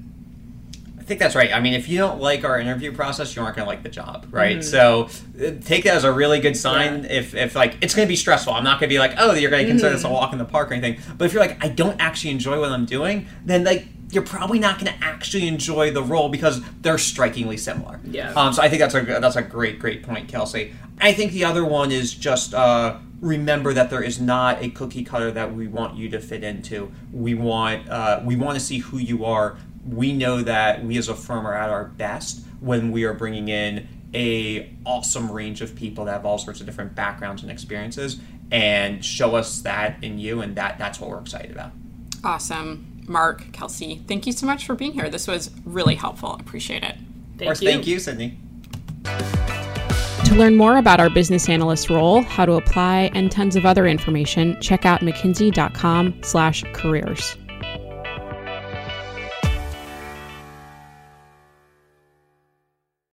I 0.99 1.03
think 1.09 1.21
that's 1.21 1.37
right. 1.37 1.53
I 1.55 1.61
mean, 1.61 1.73
if 1.73 1.89
you 1.89 1.99
don't 1.99 2.21
like 2.21 2.45
our 2.45 2.59
interview 2.59 2.93
process, 2.93 3.35
you 3.35 3.43
aren't 3.43 3.57
going 3.57 3.65
to 3.65 3.71
like 3.71 3.83
the 3.83 3.89
job, 3.89 4.27
right? 4.31 4.59
Mm-hmm. 4.59 4.63
So 4.63 5.09
uh, 5.41 5.53
take 5.65 5.85
that 5.85 5.95
as 5.95 6.05
a 6.05 6.13
really 6.13 6.41
good 6.41 6.57
sign. 6.57 7.05
Yeah. 7.05 7.13
If, 7.21 7.35
if 7.35 7.55
like 7.55 7.79
it's 7.81 7.95
going 7.95 8.07
to 8.07 8.11
be 8.11 8.17
stressful, 8.17 8.53
I'm 8.53 8.65
not 8.65 8.79
going 8.79 8.91
to 8.91 8.95
be 8.95 8.99
like, 8.99 9.15
oh, 9.17 9.33
you're 9.33 9.51
going 9.51 9.65
to 9.65 9.71
consider 9.71 9.91
mm-hmm. 9.91 9.97
this 9.97 10.05
a 10.05 10.11
walk 10.11 10.33
in 10.33 10.39
the 10.39 10.45
park 10.45 10.71
or 10.71 10.75
anything. 10.75 11.01
But 11.17 11.25
if 11.25 11.33
you're 11.33 11.41
like, 11.41 11.65
I 11.65 11.69
don't 11.69 11.99
actually 11.99 12.33
enjoy 12.33 12.61
what 12.61 12.71
I'm 12.71 12.85
doing, 12.85 13.27
then 13.47 13.65
like 13.65 13.87
you're 14.11 14.25
probably 14.25 14.59
not 14.59 14.79
going 14.79 14.93
to 14.93 15.05
actually 15.05 15.47
enjoy 15.49 15.91
the 15.91 16.03
role 16.03 16.29
because 16.29 16.61
they're 16.83 16.99
strikingly 16.99 17.57
similar. 17.57 18.01
Yeah. 18.05 18.33
Um, 18.35 18.53
so 18.53 18.61
I 18.61 18.69
think 18.69 18.81
that's 18.81 18.95
a 18.95 19.01
that's 19.01 19.37
a 19.37 19.43
great 19.43 19.79
great 19.79 20.03
point, 20.03 20.29
Kelsey. 20.29 20.75
I 21.01 21.13
think 21.15 21.33
the 21.33 21.45
other 21.45 21.65
one 21.65 21.91
is 21.91 22.13
just. 22.13 22.53
Uh, 22.53 22.99
remember 23.21 23.73
that 23.73 23.91
there 23.91 24.03
is 24.03 24.21
not 24.21 24.63
a 24.63 24.71
cookie 24.71 25.05
cutter 25.05 25.31
that 25.31 25.55
we 25.55 25.67
want 25.67 25.97
you 25.97 26.09
to 26.11 26.21
fit 26.21 26.45
into. 26.45 26.93
We 27.13 27.35
want 27.35 27.89
uh, 27.89 28.23
we 28.25 28.37
want 28.37 28.59
to 28.59 28.65
see 28.65 28.79
who 28.79 28.99
you 28.99 29.25
are. 29.25 29.59
We 29.87 30.13
know 30.13 30.43
that 30.43 30.85
we 30.85 30.99
as 30.99 31.09
a 31.09 31.15
firm 31.15 31.47
are 31.47 31.55
at 31.55 31.71
our 31.71 31.85
best 31.85 32.45
when 32.61 32.93
we 32.93 33.05
are 33.05 33.15
bringing 33.15 33.49
in 33.49 33.89
a 34.15 34.75
awesome 34.85 35.31
range 35.31 35.61
of 35.61 35.75
people 35.75 36.05
that 36.07 36.13
have 36.13 36.27
all 36.27 36.39
sorts 36.39 36.61
of 36.61 36.67
different 36.67 36.95
backgrounds 36.95 37.43
and 37.43 37.51
experiences 37.51 38.19
and 38.51 39.05
show 39.05 39.37
us 39.37 39.61
that 39.63 40.03
in 40.03 40.19
you 40.19 40.41
and 40.41 40.57
that 40.57 40.79
that's 40.79 40.99
what 40.99 41.11
we're 41.11 41.21
excited 41.21 41.51
about. 41.51 41.73
Awesome. 42.25 43.05
Mark, 43.07 43.53
Kelsey, 43.53 44.03
thank 44.07 44.27
you 44.27 44.33
so 44.33 44.47
much 44.47 44.67
for 44.67 44.75
being 44.75 44.93
here. 44.93 45.09
This 45.09 45.27
was 45.27 45.51
really 45.65 45.95
helpful. 45.95 46.35
Appreciate 46.35 46.83
it. 46.83 46.97
Thank 47.37 47.41
of 47.41 47.47
course, 47.47 47.63
you. 47.63 47.69
thank 47.71 47.87
you, 47.87 47.99
Sydney. 47.99 48.39
To 50.29 50.35
learn 50.35 50.57
more 50.57 50.77
about 50.77 51.01
our 51.01 51.09
business 51.09 51.49
analyst 51.49 51.89
role, 51.89 52.21
how 52.21 52.45
to 52.45 52.53
apply, 52.53 53.11
and 53.15 53.33
tons 53.33 53.57
of 53.57 53.65
other 53.65 53.87
information, 53.87 54.61
check 54.61 54.85
out 54.85 55.01
mckinsey.com/careers. 55.01 57.37